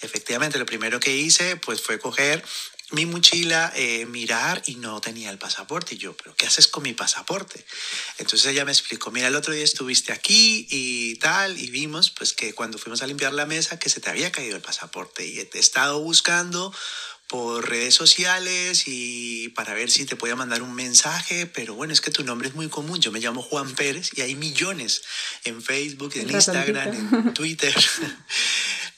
Efectivamente, 0.00 0.58
lo 0.58 0.66
primero 0.66 0.98
que 0.98 1.16
hice 1.16 1.54
pues 1.56 1.80
fue 1.80 2.00
coger 2.00 2.44
mi 2.90 3.04
mochila, 3.04 3.72
eh, 3.76 4.06
mirar 4.06 4.62
y 4.66 4.76
no 4.76 5.00
tenía 5.00 5.30
el 5.30 5.38
pasaporte. 5.38 5.94
Y 5.94 5.98
yo, 5.98 6.16
¿pero 6.16 6.34
qué 6.34 6.46
haces 6.46 6.68
con 6.68 6.82
mi 6.82 6.94
pasaporte? 6.94 7.64
Entonces 8.18 8.50
ella 8.50 8.64
me 8.64 8.72
explicó, 8.72 9.10
mira, 9.10 9.28
el 9.28 9.36
otro 9.36 9.52
día 9.52 9.64
estuviste 9.64 10.12
aquí 10.12 10.66
y 10.70 11.16
tal, 11.16 11.58
y 11.58 11.70
vimos 11.70 12.10
pues 12.10 12.32
que 12.32 12.54
cuando 12.54 12.78
fuimos 12.78 13.02
a 13.02 13.06
limpiar 13.06 13.34
la 13.34 13.46
mesa 13.46 13.78
que 13.78 13.90
se 13.90 14.00
te 14.00 14.08
había 14.08 14.32
caído 14.32 14.56
el 14.56 14.62
pasaporte 14.62 15.26
y 15.26 15.38
he 15.38 15.50
estado 15.54 16.00
buscando 16.00 16.74
por 17.28 17.68
redes 17.68 17.94
sociales 17.94 18.84
y 18.86 19.50
para 19.50 19.74
ver 19.74 19.90
si 19.90 20.06
te 20.06 20.16
podía 20.16 20.34
mandar 20.34 20.62
un 20.62 20.74
mensaje, 20.74 21.46
pero 21.46 21.74
bueno, 21.74 21.92
es 21.92 22.00
que 22.00 22.10
tu 22.10 22.24
nombre 22.24 22.48
es 22.48 22.54
muy 22.54 22.68
común, 22.68 23.00
yo 23.00 23.12
me 23.12 23.20
llamo 23.20 23.42
Juan 23.42 23.74
Pérez 23.74 24.10
y 24.16 24.22
hay 24.22 24.34
millones 24.34 25.02
en 25.44 25.62
Facebook, 25.62 26.12
en 26.16 26.30
Instagram, 26.30 27.14
en 27.14 27.34
Twitter. 27.34 27.74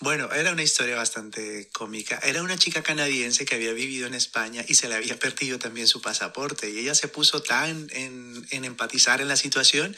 Bueno, 0.03 0.33
era 0.33 0.51
una 0.53 0.63
historia 0.63 0.97
bastante 0.97 1.69
cómica. 1.75 2.19
Era 2.23 2.43
una 2.43 2.57
chica 2.57 2.83
canadiense 2.83 3.45
que 3.45 3.55
había 3.55 3.75
vivido 3.75 4.07
en 4.07 4.15
España 4.15 4.65
y 4.67 4.75
se 4.75 4.89
le 4.89 4.95
había 4.95 5.19
perdido 5.19 5.59
también 5.59 5.87
su 5.87 6.01
pasaporte. 6.01 6.71
Y 6.71 6.79
ella 6.79 6.95
se 6.95 7.07
puso 7.07 7.43
tan 7.43 7.87
en, 7.93 8.47
en 8.49 8.65
empatizar 8.65 9.21
en 9.21 9.29
la 9.29 9.37
situación 9.37 9.95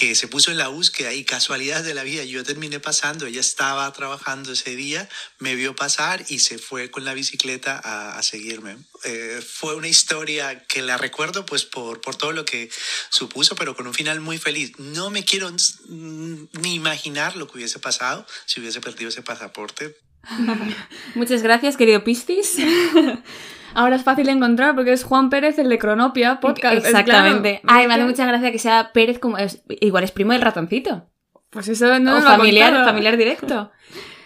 que 0.00 0.14
se 0.14 0.28
puso 0.28 0.50
en 0.50 0.56
la 0.56 0.68
búsqueda 0.68 1.12
y 1.12 1.24
casualidad 1.24 1.84
de 1.84 1.92
la 1.92 2.04
vida, 2.04 2.24
yo 2.24 2.42
terminé 2.42 2.80
pasando, 2.80 3.26
ella 3.26 3.40
estaba 3.40 3.92
trabajando 3.92 4.52
ese 4.52 4.74
día, 4.74 5.06
me 5.38 5.54
vio 5.54 5.76
pasar 5.76 6.24
y 6.30 6.38
se 6.38 6.56
fue 6.56 6.90
con 6.90 7.04
la 7.04 7.12
bicicleta 7.12 7.78
a, 7.84 8.16
a 8.16 8.22
seguirme. 8.22 8.78
Eh, 9.04 9.42
fue 9.46 9.74
una 9.74 9.88
historia 9.88 10.64
que 10.64 10.80
la 10.80 10.96
recuerdo 10.96 11.44
pues 11.44 11.66
por, 11.66 12.00
por 12.00 12.16
todo 12.16 12.32
lo 12.32 12.46
que 12.46 12.70
supuso, 13.10 13.54
pero 13.56 13.76
con 13.76 13.86
un 13.86 13.92
final 13.92 14.20
muy 14.20 14.38
feliz. 14.38 14.72
No 14.78 15.10
me 15.10 15.22
quiero 15.22 15.54
ni 15.90 16.74
imaginar 16.74 17.36
lo 17.36 17.46
que 17.46 17.58
hubiese 17.58 17.78
pasado 17.78 18.26
si 18.46 18.60
hubiese 18.60 18.80
perdido 18.80 19.10
ese 19.10 19.20
pasaporte. 19.20 19.98
Muchas 21.14 21.42
gracias, 21.42 21.76
querido 21.76 22.02
Pistis. 22.04 22.56
Ahora 23.74 23.96
es 23.96 24.02
fácil 24.02 24.28
encontrar 24.28 24.74
porque 24.74 24.92
es 24.92 25.04
Juan 25.04 25.30
Pérez, 25.30 25.58
el 25.58 25.68
de 25.68 25.78
Cronopia 25.78 26.40
Podcast. 26.40 26.84
Exactamente. 26.84 27.60
claro. 27.62 27.80
Ay, 27.80 27.86
me 27.88 27.94
hace 27.94 28.04
mucha 28.04 28.26
gracia 28.26 28.50
que 28.52 28.58
sea 28.58 28.90
Pérez 28.92 29.18
como... 29.18 29.38
es- 29.38 29.62
igual 29.80 30.04
es 30.04 30.12
primo 30.12 30.32
del 30.32 30.42
ratoncito. 30.42 31.06
Pues 31.50 31.68
eso 31.68 31.86
no 31.86 31.94
o 32.12 32.14
nos 32.14 32.24
lo 32.24 32.30
familiar, 32.30 32.84
familiar 32.84 33.16
directo. 33.16 33.72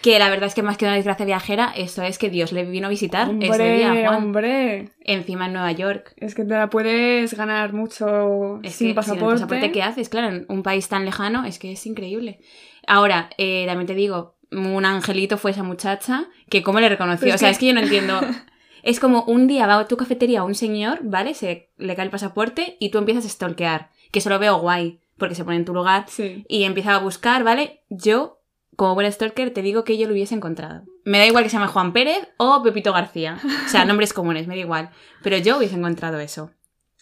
Que 0.03 0.19
la 0.19 0.29
verdad 0.29 0.45
es 0.45 0.53
que 0.53 0.61
más 0.61 0.77
que 0.77 0.85
una 0.85 0.93
desgracia 0.93 1.25
viajera, 1.25 1.73
eso 1.75 2.03
es 2.03 2.19
que 2.19 2.29
Dios 2.29 2.51
le 2.51 2.63
vino 2.65 2.85
a 2.85 2.89
visitar 2.91 3.27
ese 3.39 3.49
Hombre, 3.51 3.77
día, 3.77 4.03
Juan. 4.05 4.15
hombre. 4.15 4.89
Encima 5.01 5.47
en 5.47 5.53
Nueva 5.53 5.71
York. 5.71 6.13
Es 6.17 6.35
que 6.35 6.43
te 6.43 6.53
la 6.53 6.69
puedes 6.69 7.33
ganar 7.33 7.73
mucho 7.73 8.59
Es 8.61 8.75
sin 8.75 8.89
que 8.89 8.93
pasaporte. 8.93 9.19
sin 9.23 9.29
el 9.31 9.33
pasaporte, 9.49 9.71
¿qué 9.71 9.81
haces? 9.81 10.09
Claro, 10.09 10.27
en 10.27 10.45
un 10.49 10.61
país 10.61 10.87
tan 10.89 11.05
lejano, 11.05 11.45
es 11.45 11.57
que 11.57 11.71
es 11.71 11.83
increíble. 11.87 12.39
Ahora, 12.85 13.31
eh, 13.39 13.63
también 13.65 13.87
te 13.87 13.95
digo, 13.95 14.35
un 14.51 14.85
angelito 14.85 15.39
fue 15.39 15.49
esa 15.49 15.63
muchacha 15.63 16.25
que 16.51 16.61
cómo 16.61 16.79
le 16.79 16.89
reconoció. 16.89 17.25
Pero 17.25 17.35
o 17.35 17.37
sea, 17.39 17.47
que- 17.49 17.53
es 17.53 17.57
que 17.57 17.65
yo 17.67 17.73
no 17.73 17.79
entiendo. 17.81 18.21
Es 18.85 18.99
como 18.99 19.23
un 19.23 19.47
día 19.47 19.65
va 19.65 19.79
a 19.79 19.87
tu 19.87 19.97
cafetería 19.97 20.43
un 20.43 20.53
señor, 20.53 20.99
¿vale? 21.01 21.33
Se 21.33 21.71
le 21.77 21.95
cae 21.95 22.05
el 22.05 22.11
pasaporte 22.11 22.77
y 22.79 22.91
tú 22.91 22.99
empiezas 22.99 23.25
a 23.25 23.29
stalkear. 23.29 23.89
Que 24.11 24.19
eso 24.19 24.29
lo 24.29 24.37
veo 24.37 24.59
guay, 24.59 24.99
porque 25.17 25.33
se 25.33 25.43
pone 25.43 25.57
en 25.57 25.65
tu 25.65 25.73
lugar 25.73 26.05
Sí. 26.07 26.45
y 26.47 26.63
empieza 26.65 26.93
a 26.93 26.99
buscar, 26.99 27.43
¿vale? 27.43 27.81
Yo, 27.89 28.39
como 28.75 28.93
buen 28.93 29.11
stalker, 29.11 29.49
te 29.49 29.63
digo 29.63 29.83
que 29.83 29.97
yo 29.97 30.05
lo 30.07 30.13
hubiese 30.13 30.35
encontrado. 30.35 30.83
Me 31.03 31.17
da 31.17 31.25
igual 31.25 31.43
que 31.43 31.49
se 31.49 31.57
llame 31.57 31.67
Juan 31.67 31.93
Pérez 31.93 32.29
o 32.37 32.61
Pepito 32.61 32.93
García. 32.93 33.39
O 33.65 33.69
sea, 33.69 33.85
nombres 33.85 34.13
comunes, 34.13 34.45
me 34.45 34.53
da 34.55 34.61
igual. 34.61 34.91
Pero 35.23 35.37
yo 35.39 35.57
hubiese 35.57 35.75
encontrado 35.75 36.19
eso. 36.19 36.51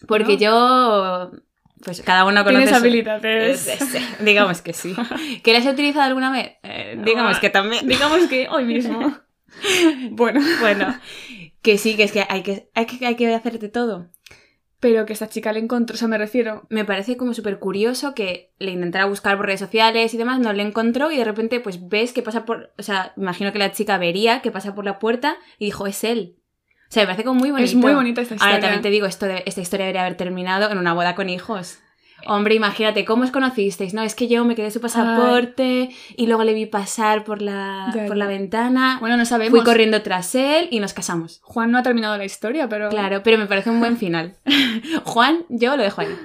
Porque 0.08 0.34
¿No? 0.34 0.40
yo... 0.40 1.30
Pues 1.84 2.00
cada 2.00 2.24
uno 2.24 2.44
conoce... 2.44 2.62
Tienes 2.64 2.80
habilidades. 2.80 3.78
Digamos 4.24 4.62
que 4.62 4.72
sí. 4.72 4.96
¿Que 5.42 5.52
las 5.52 5.66
he 5.66 5.70
utilizado 5.70 6.04
alguna 6.06 6.32
vez? 6.32 6.52
Eh, 6.62 6.98
digamos 7.04 7.38
que 7.40 7.50
también. 7.50 7.86
Digamos 7.86 8.26
que 8.26 8.48
hoy 8.48 8.64
mismo. 8.64 9.14
bueno. 10.12 10.40
Bueno, 10.60 10.98
que 11.64 11.78
sí, 11.78 11.96
que 11.96 12.04
es 12.04 12.12
que 12.12 12.24
hay 12.28 12.42
que, 12.44 12.70
hay 12.74 12.86
que, 12.86 13.04
hay 13.04 13.16
que 13.16 13.34
hacerte 13.34 13.68
todo. 13.68 14.10
Pero 14.80 15.06
que 15.06 15.14
esta 15.14 15.28
chica 15.30 15.50
le 15.52 15.60
encontró, 15.60 15.94
o 15.94 15.96
sea, 15.96 16.08
me 16.08 16.18
refiero. 16.18 16.66
Me 16.68 16.84
parece 16.84 17.16
como 17.16 17.32
súper 17.32 17.58
curioso 17.58 18.14
que 18.14 18.52
le 18.58 18.70
intentara 18.72 19.06
buscar 19.06 19.36
por 19.38 19.46
redes 19.46 19.60
sociales 19.60 20.12
y 20.12 20.18
demás, 20.18 20.38
no 20.40 20.52
le 20.52 20.62
encontró 20.62 21.10
y 21.10 21.16
de 21.16 21.24
repente 21.24 21.58
pues 21.58 21.88
ves 21.88 22.12
que 22.12 22.20
pasa 22.22 22.44
por... 22.44 22.74
O 22.78 22.82
sea, 22.82 23.14
imagino 23.16 23.50
que 23.52 23.58
la 23.58 23.72
chica 23.72 23.96
vería 23.96 24.42
que 24.42 24.50
pasa 24.50 24.74
por 24.74 24.84
la 24.84 24.98
puerta 24.98 25.38
y 25.58 25.64
dijo, 25.64 25.86
es 25.86 26.04
él. 26.04 26.36
O 26.90 26.92
sea, 26.94 27.04
me 27.04 27.06
parece 27.06 27.24
como 27.24 27.40
muy 27.40 27.50
bonito. 27.50 27.64
Es 27.70 27.74
muy 27.74 27.94
bonita 27.94 28.20
esta 28.20 28.34
historia. 28.34 28.54
Ahora 28.56 28.60
también 28.60 28.82
te 28.82 28.90
digo, 28.90 29.06
esto 29.06 29.24
de- 29.26 29.42
esta 29.46 29.62
historia 29.62 29.86
debería 29.86 30.02
haber 30.02 30.18
terminado 30.18 30.70
en 30.70 30.76
una 30.76 30.92
boda 30.92 31.14
con 31.14 31.30
hijos. 31.30 31.78
Hombre, 32.26 32.54
imagínate, 32.54 33.04
¿cómo 33.04 33.24
os 33.24 33.30
conocisteis? 33.30 33.94
No, 33.94 34.02
es 34.02 34.14
que 34.14 34.28
yo 34.28 34.44
me 34.44 34.54
quedé 34.54 34.70
su 34.70 34.80
pasaporte 34.80 35.90
y 36.16 36.26
luego 36.26 36.44
le 36.44 36.54
vi 36.54 36.66
pasar 36.66 37.24
por 37.24 37.42
la, 37.42 37.90
Ya, 37.94 38.06
por 38.06 38.16
la 38.16 38.26
ventana. 38.26 38.98
Bueno, 39.00 39.16
no 39.16 39.24
sabemos. 39.24 39.58
Fui 39.58 39.64
corriendo 39.64 40.02
tras 40.02 40.34
él 40.34 40.68
y 40.70 40.80
nos 40.80 40.92
casamos. 40.92 41.40
Juan 41.42 41.70
no 41.70 41.78
ha 41.78 41.82
terminado 41.82 42.16
la 42.16 42.24
historia, 42.24 42.68
pero. 42.68 42.88
Claro, 42.88 43.22
pero 43.22 43.38
me 43.38 43.46
parece 43.46 43.70
un 43.70 43.80
buen 43.80 43.96
final. 43.96 44.34
Juan, 45.04 45.44
yo 45.48 45.76
lo 45.76 45.82
dejo 45.82 46.00
ahí. 46.00 46.16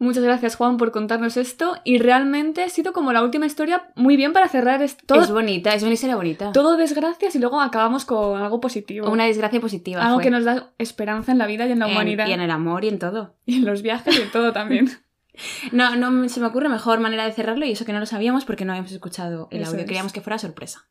Muchas 0.00 0.24
gracias, 0.24 0.56
Juan, 0.56 0.78
por 0.78 0.90
contarnos 0.92 1.36
esto. 1.36 1.76
Y 1.84 1.98
realmente 1.98 2.62
ha 2.64 2.68
sido 2.70 2.92
como 2.92 3.12
la 3.12 3.22
última 3.22 3.44
historia 3.46 3.90
muy 3.94 4.16
bien 4.16 4.32
para 4.32 4.48
cerrar 4.48 4.82
esto. 4.82 5.04
Todo, 5.06 5.20
Es 5.20 5.30
bonita, 5.30 5.74
es 5.74 5.82
una 5.82 5.92
historia 5.92 6.16
bonita. 6.16 6.52
todo 6.52 6.76
desgracias 6.78 7.34
y 7.36 7.38
luego 7.38 7.60
acabamos 7.60 8.06
con 8.06 8.40
algo 8.40 8.60
positivo. 8.60 9.10
Una 9.10 9.26
desgracia 9.26 9.60
positiva. 9.60 10.02
algo 10.02 10.16
fue. 10.16 10.24
que 10.24 10.30
nos 10.30 10.44
da 10.44 10.70
esperanza 10.78 11.30
en 11.32 11.38
la 11.38 11.46
vida 11.46 11.66
y 11.66 11.72
en 11.72 11.78
la 11.80 11.86
En- 11.86 11.92
humanidad. 11.92 12.26
y 12.26 12.32
en 12.32 12.40
el 12.40 12.50
amor 12.50 12.84
y 12.84 12.88
en 12.88 12.98
todo. 12.98 13.36
Y 13.46 13.56
en 13.58 13.66
los 13.66 13.82
viajes 13.82 14.18
y 14.18 14.22
en 14.22 14.30
todo 14.32 14.52
también. 14.52 14.88
No, 15.72 15.94
no 15.96 16.28
se 16.28 16.40
me 16.40 16.46
ocurre 16.46 16.68
mejor 16.68 16.98
manera 17.00 17.24
de 17.24 17.32
cerrarlo 17.32 17.64
y 17.64 17.72
eso 17.72 17.84
que 17.84 17.92
no 17.92 18.00
lo 18.00 18.06
sabíamos 18.06 18.44
porque 18.44 18.64
no 18.64 18.72
habíamos 18.72 18.92
escuchado 18.92 19.48
el 19.52 19.60
Eso 19.62 19.70
audio. 19.70 19.82
es. 19.82 19.86
Queríamos 19.86 20.12
que 20.12 20.20
fuera 20.20 20.38
sorpresa. 20.38 20.86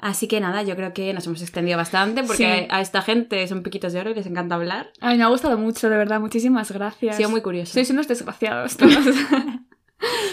Así 0.00 0.28
que 0.28 0.40
nada, 0.40 0.62
yo 0.62 0.76
creo 0.76 0.92
que 0.94 1.12
nos 1.12 1.26
hemos 1.26 1.42
extendido 1.42 1.76
bastante 1.76 2.22
porque 2.22 2.36
Sí. 2.62 2.66
a, 2.70 2.76
a 2.78 2.80
esta 2.80 3.02
gente 3.02 3.46
son 3.46 3.62
piquitos 3.62 3.92
de 3.92 4.00
oro 4.00 4.10
y 4.10 4.14
les 4.14 4.26
encanta 4.26 4.54
hablar. 4.54 4.90
Ay, 5.00 5.18
me 5.18 5.24
ha 5.24 5.28
gustado 5.28 5.58
mucho, 5.58 5.90
de 5.90 5.96
verdad. 5.96 6.20
Muchísimas 6.20 6.70
gracias. 6.72 7.14
Ha 7.14 7.16
sido 7.18 7.30
muy 7.30 7.42
curioso. 7.42 7.72
Sois 7.74 7.90
unos 7.90 8.08
desgraciados 8.08 8.76
todos. 8.78 9.14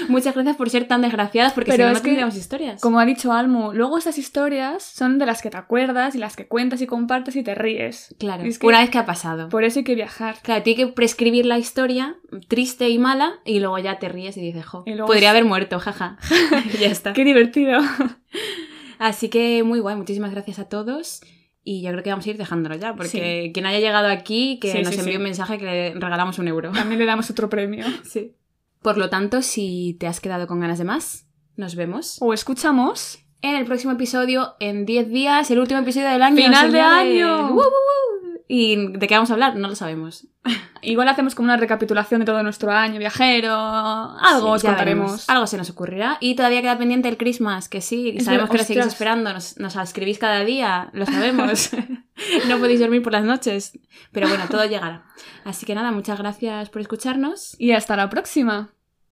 Muchas 0.07 0.33
gracias 0.33 0.55
por 0.55 0.69
ser 0.69 0.87
tan 0.87 1.01
desgraciadas 1.01 1.51
porque 1.51 1.71
Pero 1.71 1.83
si 1.83 1.87
no, 1.87 1.89
es 1.89 1.97
no 1.97 2.01
tendríamos 2.01 2.37
historias. 2.37 2.79
Como 2.81 3.01
ha 3.01 3.05
dicho 3.05 3.33
Almu, 3.33 3.73
luego 3.73 3.97
estas 3.97 4.17
historias 4.17 4.81
son 4.83 5.19
de 5.19 5.25
las 5.25 5.41
que 5.41 5.49
te 5.49 5.57
acuerdas 5.57 6.15
y 6.15 6.19
las 6.19 6.37
que 6.37 6.47
cuentas 6.47 6.81
y 6.81 6.87
compartes 6.87 7.35
y 7.35 7.43
te 7.43 7.53
ríes. 7.53 8.15
Claro, 8.17 8.43
es 8.43 8.59
que 8.59 8.65
una 8.67 8.79
vez 8.79 8.89
que 8.89 8.97
ha 8.99 9.05
pasado. 9.05 9.49
Por 9.49 9.65
eso 9.65 9.79
hay 9.79 9.83
que 9.83 9.95
viajar. 9.95 10.37
Claro, 10.41 10.63
tiene 10.63 10.77
que 10.85 10.87
prescribir 10.93 11.45
la 11.45 11.57
historia 11.59 12.15
triste 12.47 12.87
y 12.87 12.97
mala 12.97 13.33
y 13.43 13.59
luego 13.59 13.77
ya 13.79 13.99
te 13.99 14.07
ríes 14.07 14.37
y 14.37 14.41
dices, 14.41 14.65
jo, 14.65 14.83
Y 14.85 14.91
luego 14.91 15.07
podría 15.07 15.31
haber 15.31 15.43
muerto, 15.43 15.77
jaja. 15.79 16.17
Ya 16.79 16.87
está. 16.87 17.11
Qué 17.11 17.25
divertido. 17.25 17.81
Así 18.99 19.29
que 19.29 19.63
muy 19.63 19.79
guay, 19.79 19.95
muchísimas 19.95 20.31
gracias 20.31 20.59
a 20.59 20.65
todos. 20.69 21.21
Y 21.63 21.81
yo 21.81 21.91
creo 21.91 22.01
que 22.03 22.09
vamos 22.11 22.25
a 22.25 22.29
ir 22.29 22.37
dejándolo 22.37 22.75
ya, 22.75 22.95
porque 22.95 23.51
quien 23.53 23.65
haya 23.65 23.79
llegado 23.79 24.07
aquí, 24.07 24.57
que 24.61 24.71
Sí, 24.71 24.81
nos 24.83 24.93
sí, 24.93 25.01
envíe 25.01 25.17
un 25.17 25.23
mensaje 25.23 25.57
que 25.57 25.65
le 25.65 25.93
regalamos 25.95 26.39
un 26.39 26.47
euro. 26.47 26.71
También 26.71 26.97
le 26.99 27.05
damos 27.05 27.29
otro 27.29 27.49
premio. 27.49 27.85
Sí. 28.05 28.33
Por 28.81 28.97
lo 28.97 29.09
tanto, 29.09 29.41
si 29.41 29.97
te 29.99 30.07
has 30.07 30.21
quedado 30.21 30.47
con 30.47 30.59
ganas 30.61 30.77
de 30.77 30.85
más, 30.85 31.25
nos 31.57 31.75
vemos 31.75 32.17
O 32.21 32.33
escuchamos. 32.33 33.19
en 33.41 33.55
el 33.55 33.65
próximo 33.65 33.91
episodio 33.93 34.55
en 34.61 34.85
10 34.85 35.09
días, 35.09 35.51
el 35.51 35.59
último 35.59 35.81
episodio 35.81 36.07
del 36.07 36.21
año. 36.21 36.37
¡Final 36.37 36.71
de 36.71 36.79
año! 36.79 37.49
¡Uh, 37.51 37.55
uh, 37.55 37.59
uh! 37.59 38.26
¿Y 38.49 38.93
de 38.97 39.07
qué 39.07 39.15
vamos 39.15 39.29
a 39.29 39.33
hablar? 39.33 39.55
No 39.57 39.67
lo 39.67 39.75
sabemos. 39.75 40.25
Igual 40.81 41.09
hacemos 41.09 41.35
como 41.35 41.47
una 41.47 41.57
recapitulación 41.57 42.21
de 42.21 42.25
todo 42.25 42.41
nuestro 42.43 42.71
año 42.71 42.97
viajero. 42.99 43.53
Algo 43.53 44.57
Sí, 44.57 44.65
os 44.67 44.71
contaremos. 44.71 45.05
veremos. 45.05 45.29
Algo 45.29 45.47
se 45.47 45.57
nos 45.57 45.69
ocurrirá. 45.69 46.17
Y 46.21 46.35
todavía 46.35 46.61
queda 46.61 46.77
pendiente 46.77 47.09
el 47.09 47.17
Christmas, 47.17 47.67
que 47.67 47.81
sí, 47.81 48.13
Es 48.17 48.25
sabemos 48.25 48.49
que 48.49 48.57
lo 48.57 48.63
seguís 48.63 48.85
esperando, 48.85 49.33
nos, 49.33 49.57
nos 49.57 49.75
escribís 49.75 50.17
cada 50.19 50.45
día, 50.45 50.89
lo 50.93 51.05
sabemos. 51.07 51.71
no 52.47 52.57
podéis 52.59 52.79
dormir 52.79 53.01
por 53.03 53.11
las 53.11 53.25
noches. 53.25 53.77
Pero 54.13 54.29
bueno, 54.29 54.45
todo 54.49 54.65
llegará. 54.65 55.03
Así 55.43 55.65
que 55.65 55.75
nada, 55.75 55.91
muchas 55.91 56.17
gracias 56.17 56.69
por 56.69 56.81
escucharnos. 56.81 57.55
Y 57.59 57.71
hasta 57.73 57.97
la 57.97 58.09
próxima. 58.09 58.69